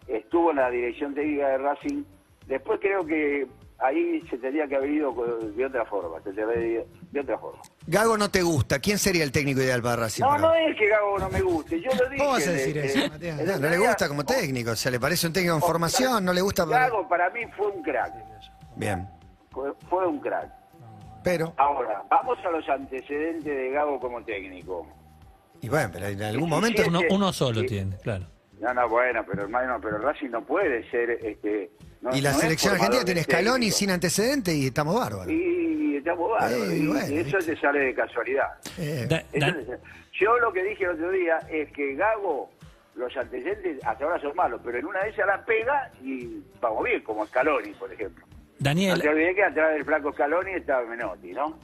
estuvo 0.07 0.51
en 0.51 0.57
la 0.57 0.69
dirección 0.69 1.13
técnica 1.13 1.49
de 1.49 1.57
Racing. 1.57 2.03
Después 2.47 2.79
creo 2.81 3.05
que 3.05 3.47
ahí 3.79 4.21
se 4.29 4.37
tendría 4.37 4.67
que 4.67 4.75
haber 4.75 4.89
ido 4.89 5.13
de 5.55 5.65
otra 5.65 5.85
forma, 5.85 6.17
se 6.19 6.23
tendría 6.25 6.45
que 6.47 6.51
haber 6.53 6.65
ido 6.67 6.85
de 7.11 7.19
otra 7.21 7.37
forma. 7.37 7.61
Gago 7.85 8.17
no 8.17 8.29
te 8.29 8.41
gusta. 8.41 8.79
¿Quién 8.79 8.97
sería 8.97 9.23
el 9.23 9.31
técnico 9.31 9.61
ideal 9.61 9.81
para 9.81 9.95
Racing? 10.03 10.23
No, 10.23 10.37
no 10.37 10.53
es 10.55 10.75
que 10.77 10.87
Gago 10.87 11.19
no 11.19 11.29
me 11.29 11.41
guste, 11.41 11.79
yo 11.81 11.89
lo 11.91 12.09
dije. 12.09 12.17
¿Cómo 12.17 12.31
vas 12.31 12.47
a 12.47 12.51
de- 12.51 12.57
decir 12.57 12.73
de- 12.75 12.85
eso, 12.85 13.09
Matías? 13.11 13.39
el 13.39 13.61
No, 13.61 13.69
le 13.69 13.77
gusta 13.77 14.07
como 14.07 14.23
técnico. 14.25 14.71
O 14.71 14.75
sea, 14.75 14.91
le 14.91 14.99
parece 14.99 15.27
un 15.27 15.33
técnico 15.33 15.55
en 15.55 15.61
formación, 15.61 16.25
no 16.25 16.33
le 16.33 16.41
gusta... 16.41 16.65
Gago 16.65 17.07
para 17.07 17.29
mí 17.29 17.41
fue 17.55 17.67
un 17.67 17.81
crack, 17.83 18.13
Bien. 18.75 19.07
fue, 19.51 19.71
fue 19.89 20.07
un 20.07 20.19
crack. 20.19 20.49
Pero... 21.23 21.53
Ahora, 21.57 22.03
vamos 22.09 22.37
a 22.45 22.49
los 22.51 22.67
antecedentes 22.69 23.43
de 23.45 23.69
Gago 23.71 23.99
como 23.99 24.23
técnico. 24.23 24.87
Y 25.61 25.69
bueno, 25.69 25.89
pero 25.91 26.07
en 26.07 26.21
algún 26.21 26.49
momento... 26.49 26.83
Uno, 27.09 27.33
solo 27.33 27.61
Sí. 27.61 27.65
tiene, 27.67 27.97
claro. 27.97 28.25
No, 28.59 28.73
no, 28.73 28.89
bueno, 28.89 29.23
pero 29.29 29.43
hermano, 29.43 29.77
pero 29.81 29.97
Racing 29.99 30.29
no 30.29 30.43
puede 30.43 30.89
ser, 30.89 31.11
este... 31.11 31.69
no- 32.01 32.15
Y 32.15 32.21
la 32.21 32.31
no 32.31 32.39
selección 32.39 32.73
argentina 32.75 33.03
tiene 33.03 33.23
Scaloni 33.23 33.53
técnico. 33.59 33.77
sin 33.77 33.89
antecedentes 33.91 34.53
y 34.55 34.67
estamos 34.67 34.95
bárbaros. 34.95 35.31
Y 35.31 35.95
estamos 35.97 36.29
bárbaros, 36.31 36.67
Eh, 36.69 36.77
y 36.77 36.87
bueno, 36.87 37.15
eso 37.15 37.37
te 37.39 37.57
sale 37.59 37.79
de 37.79 37.93
casualidad. 37.93 38.47
Eh, 38.77 39.05
Da- 39.09 39.23
Eso 39.31 39.39
da- 39.45 39.53
te- 39.53 39.79
yo 40.19 40.37
lo 40.39 40.51
que 40.53 40.63
dije 40.63 40.83
el 40.85 40.91
otro 40.91 41.11
día 41.11 41.37
es 41.49 41.71
que 41.73 41.95
Gago, 41.95 42.49
los 42.95 43.15
antecedentes 43.15 43.79
hasta 43.85 44.05
ahora 44.05 44.19
son 44.19 44.35
malos, 44.35 44.59
pero 44.63 44.79
en 44.79 44.85
una 44.85 45.03
de 45.03 45.09
esas 45.09 45.27
la 45.27 45.45
pega 45.45 45.91
y 46.03 46.41
vamos 46.59 46.83
bien, 46.83 47.01
como 47.03 47.25
Scaloni, 47.27 47.71
por 47.73 47.91
ejemplo. 47.93 48.25
No 48.27 48.35
Daniel, 48.59 48.99
te 48.99 49.09
olvides 49.09 49.35
que 49.35 49.43
atrás 49.43 49.73
del 49.73 49.85
flaco 49.85 50.11
Scaloni 50.13 50.51
estaba 50.53 50.83
Menotti, 50.87 51.31
¿no? 51.33 51.59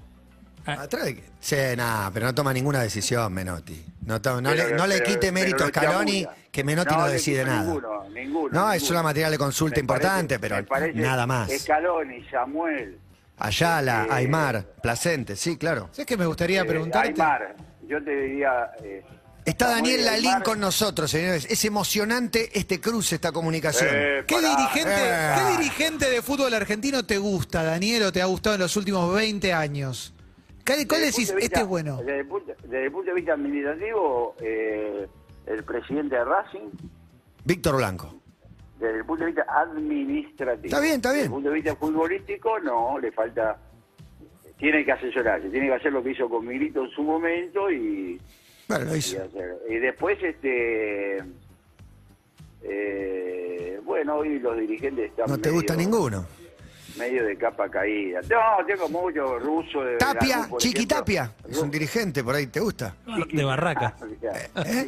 ¿Atrás 0.65 1.05
de 1.05 1.15
qué? 1.15 1.23
Sí, 1.39 1.55
nada, 1.75 2.09
pero 2.13 2.25
no 2.27 2.33
toma 2.35 2.53
ninguna 2.53 2.81
decisión 2.81 3.33
Menotti. 3.33 3.83
No, 4.05 4.21
to- 4.21 4.41
no 4.41 4.49
Pero- 4.51 4.69
le, 4.69 4.75
no 4.75 4.87
le 4.87 4.99
pero- 4.99 5.09
quite 5.13 5.31
mérito 5.31 5.63
a 5.63 5.67
Scaloni, 5.67 6.25
que 6.51 6.63
Menotti 6.63 6.95
no, 6.95 7.07
le 7.07 7.13
decide 7.13 7.43
nada. 7.43 7.63
Ninguno, 7.63 8.09
ninguno. 8.09 8.49
No, 8.59 8.71
es 8.73 8.89
una 8.89 9.03
material 9.03 9.31
de 9.31 9.37
consulta 9.37 9.75
Me 9.75 9.81
importante, 9.81 10.39
parece- 10.39 10.67
pero 10.69 10.93
nada 11.01 11.25
más. 11.27 11.51
Scaloni, 11.51 12.23
Samuel, 12.29 12.97
Ayala, 13.37 14.05
Eh, 14.09 14.13
Aymar, 14.13 14.63
Placente, 14.81 15.35
sí, 15.35 15.57
claro. 15.57 15.89
¿Sabes 15.91 16.05
que 16.05 16.15
me 16.17 16.25
gustaría 16.25 16.61
eh, 16.61 16.65
preguntarte? 16.65 17.09
Aymar, 17.09 17.55
yo 17.87 18.03
te 18.03 18.11
diría... 18.15 18.71
eh, 18.83 19.03
Está 19.45 19.65
Samuel 19.65 19.83
Daniel 19.83 19.99
y 19.99 20.03
Lalín 20.05 20.25
Aymar, 20.27 20.43
con 20.43 20.59
nosotros, 20.61 21.11
señores. 21.11 21.45
Es 21.49 21.65
emocionante 21.65 22.57
este 22.57 22.79
cruce, 22.79 23.15
esta 23.15 23.33
comunicación. 23.33 23.89
eh, 23.91 24.23
¿Qué 24.25 24.35
pará, 24.35 24.55
dirigente, 24.55 24.93
eh. 24.97 25.33
¿Qué 25.35 25.57
dirigente 25.57 26.09
de 26.09 26.21
fútbol 26.21 26.53
argentino 26.53 27.03
te 27.05 27.17
gusta, 27.17 27.63
Daniel, 27.63 28.03
o 28.03 28.11
te 28.13 28.21
ha 28.21 28.25
gustado 28.25 28.55
en 28.55 28.61
los 28.61 28.77
últimos 28.77 29.13
20 29.13 29.51
años? 29.51 30.13
¿Cuál, 30.65 30.87
cuál 30.87 31.01
Desde 31.01 31.05
el 31.07 31.11
decís? 31.11 31.27
punto 31.27 31.33
de 31.39 31.39
Este 31.39 31.39
vista- 31.39 31.61
es 31.61 31.67
bueno. 31.67 31.97
Desde 31.97 32.19
el 32.19 32.27
punto, 32.27 32.53
desde 32.63 32.85
el 32.85 32.91
punto 32.91 33.09
de 33.11 33.15
vista 33.15 33.33
administrativo, 33.33 34.35
eh, 34.41 35.07
el 35.47 35.63
presidente 35.63 36.15
de 36.15 36.23
Racing, 36.25 36.69
Víctor 37.45 37.75
Blanco. 37.77 38.15
desde 38.79 38.97
el 38.97 39.05
punto 39.05 39.25
de 39.25 39.31
vista 39.31 39.45
administrativo. 39.49 40.65
Está 40.67 40.79
bien, 40.79 40.95
está 40.95 41.09
bien. 41.11 41.23
Desde 41.23 41.25
el 41.25 41.31
punto 41.31 41.49
de 41.49 41.55
vista 41.55 41.75
futbolístico, 41.75 42.59
no, 42.59 42.97
le 42.99 43.11
falta. 43.11 43.57
Tiene 44.57 44.85
que 44.85 44.91
asesorarse, 44.93 45.49
tiene 45.49 45.67
que 45.67 45.73
hacer 45.73 45.91
lo 45.91 46.01
que 46.01 46.11
hizo 46.11 46.29
con 46.29 46.45
Milito 46.47 46.85
en 46.85 46.91
su 46.91 47.03
momento 47.03 47.69
y, 47.69 48.21
Bueno, 48.69 48.85
lo 48.85 48.95
y 48.95 48.99
hizo. 48.99 49.21
hacer- 49.21 49.57
y 49.69 49.75
después, 49.75 50.17
este. 50.23 51.17
eh, 52.61 53.79
bueno, 53.83 54.15
hoy 54.15 54.39
los 54.39 54.57
dirigentes 54.57 55.09
están. 55.11 55.29
No 55.29 55.37
te 55.37 55.49
gusta 55.49 55.75
ninguno. 55.75 56.25
Medio 56.97 57.25
de 57.25 57.35
capa 57.37 57.69
caída. 57.69 58.19
No, 58.29 58.65
tengo 58.65 58.87
mucho 58.89 59.39
ruso 59.39 59.83
de. 59.83 59.97
Tapia, 59.97 60.19
Veracruz, 60.21 60.47
por 60.49 60.61
Chiqui 60.61 60.77
ejemplo. 60.77 60.97
Tapia. 60.97 61.31
Es 61.49 61.57
un 61.57 61.71
dirigente 61.71 62.23
por 62.23 62.35
ahí, 62.35 62.47
¿te 62.47 62.59
gusta? 62.59 62.95
de 63.31 63.43
Barraca. 63.43 63.95
¿Eh? 64.65 64.87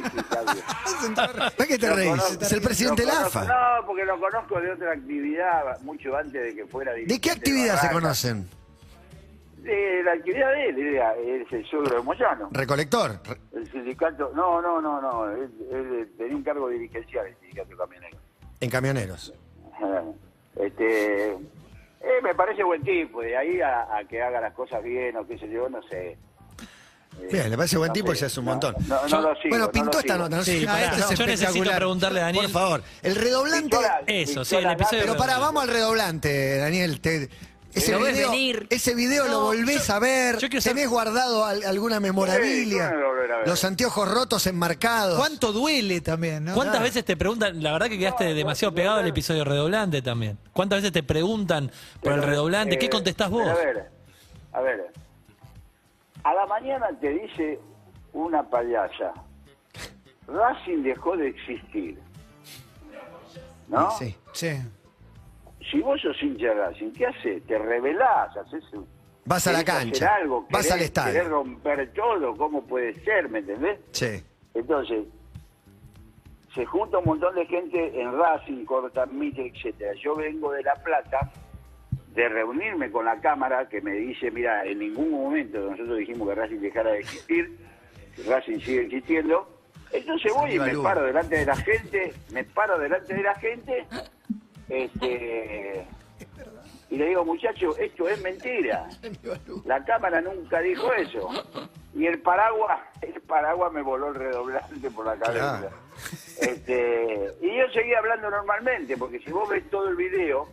¿Para 1.14 1.66
qué 1.68 1.78
te 1.78 1.92
reís? 1.92 2.10
conozco- 2.10 2.42
Es 2.44 2.52
el 2.52 2.60
presidente 2.62 3.02
de 3.02 3.08
la 3.08 3.20
AFA. 3.26 3.44
No, 3.44 3.86
porque 3.86 4.04
lo 4.04 4.18
conozco 4.20 4.60
de 4.60 4.70
otra 4.72 4.92
actividad 4.92 5.80
mucho 5.82 6.16
antes 6.16 6.42
de 6.42 6.54
que 6.54 6.66
fuera 6.66 6.92
¿De 6.92 6.98
dirigente 7.00 7.20
qué 7.20 7.30
actividad 7.32 7.74
se 7.80 7.86
Barraca. 7.86 7.92
conocen? 7.94 8.48
De 9.62 10.02
la 10.04 10.12
actividad 10.12 10.52
de 10.52 10.68
él, 10.68 10.78
era- 10.94 11.14
es 11.16 11.52
el 11.52 11.66
suegro 11.66 11.96
de 11.96 12.02
Moyano. 12.02 12.48
Recolector. 12.52 13.18
Re- 13.24 13.36
El 13.58 13.70
sindicato, 13.72 14.30
no, 14.34 14.62
no, 14.62 14.80
no, 14.80 15.00
no, 15.00 15.28
él, 15.30 15.50
él 15.72 16.08
tenía 16.16 16.36
un 16.36 16.42
cargo 16.44 16.68
dirigencial, 16.68 17.26
el 17.26 17.36
sindicato 17.40 17.76
camionero. 17.76 18.16
En 18.60 18.70
camioneros. 18.70 19.34
Este, 20.56 21.36
eh, 22.00 22.20
me 22.22 22.34
parece 22.34 22.62
buen 22.62 22.82
tipo, 22.82 23.20
de 23.22 23.36
ahí 23.36 23.60
a, 23.60 23.96
a 23.96 24.04
que 24.08 24.22
haga 24.22 24.40
las 24.40 24.52
cosas 24.54 24.82
bien 24.82 25.16
o 25.16 25.26
qué 25.26 25.38
sé 25.38 25.48
yo, 25.48 25.68
no 25.68 25.82
sé. 25.84 26.18
Eh, 27.18 27.28
Bien, 27.32 27.48
le 27.50 27.56
parece 27.56 27.78
buen 27.78 27.88
no 27.88 27.92
tipo 27.94 28.12
y 28.12 28.16
ya 28.16 28.26
es 28.26 28.36
un 28.36 28.44
montón. 28.44 28.74
No, 28.86 29.00
no 29.02 29.06
Yo- 29.08 29.20
lo 29.22 29.34
sigo, 29.36 29.48
bueno, 29.48 29.64
no 29.66 29.72
pintó 29.72 29.98
esta 30.00 30.18
nota. 30.18 30.36
No 30.36 30.44
sé 30.44 30.58
Sí, 30.58 30.64
esto 30.66 31.12
es 31.12 31.18
yo 31.18 31.26
necesito 31.26 31.70
preguntarle 31.74 32.20
a 32.20 32.24
Daniel. 32.24 32.44
Por 32.44 32.52
favor, 32.52 32.82
el 33.02 33.14
redoblante. 33.16 33.76
Eso, 34.06 34.44
sí, 34.44 34.56
el 34.56 34.70
episodio- 34.70 35.00
Pero 35.00 35.16
para, 35.16 35.38
vamos 35.38 35.62
al 35.62 35.68
redoblante, 35.70 36.58
Daniel. 36.58 37.00
Te- 37.00 37.30
ese, 37.76 37.92
Lo 37.92 38.00
video, 38.00 38.30
venir. 38.30 38.66
ese 38.70 38.94
video 38.94 39.28
lo 39.28 39.40
volvés 39.42 39.86
yo- 39.86 39.94
a 39.94 39.98
ver. 39.98 40.38
yo 40.38 40.48
quiero 40.48 40.60
saber- 40.60 40.76
¿Tenés 40.76 40.90
guardado 40.90 41.44
al- 41.44 41.62
alguna 41.64 42.00
memorabilia? 42.00 42.88
Sí, 42.88 42.94
no 42.94 43.12
lo. 43.12 43.16
Los 43.44 43.64
anteojos 43.64 44.10
rotos 44.10 44.46
enmarcados. 44.46 45.18
¿Cuánto 45.18 45.52
duele 45.52 46.00
también, 46.00 46.44
no? 46.46 46.54
¿Cuántas 46.54 46.76
Claro. 46.76 46.84
veces 46.86 47.04
te 47.04 47.16
preguntan? 47.16 47.62
La 47.62 47.72
verdad 47.72 47.88
que 47.88 47.98
quedaste 47.98 48.34
demasiado 48.34 48.74
pegado 48.74 48.98
al 48.98 49.06
episodio 49.06 49.44
redoblante 49.44 50.02
también. 50.02 50.38
¿Cuántas 50.52 50.78
veces 50.78 50.92
te 50.92 51.02
preguntan 51.02 51.70
por 52.02 52.12
el 52.14 52.22
redoblante? 52.22 52.78
¿Qué 52.78 52.86
eh, 52.86 52.90
contestás 52.90 53.30
vos? 53.30 53.46
A 53.46 53.54
ver, 53.54 53.88
a 54.52 54.60
ver. 54.62 54.86
A 56.24 56.34
la 56.34 56.46
mañana 56.46 56.86
te 57.00 57.10
dice 57.10 57.60
una 58.14 58.42
payasa. 58.42 59.12
Racing 60.26 60.82
dejó 60.82 61.16
de 61.16 61.28
existir. 61.28 61.98
¿no? 63.68 63.90
Sí. 63.98 64.16
Sí. 64.32 64.48
Si 65.70 65.80
vos 65.80 66.00
sos 66.00 66.20
hincha 66.22 66.48
de 66.48 66.54
Racing, 66.54 66.92
¿qué 66.92 67.06
haces? 67.06 67.44
Te 67.46 67.58
rebelás, 67.58 68.36
haces 68.36 68.64
un- 68.72 68.86
Vas 69.24 69.46
a 69.48 69.52
la 69.52 69.64
cancha, 69.64 70.14
algo, 70.16 70.46
vas 70.50 70.66
querés- 70.66 70.72
al 70.74 70.80
estadio. 70.82 71.12
Querés 71.14 71.28
romper 71.28 71.92
todo, 71.94 72.36
¿cómo 72.36 72.64
puede 72.64 72.94
ser? 73.02 73.28
¿Me 73.28 73.40
entendés? 73.40 73.80
Sí. 73.90 74.22
Entonces, 74.54 75.04
se 76.54 76.64
junta 76.64 76.98
un 76.98 77.04
montón 77.04 77.34
de 77.34 77.44
gente 77.46 78.00
en 78.00 78.16
Racing, 78.16 78.64
Corta 78.64 79.04
Mitre, 79.06 79.48
etcétera. 79.54 79.92
Yo 80.02 80.14
vengo 80.14 80.52
de 80.52 80.62
La 80.62 80.74
Plata 80.76 81.30
de 82.14 82.28
reunirme 82.28 82.90
con 82.90 83.04
la 83.04 83.20
Cámara 83.20 83.68
que 83.68 83.80
me 83.82 83.92
dice, 83.92 84.30
mira, 84.30 84.64
en 84.64 84.78
ningún 84.78 85.10
momento 85.10 85.58
nosotros 85.58 85.98
dijimos 85.98 86.28
que 86.28 86.34
Racing 86.36 86.60
dejara 86.60 86.92
de 86.92 87.00
existir, 87.00 87.58
Racing 88.26 88.60
sigue 88.60 88.82
existiendo. 88.82 89.52
Entonces 89.92 90.32
voy 90.32 90.52
y 90.54 90.58
me 90.58 90.76
paro 90.78 91.02
delante 91.02 91.36
de 91.36 91.46
la 91.46 91.56
gente, 91.56 92.12
me 92.32 92.44
paro 92.44 92.78
delante 92.78 93.12
de 93.14 93.22
la 93.22 93.34
gente, 93.34 93.86
este, 94.68 95.86
y 96.90 96.96
le 96.96 97.06
digo, 97.06 97.24
muchachos, 97.24 97.76
esto 97.78 98.08
es 98.08 98.20
mentira. 98.22 98.88
La 99.64 99.84
Cámara 99.84 100.20
nunca 100.20 100.60
dijo 100.60 100.92
eso. 100.92 101.28
Y 101.94 102.06
el 102.06 102.20
paraguas, 102.20 102.78
el 103.02 103.20
paraguas 103.22 103.72
me 103.72 103.82
voló 103.82 104.08
el 104.08 104.14
redoblante 104.14 104.90
por 104.90 105.06
la 105.06 105.16
cabeza. 105.16 105.70
Este, 106.40 107.32
y 107.40 107.56
yo 107.56 107.64
seguía 107.72 107.98
hablando 107.98 108.30
normalmente, 108.30 108.96
porque 108.96 109.18
si 109.20 109.30
vos 109.32 109.48
ves 109.48 109.68
todo 109.70 109.88
el 109.88 109.96
video, 109.96 110.48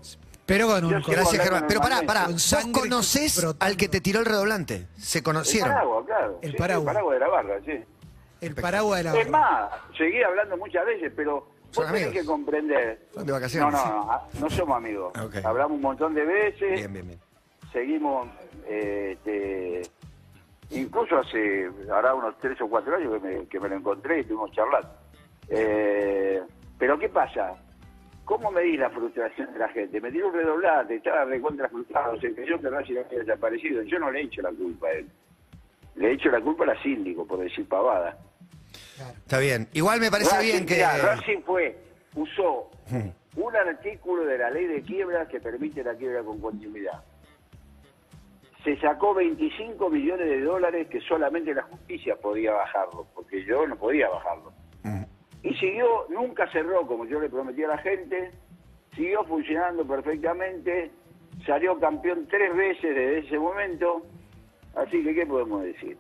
Pero 0.46 0.68
con 0.68 0.86
un. 0.86 1.04
Gracias, 1.06 1.44
Germán. 1.44 1.66
Pero 1.68 1.82
pará, 1.82 2.02
pará. 2.04 2.24
Con 2.24 2.34
¿Vos 2.34 2.44
sangre 2.44 2.82
conocés 2.82 3.38
brotando. 3.42 3.66
al 3.66 3.78
que 3.78 3.90
te 3.90 4.02
tiró 4.02 4.20
el 4.20 4.26
redoblante? 4.26 4.88
¿Se 4.98 5.20
el 5.20 5.24
conocieron? 5.24 5.70
paraguas, 5.70 6.06
claro. 6.06 6.40
El 6.42 6.52
sí, 6.52 6.58
paraguas. 6.58 6.88
el 6.88 6.94
paraguas 6.94 7.14
de 7.14 7.20
la 7.20 7.28
barra, 7.28 7.60
sí. 7.66 7.84
el 8.42 8.56
paraguas 8.56 8.98
de 9.00 9.04
la. 9.04 9.20
Es 9.20 9.30
más, 9.30 9.72
seguí 9.98 10.24
hablando 10.24 10.58
muchas 10.58 10.86
veces, 10.86 11.12
pero 11.16 11.48
¿Son 11.74 11.86
tenés 11.88 12.10
que 12.12 12.26
comprender. 12.26 13.08
¿Son 13.14 13.26
de 13.26 13.32
vacaciones? 13.32 13.74
No, 13.74 13.86
no, 13.86 14.06
no, 14.06 14.12
ah, 14.12 14.28
no 14.40 14.50
somos 14.50 14.78
amigos. 14.78 15.12
Ah. 15.16 15.28
Hablamos 15.44 15.76
un 15.76 15.82
montón 15.82 16.14
de 16.14 16.24
veces, 16.24 16.80
Bien, 16.80 16.94
bien, 16.94 17.08
bien. 17.08 17.20
seguimos, 17.72 18.28
eh, 18.68 19.18
este, 19.18 19.82
incluso 20.70 21.18
hace, 21.18 21.70
ahora 21.92 22.14
unos 22.14 22.38
tres 22.40 22.62
o 22.62 22.68
cuatro 22.68 22.96
años 22.96 23.14
que 23.14 23.28
me, 23.28 23.48
que 23.48 23.60
me 23.60 23.70
lo 23.70 23.76
encontré 23.76 24.18
y 24.18 24.22
estuvimos 24.22 24.52
charlando. 24.52 24.90
Eh, 25.50 26.42
pero 26.78 26.98
¿qué 27.00 27.10
pasa? 27.10 27.56
¿Cómo 28.26 28.52
medís 28.52 28.80
la 28.80 28.90
frustración 28.90 29.52
de 29.52 29.60
la 29.60 29.68
gente? 29.70 30.00
Me 30.00 30.12
tiró 30.12 30.28
un 30.28 30.34
redoblante, 30.34 30.96
estaba 30.96 31.26
recontra 31.26 31.68
frustrado, 31.70 32.20
se 32.22 32.34
creyó 32.34 32.60
que 32.60 32.70
Racing 32.70 32.98
había 32.98 33.20
desaparecido. 33.20 33.82
Yo 33.84 34.00
no 34.00 34.12
le 34.12 34.22
he 34.22 34.24
hecho 34.24 34.42
la 34.42 34.52
culpa 34.52 34.88
a 34.88 34.92
él. 34.94 35.08
Le 35.96 36.08
he 36.10 36.14
hecho 36.14 36.30
la 36.30 36.40
culpa 36.40 36.64
a 36.64 36.68
la 36.68 36.82
síndico, 36.82 37.26
por 37.28 37.40
decir 37.40 37.68
pavada. 37.68 38.18
Está 39.18 39.40
bien. 39.40 39.68
Igual 39.74 40.00
me 40.00 40.10
parece 40.12 40.36
Racing, 40.36 40.52
bien 40.52 40.66
que... 40.66 40.76
mirá, 40.76 40.98
Racing 40.98 41.42
fue, 41.46 41.78
usó 42.16 42.70
un 43.36 43.56
artículo 43.56 44.26
de 44.26 44.38
la 44.38 44.50
ley 44.52 44.68
de 44.68 44.82
quiebra 44.82 45.28
que 45.28 45.40
permite 45.40 45.84
la 45.84 45.96
quiebra 45.96 46.24
con 46.24 46.40
continuidad. 46.40 47.04
Se 48.64 48.80
sacó 48.80 49.14
25 49.14 49.90
millones 49.90 50.28
de 50.28 50.42
dólares 50.42 50.88
que 50.90 51.02
solamente 51.02 51.54
la 51.54 51.64
justicia 51.64 52.16
podía 52.16 52.54
bajarlo, 52.54 53.08
porque 53.14 53.44
yo 53.46 53.68
no 53.68 53.76
podía 53.76 54.08
bajarlo. 54.10 54.54
Y 55.42 55.54
siguió, 55.56 56.06
nunca 56.10 56.50
cerró 56.52 56.88
como 56.88 57.06
yo 57.06 57.20
le 57.20 57.28
prometí 57.30 57.64
a 57.64 57.68
la 57.68 57.78
gente, 57.80 58.32
siguió 58.96 59.26
funcionando 59.26 59.86
perfectamente, 59.86 60.92
salió 61.46 61.78
campeón 61.80 62.26
tres 62.30 62.56
veces 62.56 62.96
desde 62.96 63.20
ese 63.20 63.38
momento, 63.38 64.06
así 64.76 65.04
que 65.04 65.14
¿qué 65.14 65.26
podemos 65.26 65.64
decir? 65.64 65.98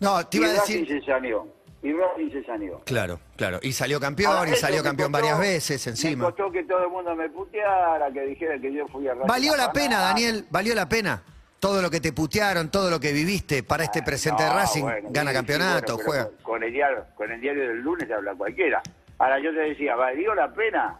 No, 0.00 0.26
te 0.26 0.38
Y 0.38 0.40
iba 0.40 0.50
a 0.50 0.54
Racing 0.56 0.80
decir... 0.80 1.00
se 1.00 1.06
saneó, 1.06 1.46
y 1.82 1.92
Racing 1.92 2.30
se 2.32 2.44
saneó. 2.44 2.80
Claro, 2.84 3.20
claro. 3.36 3.60
Y 3.62 3.72
salió 3.72 4.00
campeón 4.00 4.32
Ahora, 4.36 4.50
y 4.50 4.56
salió 4.56 4.78
me 4.78 4.82
campeón 4.84 5.12
costó- 5.12 5.22
varias 5.26 5.38
veces 5.40 5.86
Me 5.86 5.90
encima. 5.92 6.24
costó 6.26 6.50
que 6.50 6.64
todo 6.64 6.82
el 6.84 6.90
mundo 6.90 7.14
me 7.14 7.28
puteara, 7.30 8.10
que 8.12 8.20
dijera 8.22 8.58
que 8.58 8.72
yo 8.72 8.86
fui 8.88 9.06
a 9.08 9.14
Racing 9.14 9.28
¿Valió 9.28 9.56
la 9.56 9.72
pena, 9.72 10.00
Daniel? 10.00 10.44
¿Valió 10.50 10.74
la 10.74 10.88
pena? 10.88 11.22
Todo 11.60 11.82
lo 11.82 11.90
que 11.90 12.00
te 12.00 12.12
putearon, 12.12 12.70
todo 12.70 12.88
lo 12.90 13.00
que 13.00 13.12
viviste 13.12 13.62
para 13.64 13.84
este 13.84 14.02
presente 14.02 14.42
de 14.44 14.48
No, 14.48 14.54
Racing, 14.56 14.82
bueno, 14.82 15.08
gana 15.10 15.30
sí, 15.30 15.36
campeonato, 15.36 15.96
sí, 15.98 16.02
bueno, 16.06 16.24
juega. 16.24 16.42
Con 16.42 16.62
el, 16.62 16.72
diario, 16.72 17.04
con 17.16 17.30
el 17.32 17.40
diario 17.40 17.68
del 17.68 17.80
lunes 17.80 18.10
habla 18.10 18.34
cualquiera. 18.34 18.80
Ahora 19.18 19.38
yo 19.40 19.52
te 19.52 19.60
decía, 19.60 19.96
¿valió 19.96 20.34
la 20.34 20.52
pena 20.52 20.98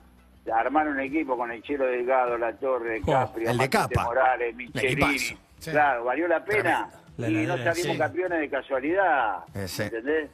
armar 0.52 0.88
un 0.88 0.98
equipo 1.00 1.36
con 1.36 1.50
el 1.52 1.62
Chelo 1.62 1.86
Delgado, 1.86 2.38
La 2.38 2.52
Torre, 2.56 3.00
Oh, 3.04 3.06
Capri, 3.12 3.46
el 3.46 3.58
de 3.58 3.68
capa. 3.68 4.02
Morales, 4.04 4.54
Michelini? 4.56 5.18
Sí. 5.18 5.36
Claro, 5.70 6.04
¿valió 6.04 6.26
la 6.26 6.44
pena? 6.44 6.88
La 7.18 7.28
y 7.28 7.46
no 7.46 7.56
salimos 7.58 7.92
sí. 7.92 7.98
campeones 7.98 8.40
de 8.40 8.48
casualidad, 8.48 9.38
Eh, 9.54 9.68
sí. 9.68 9.82
¿entendés? 9.82 10.30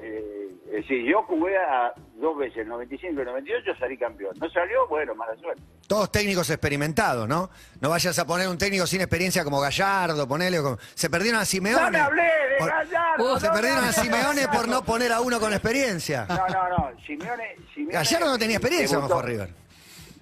Eh, 0.00 0.48
es 0.66 0.72
decir, 0.82 1.04
yo 1.04 1.22
jugué 1.22 1.56
a 1.56 1.92
dos 2.16 2.36
veces, 2.36 2.58
el 2.58 2.68
95 2.68 3.14
y 3.16 3.18
el 3.20 3.26
98 3.26 3.70
salí 3.78 3.96
campeón. 3.98 4.34
No 4.38 4.48
salió, 4.50 4.86
bueno, 4.88 5.14
mala 5.14 5.34
suerte. 5.36 5.62
Todos 5.88 6.12
técnicos 6.12 6.48
experimentados, 6.50 7.26
¿no? 7.26 7.50
No 7.80 7.90
vayas 7.90 8.18
a 8.18 8.26
poner 8.26 8.48
un 8.48 8.58
técnico 8.58 8.86
sin 8.86 9.00
experiencia 9.00 9.42
como 9.44 9.60
Gallardo, 9.60 10.28
ponele. 10.28 10.60
como- 10.62 10.78
Se 10.94 11.08
perdieron 11.10 11.40
a 11.40 11.44
Simeone. 11.44 11.82
¡No 11.84 11.90
me 11.90 11.98
hablé 11.98 12.22
de 12.22 12.56
Por- 12.58 12.68
Gallardo! 12.68 13.34
Uh, 13.34 13.40
Se 13.40 13.46
no 13.48 13.52
perdieron 13.54 13.84
a 13.84 13.92
Simeone 13.92 14.48
por 14.48 14.68
no 14.68 14.84
poner 14.84 15.12
a 15.12 15.20
uno 15.20 15.40
con 15.40 15.52
experiencia. 15.52 16.26
No, 16.28 16.46
no, 16.48 16.68
no. 16.68 16.90
Simeone, 17.06 17.56
Simeone 17.74 17.94
Gallardo 17.94 18.26
no 18.26 18.38
tenía 18.38 18.56
experiencia 18.58 19.00
con 19.00 19.22
River. 19.26 19.50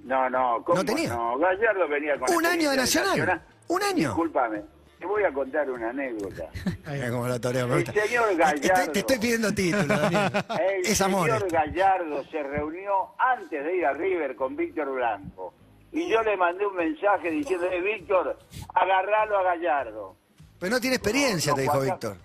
No, 0.05 0.31
no, 0.31 0.63
¿cómo 0.65 0.79
No 0.79 0.85
tenía. 0.85 1.09
No, 1.11 1.37
Gallardo 1.39 1.89
venía 1.89 2.17
con 2.19 2.33
Un 2.35 2.47
año 2.47 2.71
de 2.71 2.77
Nacional. 2.77 3.43
Un 3.69 3.83
año. 3.83 4.09
Discúlpame, 4.11 4.63
te 4.99 5.07
voy 5.07 5.25
a 5.25 5.33
contar 5.33 5.71
una 5.71 5.91
anécdota. 5.91 6.49
Toreo, 7.41 7.69
me 7.69 7.77
El 7.77 7.87
señor 7.87 8.37
Gallardo. 8.37 8.93
Te 8.93 8.99
estoy 9.01 9.19
pidiendo 9.19 9.53
título, 9.53 9.85
Daniel. 9.85 10.31
El 10.61 10.87
Es 10.87 10.99
señor 10.99 11.31
amor. 11.31 11.51
Gallardo 11.53 12.25
se 12.25 12.43
reunió 12.43 13.15
antes 13.19 13.65
de 13.65 13.77
ir 13.77 13.87
a 13.87 13.93
River 13.93 14.37
con 14.37 14.57
Víctor 14.57 14.93
Blanco. 14.93 15.55
Y 15.93 16.09
yo 16.09 16.23
le 16.23 16.37
mandé 16.37 16.67
un 16.67 16.75
mensaje 16.77 17.31
diciendo, 17.31 17.67
eh, 17.71 17.81
Víctor, 17.81 18.39
agarralo 18.75 19.39
a 19.39 19.43
Gallardo. 19.43 20.17
Pero 20.59 20.75
no 20.75 20.81
tiene 20.81 20.97
experiencia, 20.97 21.53
No, 21.53 21.57
te 21.57 21.63
dijo 21.63 21.81
Víctor. 21.81 22.17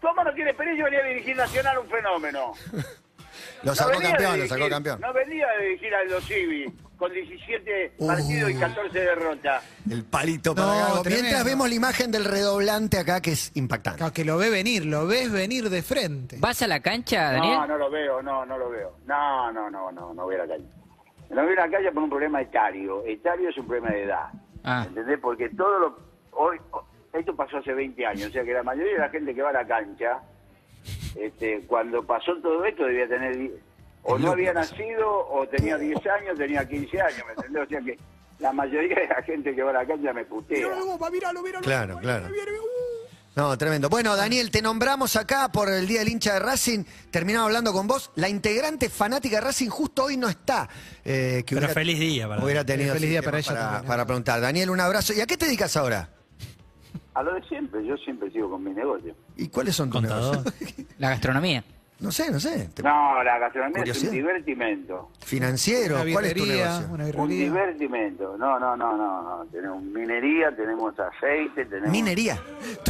¿Cómo 0.00 0.24
no 0.24 0.32
tiene 0.34 0.50
experiencia? 0.50 0.84
Venía 0.84 1.00
a 1.00 1.08
dirigir 1.08 1.36
Nacional 1.36 1.78
un 1.78 1.86
fenómeno. 1.88 2.52
Lo 3.62 3.70
No 3.70 3.74
sacó 3.74 4.00
campeón, 4.00 4.40
lo 4.40 4.46
sacó 4.46 4.68
campeón. 4.68 5.00
No 5.00 5.12
venía 5.12 5.46
de 5.58 5.64
dirigir 5.66 5.94
al 5.94 6.08
Los 6.08 6.24
Civi 6.26 6.66
con 6.96 7.12
17 7.12 7.92
Uh. 7.98 8.06
partidos 8.06 8.50
y 8.50 8.54
14 8.54 8.98
derrotas. 8.98 9.64
El 9.90 10.04
palito 10.04 10.50
No, 10.50 10.56
para 10.56 10.68
Gago. 10.74 11.02
tremendo. 11.02 11.22
Mientras 11.24 11.44
vemos 11.44 11.68
la 11.68 11.74
imagen 11.74 12.10
del 12.10 12.24
redoblante 12.24 12.98
acá, 12.98 13.20
que 13.20 13.32
es 13.32 13.52
impactante. 13.54 13.98
Claro, 13.98 14.12
que 14.14 14.24
lo 14.24 14.38
ve 14.38 14.48
venir, 14.50 14.86
lo 14.86 15.06
ves 15.06 15.30
venir 15.30 15.68
de 15.68 15.82
frente. 15.82 16.36
¿Vas 16.40 16.62
a 16.62 16.66
la 16.66 16.80
cancha, 16.80 17.32
Daniel? 17.32 17.54
No, 17.58 17.66
no 17.66 17.76
lo 17.78 17.90
veo, 17.90 18.22
no, 18.22 18.46
no 18.46 18.56
lo 18.56 18.70
veo. 18.70 18.96
No, 19.06 19.52
no, 19.52 19.68
no, 19.70 19.92
no, 19.92 20.14
no 20.14 20.24
voy 20.24 20.34
a 20.36 20.38
la 20.38 20.46
calle. 20.48 20.64
No 21.30 21.42
voy 21.44 21.52
a 21.52 21.66
la 21.66 21.70
calle 21.70 21.92
por 21.92 22.02
un 22.04 22.10
problema 22.10 22.40
etario. 22.40 23.04
Etario 23.04 23.50
es 23.50 23.56
un 23.58 23.66
problema 23.66 23.90
de 23.90 24.04
edad. 24.04 24.26
Ah. 24.64 24.84
¿Entendés? 24.88 25.18
Porque 25.20 25.48
todo 25.50 25.78
lo... 25.78 25.98
Hoy, 26.32 26.58
esto 27.12 27.34
pasó 27.36 27.58
hace 27.58 27.72
20 27.72 28.06
años, 28.06 28.28
o 28.28 28.32
sea 28.32 28.44
que 28.44 28.52
la 28.52 28.62
mayoría 28.62 28.92
de 28.94 28.98
la 28.98 29.08
gente 29.10 29.34
que 29.34 29.42
va 29.42 29.50
a 29.50 29.52
la 29.54 29.66
cancha, 29.66 30.20
este, 31.20 31.62
cuando 31.66 32.04
pasó 32.04 32.34
todo 32.42 32.64
esto 32.64 32.84
debía 32.84 33.08
tener... 33.08 33.50
O 34.08 34.18
no 34.18 34.30
había 34.30 34.52
nacido, 34.52 35.26
o 35.28 35.48
tenía 35.48 35.76
10 35.76 35.98
años, 36.06 36.38
tenía 36.38 36.66
15 36.66 37.00
años, 37.00 37.22
¿me 37.26 37.32
entendés? 37.32 37.62
O 37.64 37.68
sea 37.68 37.80
que 37.80 37.98
la 38.38 38.52
mayoría 38.52 38.94
de 38.94 39.08
la 39.08 39.22
gente 39.22 39.52
que 39.52 39.62
va 39.64 39.70
a 39.70 39.74
la 39.74 39.86
cancha 39.86 40.12
me 40.12 40.24
putea. 40.24 40.60
Claro, 41.62 41.98
claro. 41.98 42.28
No, 43.34 43.58
tremendo. 43.58 43.90
Bueno, 43.90 44.16
Daniel, 44.16 44.50
te 44.50 44.62
nombramos 44.62 45.14
acá 45.16 45.50
por 45.52 45.68
el 45.68 45.86
Día 45.86 45.98
del 45.98 46.08
Hincha 46.08 46.34
de 46.34 46.38
Racing. 46.38 46.84
Terminamos 47.10 47.48
hablando 47.48 47.72
con 47.72 47.86
vos. 47.86 48.10
La 48.14 48.30
integrante 48.30 48.88
fanática 48.88 49.36
de 49.36 49.40
Racing 49.42 49.68
justo 49.68 50.04
hoy 50.04 50.16
no 50.16 50.28
está. 50.28 50.68
eh, 51.04 51.42
que 51.44 51.54
Pero 51.54 51.68
feliz 51.68 51.98
día 51.98 52.26
para 52.28 52.42
Hubiera 52.42 52.64
tenido 52.64 52.94
Feliz 52.94 53.10
día 53.10 53.22
para 53.22 53.38
ella 53.40 53.82
para 53.86 54.06
preguntar. 54.06 54.40
Daniel, 54.40 54.70
un 54.70 54.80
abrazo. 54.80 55.12
¿Y 55.12 55.20
a 55.20 55.26
qué 55.26 55.36
te 55.36 55.44
dedicas 55.44 55.76
ahora? 55.76 56.08
A 57.16 57.22
lo 57.22 57.34
de 57.34 57.42
siempre, 57.44 57.84
yo 57.84 57.96
siempre 57.96 58.30
sigo 58.30 58.50
con 58.50 58.62
mi 58.62 58.72
negocio. 58.72 59.14
¿Y 59.36 59.48
cuáles 59.48 59.74
son 59.74 59.88
tus 59.90 60.00
Contador. 60.00 60.36
negocios? 60.36 60.86
La 60.98 61.10
gastronomía. 61.10 61.64
No 61.98 62.12
sé, 62.12 62.30
no 62.30 62.38
sé. 62.38 62.68
Te- 62.74 62.82
No, 62.82 63.22
la 63.24 63.38
gastronomía 63.38 63.78
es 63.78 63.80
Curiosidad. 63.84 64.10
un 64.10 64.16
divertimento. 64.18 65.10
Financiero, 65.24 65.96
¿cuál 66.12 66.26
es 66.26 66.34
tu 66.34 66.44
negocio? 66.44 66.88
una 66.92 67.04
Un 67.06 67.10
birrería. 67.28 67.44
divertimento. 67.44 68.36
No, 68.36 68.58
no, 68.60 68.76
no, 68.76 68.94
no, 68.98 69.22
no. 69.22 69.46
Tenemos 69.50 69.82
minería, 69.82 70.54
tenemos 70.54 70.92
aceite, 71.00 71.64
tenemos... 71.64 71.90
Minería. 71.90 72.38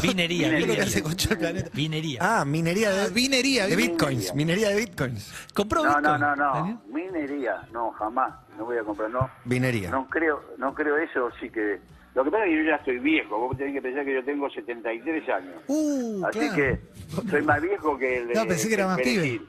Vinería, 0.02 0.48
Todo 0.48 0.52
lo 0.52 0.58
que 0.58 0.62
vinería. 0.64 0.82
hace 0.82 1.02
Concha 1.04 1.28
del 1.28 1.38
Planeta. 1.38 1.70
Vinería. 1.72 2.18
Ah, 2.20 2.44
minería 2.44 2.90
de, 2.90 3.10
Vinería, 3.10 3.66
de 3.68 3.76
vinería. 3.76 3.92
bitcoins. 3.92 4.34
Minería 4.34 4.68
de 4.70 4.76
bitcoins. 4.76 5.32
¿Compró 5.54 5.84
No, 5.84 6.00
no, 6.00 6.12
Bitcoin, 6.14 6.20
no, 6.20 6.34
no. 6.36 6.52
Daniel? 6.54 6.76
Minería, 6.92 7.62
no, 7.72 7.92
jamás. 7.92 8.34
No 8.58 8.64
voy 8.64 8.78
a 8.78 8.82
comprar, 8.82 9.08
no. 9.10 9.30
Vinería. 9.44 9.88
No 9.90 10.08
creo, 10.08 10.42
no 10.58 10.74
creo 10.74 10.96
eso, 10.96 11.30
sí 11.40 11.48
que... 11.48 11.78
Lo 12.16 12.24
que 12.24 12.30
pasa 12.30 12.46
es 12.46 12.50
que 12.50 12.56
yo 12.56 12.62
ya 12.64 12.76
estoy 12.76 12.98
viejo. 12.98 13.38
Vos 13.38 13.58
tenés 13.58 13.74
que 13.74 13.82
pensar 13.82 14.02
que 14.02 14.14
yo 14.14 14.24
tengo 14.24 14.48
73 14.48 15.28
años. 15.28 15.54
Uh, 15.66 16.24
Así 16.24 16.38
claro. 16.38 16.54
que 16.56 16.80
soy 17.30 17.42
más 17.42 17.60
viejo 17.60 17.98
que 17.98 18.16
el 18.16 18.28
No, 18.32 18.46
pensé 18.46 18.68
que 18.68 18.74
era 18.74 18.86
más 18.86 18.96
Perejil. 18.96 19.46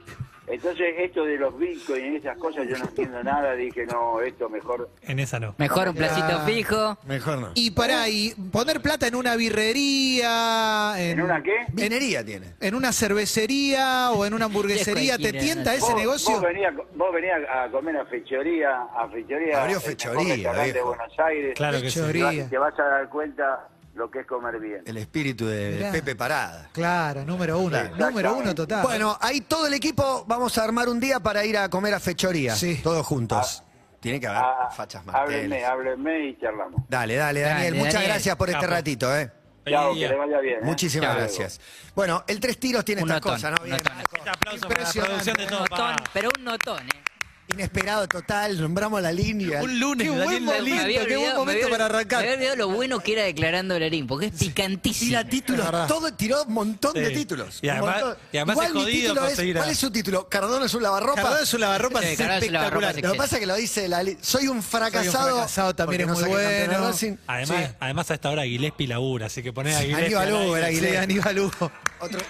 Entonces, 0.50 0.86
esto 0.98 1.24
de 1.24 1.36
los 1.36 1.56
bitcoins 1.58 2.04
y 2.14 2.16
esas 2.16 2.36
cosas, 2.38 2.66
yo 2.68 2.76
no 2.78 2.84
entiendo 2.84 3.22
nada. 3.22 3.54
Dije, 3.54 3.86
no, 3.86 4.20
esto 4.20 4.48
mejor... 4.48 4.88
En 5.02 5.18
esa 5.18 5.38
no. 5.38 5.54
Mejor 5.58 5.88
un 5.88 5.94
placito 5.94 6.26
Ah. 6.30 6.44
fijo. 6.46 6.98
Mejor 7.06 7.38
no. 7.38 7.50
Y 7.54 7.70
para 7.72 8.08
y 8.08 8.34
poner 8.52 8.80
plata 8.80 9.06
en 9.06 9.14
una 9.14 9.36
birrería, 9.36 10.94
en, 10.98 11.18
¿En 11.18 11.22
una 11.22 11.42
qué? 11.42 11.56
Minería 11.72 12.24
tiene. 12.24 12.54
en 12.60 12.74
una 12.74 12.92
cervecería 12.92 14.10
o 14.12 14.24
en 14.24 14.34
una 14.34 14.44
hamburguesería, 14.48 15.18
¿te 15.18 15.32
tienta 15.32 15.74
ese 15.74 15.92
Vos, 15.92 15.94
negocio? 16.00 16.34
vos 16.34 16.42
venías, 16.42 16.74
vos 16.94 17.12
venías 17.12 17.40
a 17.50 17.68
comer 17.70 17.96
a 17.96 18.04
Fechoría, 18.06 18.82
a 18.96 19.08
Fechoría, 19.08 19.60
Abrió 19.62 19.76
el 19.78 19.82
mejor 19.82 19.82
Fechoría, 19.82 20.34
restaurante 20.34 20.66
de 20.66 20.72
viejo. 20.72 20.88
Buenos 20.88 21.18
Aires. 21.18 21.54
Claro 21.56 21.80
que 21.80 21.90
sí. 21.90 22.00
Fechoría. 22.00 22.48
te 22.48 22.58
vas 22.58 22.78
a 22.78 22.82
dar 22.84 23.08
cuenta 23.08 23.68
lo 23.98 24.10
que 24.10 24.20
es 24.20 24.26
comer 24.26 24.58
bien. 24.60 24.82
El 24.86 24.96
espíritu 24.96 25.46
de 25.46 25.72
Mirá. 25.76 25.92
Pepe 25.92 26.14
Parada. 26.16 26.70
Claro, 26.72 27.24
número 27.24 27.58
uno. 27.58 27.70
Claro. 27.70 27.96
Número 28.10 28.34
uno 28.36 28.54
total. 28.54 28.82
Bueno, 28.82 29.18
ahí 29.20 29.40
todo 29.42 29.66
el 29.66 29.74
equipo 29.74 30.24
vamos 30.26 30.56
a 30.56 30.64
armar 30.64 30.88
un 30.88 31.00
día 31.00 31.20
para 31.20 31.44
ir 31.44 31.58
a 31.58 31.68
comer 31.68 31.92
a 31.94 32.00
Fechoría. 32.00 32.54
Sí. 32.54 32.80
Todos 32.82 33.04
juntos. 33.04 33.64
Tiene 34.00 34.20
que 34.20 34.28
haber 34.28 34.40
Ah, 34.42 34.70
fachas 34.70 35.02
háblenme, 35.08 35.58
marteles. 35.58 35.64
háblenme 35.64 36.24
y 36.28 36.38
charlamos. 36.40 36.82
Dale, 36.88 37.16
dale, 37.16 37.40
Daniel. 37.40 37.64
Dale, 37.72 37.76
Muchas 37.78 37.94
Daniel. 37.94 38.10
gracias 38.12 38.36
por 38.36 38.48
este 38.48 38.60
Capo. 38.60 38.72
ratito, 38.72 39.16
¿eh? 39.18 39.32
Chao, 39.68 39.92
que 39.92 40.08
le 40.08 40.14
vaya 40.16 40.38
bien. 40.38 40.54
¿eh? 40.58 40.60
Muchísimas 40.62 41.08
Chao. 41.10 41.18
gracias. 41.18 41.60
Bueno, 41.96 42.24
el 42.28 42.38
tres 42.40 42.58
tiros 42.60 42.84
tiene 42.84 43.02
Un 43.02 43.10
estas 43.10 43.20
notón, 43.24 43.34
cosas, 43.34 43.50
¿no? 43.58 43.64
Bien. 43.64 43.76
Este 43.76 44.30
aplauso 44.30 44.68
para 44.68 44.82
la 44.84 44.90
producción 44.92 45.36
de 45.36 45.46
todo 45.46 45.58
notón, 45.60 45.76
para... 45.96 46.04
pero 46.12 46.28
un 46.38 46.44
notón, 46.44 46.86
¿eh? 46.86 47.02
Inesperado 47.50 48.06
total, 48.06 48.60
nombramos 48.60 49.00
la 49.00 49.10
línea. 49.10 49.62
Un 49.62 49.80
lunes, 49.80 50.06
Qué 50.06 50.10
buen 50.10 50.44
momento, 50.44 50.52
había 50.82 50.82
qué 50.84 50.98
buen 50.98 51.12
olvidado- 51.18 51.38
momento 51.38 51.46
me 51.46 51.64
había- 51.64 51.70
para 51.70 51.84
arrancar. 51.86 52.18
Me 52.20 52.24
había 52.26 52.36
olvidado 52.36 52.56
lo 52.56 52.68
bueno 52.68 53.00
que 53.00 53.12
era 53.14 53.22
declarando 53.22 53.78
Larín, 53.78 54.06
porque 54.06 54.26
es 54.26 54.32
picantísimo. 54.32 55.08
Tira 55.08 55.24
títulos, 55.24 55.64
verdad. 55.64 55.88
todo, 55.88 56.12
tiró 56.12 56.42
un 56.44 56.52
montón 56.52 56.92
de 56.92 57.08
Sí. 57.08 57.14
títulos. 57.14 57.58
Y 57.62 57.66
un 57.68 57.72
además- 57.72 58.00
montón. 58.02 58.16
y 58.32 58.36
además 58.36 58.54
Igual 58.54 58.66
es 58.68 58.74
mi 58.74 58.80
jodido 58.82 59.00
título 59.00 59.20
es- 59.22 59.26
conseguir 59.28 59.56
a- 59.56 59.60
¿Cuál 59.60 59.70
es 59.70 59.78
su 59.78 59.90
título? 59.90 60.28
¿Cardona 60.28 60.66
es 60.66 60.74
un 60.74 60.82
lavarropa? 60.82 61.22
Cardona 61.22 61.40
es 61.42 61.54
un 61.54 61.60
lavarropa 61.62 62.02
Sí, 62.02 62.16
Cardona 62.16 62.38
es 62.38 62.46
un 62.46 62.52
lavarropa 62.52 62.86
espectacular. 62.86 63.04
Lo 63.08 63.12
que 63.12 63.18
pasa 63.18 63.36
es 63.36 63.40
que 63.40 63.46
lo 63.46 63.54
dice 63.56 63.88
la 63.88 64.02
li- 64.02 64.18
Soy 64.20 64.48
un 64.48 64.62
fracasado. 64.62 65.10
Soy 65.10 65.22
un 65.22 65.34
fracasado 65.38 65.74
también 65.74 66.02
porque 66.02 66.02
es 66.02 66.06
no 66.08 66.14
muy 66.14 66.22
saqué 66.22 66.34
campeón 66.44 66.70
de 66.70 66.76
bueno. 66.76 66.92
Racing. 66.92 67.16
Además, 67.26 67.66
Sí. 67.70 67.76
además 67.80 68.10
a 68.10 68.14
esta 68.14 68.30
hora 68.30 68.42
Gillespie 68.44 68.86
labura, 68.88 69.26
así 69.26 69.42
que 69.42 69.52
poner 69.54 69.74
a 69.74 69.80
Gillespie. 69.80 70.04
Aníbal 70.04 70.28
al 70.28 70.34
Hugo 70.34 70.56
era 70.58 70.68
Sí, 70.68 70.74
Gillespie. 70.74 70.98
Aníbal 70.98 71.38
Hugo. 71.38 71.72
Otro. 72.00 72.20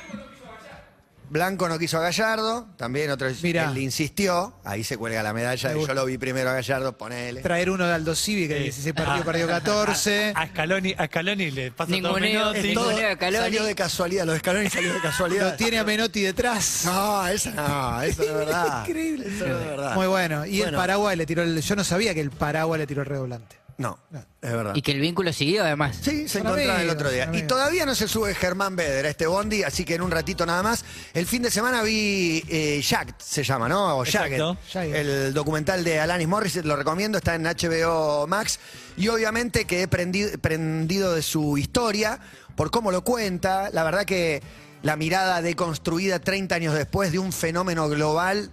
Blanco 1.30 1.68
no 1.68 1.78
quiso 1.78 1.98
a 1.98 2.00
Gallardo, 2.00 2.66
también 2.76 3.10
otro 3.10 3.28
Mirá. 3.42 3.64
él 3.68 3.74
le 3.74 3.80
insistió, 3.82 4.54
ahí 4.64 4.82
se 4.84 4.96
cuelga 4.96 5.22
la 5.22 5.32
medalla, 5.32 5.74
Me 5.74 5.82
y 5.82 5.86
yo 5.86 5.94
lo 5.94 6.04
vi 6.06 6.18
primero 6.18 6.50
a 6.50 6.54
Gallardo, 6.54 6.96
ponele. 6.96 7.42
Traer 7.42 7.70
uno 7.70 7.86
de 7.86 7.92
Aldo 7.94 8.14
Civi, 8.14 8.48
que 8.48 8.56
Sí. 8.56 8.62
16 8.64 8.94
partidos 8.94 9.20
Ah, 9.20 9.24
perdió 9.24 9.46
14. 9.46 10.32
A, 10.34 10.40
a 10.42 10.46
Scaloni, 10.48 10.94
a 10.96 11.06
Scaloni 11.06 11.50
le 11.50 11.70
pasa 11.72 11.88
todo 11.90 11.96
Ninguneo, 12.18 12.52
Menotti. 12.52 12.68
Es 12.68 12.74
todo- 12.74 12.88
de 12.88 13.14
Scaloni. 13.14 13.42
salió 13.44 13.64
de 13.64 13.74
casualidad, 13.74 14.24
lo 14.26 14.32
de 14.32 14.38
Scaloni 14.38 14.70
salió 14.70 14.88
de 14.92 14.96
Lo 14.98 15.02
casualidad. 15.02 15.56
tiene 15.56 15.78
a 15.78 15.84
Menotti 15.84 16.22
detrás. 16.22 16.82
No, 16.86 17.26
eso 17.28 17.50
no, 17.50 18.02
eso 18.02 18.22
no 18.22 18.28
es 18.28 18.34
verdad. 18.34 18.86
Increíble. 18.88 19.26
Eso 19.28 19.46
no 19.46 19.58
es 19.58 19.66
verdad. 19.66 19.94
Muy 19.94 20.06
bueno. 20.06 20.46
Y 20.46 20.62
el. 20.62 20.74
Paraguay 20.74 21.16
le 21.16 21.26
tiró 21.26 21.42
el. 21.42 21.60
Yo 21.60 21.76
no 21.76 21.84
sabía 21.84 22.14
que 22.14 22.20
el 22.20 22.30
Paraguay 22.30 22.78
le 22.80 22.86
tiró 22.86 23.02
el 23.02 23.06
redoblante. 23.08 23.56
No, 23.78 23.96
es 24.42 24.52
verdad. 24.52 24.74
Y 24.74 24.82
que 24.82 24.90
el 24.90 24.98
vínculo 25.00 25.32
siguió 25.32 25.62
además. 25.62 25.96
Sí, 26.02 26.28
se 26.28 26.40
encontraron 26.40 26.80
el 26.80 26.90
otro 26.90 27.10
día. 27.10 27.30
Y 27.32 27.42
todavía 27.42 27.86
no 27.86 27.94
se 27.94 28.08
sube 28.08 28.34
Germán 28.34 28.74
Beder 28.74 29.06
a 29.06 29.08
este 29.10 29.28
bondi, 29.28 29.62
así 29.62 29.84
que 29.84 29.94
en 29.94 30.02
un 30.02 30.10
ratito 30.10 30.44
nada 30.44 30.64
más. 30.64 30.84
El 31.14 31.26
fin 31.26 31.42
de 31.42 31.50
semana 31.52 31.82
vi 31.84 32.42
eh, 32.48 32.82
Jacked, 32.82 33.14
se 33.18 33.44
llama, 33.44 33.68
¿no? 33.68 33.98
O 33.98 34.04
Jagged. 34.04 34.32
Exacto. 34.40 34.58
El 34.74 35.32
documental 35.32 35.84
de 35.84 36.00
Alanis 36.00 36.26
Morris, 36.26 36.56
lo 36.64 36.74
recomiendo, 36.74 37.18
está 37.18 37.36
en 37.36 37.44
HBO 37.44 38.26
Max. 38.26 38.58
Y 38.96 39.06
obviamente 39.08 39.64
quedé 39.64 39.88
prendi- 39.88 40.36
prendido 40.40 41.14
de 41.14 41.22
su 41.22 41.56
historia, 41.56 42.18
por 42.56 42.72
cómo 42.72 42.90
lo 42.90 43.04
cuenta. 43.04 43.70
La 43.72 43.84
verdad 43.84 44.04
que 44.04 44.42
la 44.82 44.96
mirada 44.96 45.40
deconstruida 45.40 46.18
30 46.18 46.52
años 46.56 46.74
después 46.74 47.12
de 47.12 47.20
un 47.20 47.32
fenómeno 47.32 47.88
global 47.88 48.50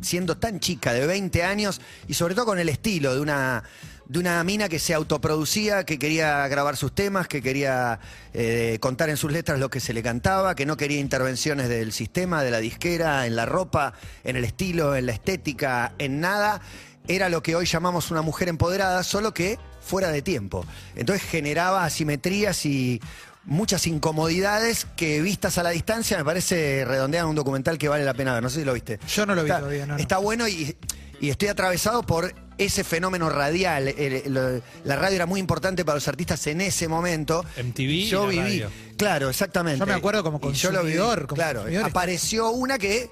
siendo 0.00 0.36
tan 0.36 0.60
chica, 0.60 0.92
de 0.92 1.04
20 1.08 1.42
años, 1.42 1.80
y 2.06 2.14
sobre 2.14 2.36
todo 2.36 2.46
con 2.46 2.60
el 2.60 2.68
estilo 2.68 3.14
de 3.16 3.20
una, 3.20 3.64
de 4.08 4.18
una 4.18 4.42
mina 4.42 4.68
que 4.68 4.78
se 4.78 4.94
autoproducía, 4.94 5.84
que 5.84 5.98
quería 5.98 6.48
grabar 6.48 6.76
sus 6.76 6.94
temas, 6.94 7.28
que 7.28 7.42
quería 7.42 8.00
eh, 8.32 8.78
contar 8.80 9.10
en 9.10 9.18
sus 9.18 9.30
letras 9.30 9.58
lo 9.58 9.68
que 9.68 9.80
se 9.80 9.92
le 9.92 10.02
cantaba, 10.02 10.54
que 10.54 10.64
no 10.64 10.76
quería 10.78 10.98
intervenciones 10.98 11.68
del 11.68 11.92
sistema, 11.92 12.42
de 12.42 12.50
la 12.50 12.58
disquera, 12.58 13.26
en 13.26 13.36
la 13.36 13.44
ropa, 13.44 13.92
en 14.24 14.36
el 14.36 14.44
estilo, 14.44 14.96
en 14.96 15.06
la 15.06 15.12
estética, 15.12 15.92
en 15.98 16.20
nada. 16.20 16.62
Era 17.06 17.28
lo 17.28 17.42
que 17.42 17.54
hoy 17.54 17.66
llamamos 17.66 18.10
una 18.10 18.22
mujer 18.22 18.48
empoderada, 18.48 19.02
solo 19.02 19.34
que 19.34 19.58
fuera 19.82 20.10
de 20.10 20.22
tiempo. 20.22 20.64
Entonces 20.96 21.26
generaba 21.28 21.84
asimetrías 21.84 22.64
y 22.64 23.00
muchas 23.44 23.86
incomodidades 23.86 24.86
que 24.96 25.20
vistas 25.20 25.58
a 25.58 25.62
la 25.62 25.70
distancia 25.70 26.16
me 26.18 26.24
parece 26.24 26.84
redondean 26.86 27.26
un 27.26 27.34
documental 27.34 27.76
que 27.78 27.88
vale 27.88 28.04
la 28.04 28.14
pena 28.14 28.32
ver. 28.32 28.42
No 28.42 28.48
sé 28.50 28.60
si 28.60 28.64
lo 28.64 28.72
viste. 28.72 28.98
Yo 29.06 29.26
no 29.26 29.34
lo 29.34 29.42
vi 29.44 29.50
Está, 29.50 29.60
todavía, 29.60 29.86
no, 29.86 29.94
no. 29.94 30.00
está 30.00 30.16
bueno 30.18 30.48
y, 30.48 30.76
y 31.20 31.28
estoy 31.30 31.48
atravesado 31.48 32.02
por 32.02 32.34
ese 32.58 32.84
fenómeno 32.84 33.30
radial. 33.30 33.88
El- 33.88 34.62
la 34.84 34.96
radio 34.96 35.16
era 35.16 35.26
muy 35.26 35.40
importante 35.40 35.84
para 35.84 35.96
los 35.96 36.08
artistas 36.08 36.46
en 36.48 36.60
ese 36.60 36.88
momento. 36.88 37.44
MTV 37.56 37.90
y 37.90 38.08
Yo 38.08 38.24
la 38.24 38.30
viví. 38.30 38.42
radio. 38.42 38.70
Claro, 38.96 39.30
exactamente. 39.30 39.78
Yo 39.78 39.86
me 39.86 39.94
acuerdo 39.94 40.22
como 40.22 40.38
Y 40.50 40.52
yo 40.54 40.70
lo 40.72 40.82
viví, 40.82 40.96
consumidor, 40.98 41.26
como 41.28 41.36
Claro, 41.36 41.60
consumidor. 41.60 41.88
apareció 41.88 42.50
una 42.50 42.78
que 42.78 43.08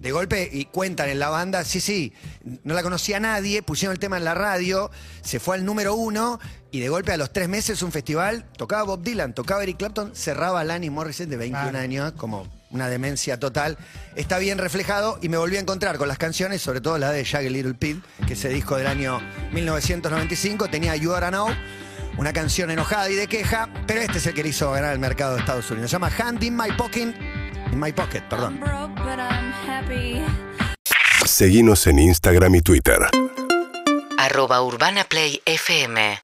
de 0.00 0.12
golpe, 0.12 0.48
y 0.50 0.64
cuentan 0.64 1.10
en 1.10 1.18
la 1.18 1.28
banda, 1.28 1.62
sí, 1.62 1.78
sí, 1.78 2.14
no 2.64 2.72
la 2.72 2.82
conocía 2.82 3.20
nadie, 3.20 3.62
pusieron 3.62 3.92
el 3.92 3.98
tema 3.98 4.16
en 4.16 4.24
la 4.24 4.32
radio, 4.32 4.90
se 5.20 5.40
fue 5.40 5.56
al 5.56 5.64
número 5.66 5.94
uno, 5.94 6.40
y 6.70 6.80
de 6.80 6.88
golpe 6.88 7.12
a 7.12 7.18
los 7.18 7.34
tres 7.34 7.50
meses 7.50 7.82
un 7.82 7.92
festival, 7.92 8.46
tocaba 8.56 8.84
Bob 8.84 9.02
Dylan, 9.02 9.34
tocaba 9.34 9.62
Eric 9.62 9.76
Clapton, 9.76 10.12
cerraba 10.16 10.64
Lanny 10.64 10.88
Morrison 10.88 11.28
de 11.28 11.36
21 11.36 11.68
Claro. 11.68 11.84
años, 11.84 12.12
como 12.12 12.48
una 12.70 12.88
demencia 12.88 13.38
total. 13.38 13.76
Está 14.16 14.38
bien 14.38 14.58
reflejado 14.58 15.18
y 15.22 15.28
me 15.28 15.36
volví 15.36 15.56
a 15.56 15.60
encontrar 15.60 15.98
con 15.98 16.08
las 16.08 16.18
canciones, 16.18 16.62
sobre 16.62 16.80
todo 16.80 16.98
la 16.98 17.10
de 17.12 17.24
Shaggy 17.24 17.50
Little 17.50 17.74
Pill, 17.74 18.02
que 18.26 18.34
ese 18.34 18.48
disco 18.48 18.76
del 18.76 18.86
año 18.86 19.20
1995 19.52 20.68
tenía 20.68 20.96
You 20.96 21.12
Are 21.12 21.30
Now, 21.30 21.48
una 22.16 22.32
canción 22.32 22.70
enojada 22.70 23.10
y 23.10 23.14
de 23.14 23.26
queja, 23.26 23.68
pero 23.86 24.00
este 24.00 24.18
es 24.18 24.26
el 24.26 24.34
que 24.34 24.42
le 24.42 24.50
hizo 24.50 24.70
ganar 24.70 24.92
el 24.92 24.98
mercado 24.98 25.34
de 25.34 25.40
Estados 25.40 25.70
Unidos. 25.70 25.90
Se 25.90 25.94
llama 25.94 26.10
Hand 26.16 26.42
in 26.42 26.56
My 26.56 26.72
Pocket, 26.72 27.14
in 27.72 27.80
My 27.80 27.92
Pocket, 27.92 28.22
perdón. 28.28 28.60
Seguinos 31.24 31.86
en 31.86 31.98
Instagram 31.98 32.54
y 32.56 32.60
Twitter. 32.60 32.98
arroba 34.18 34.62
Urbana 34.62 35.04
Play 35.04 35.40
FM 35.44 36.20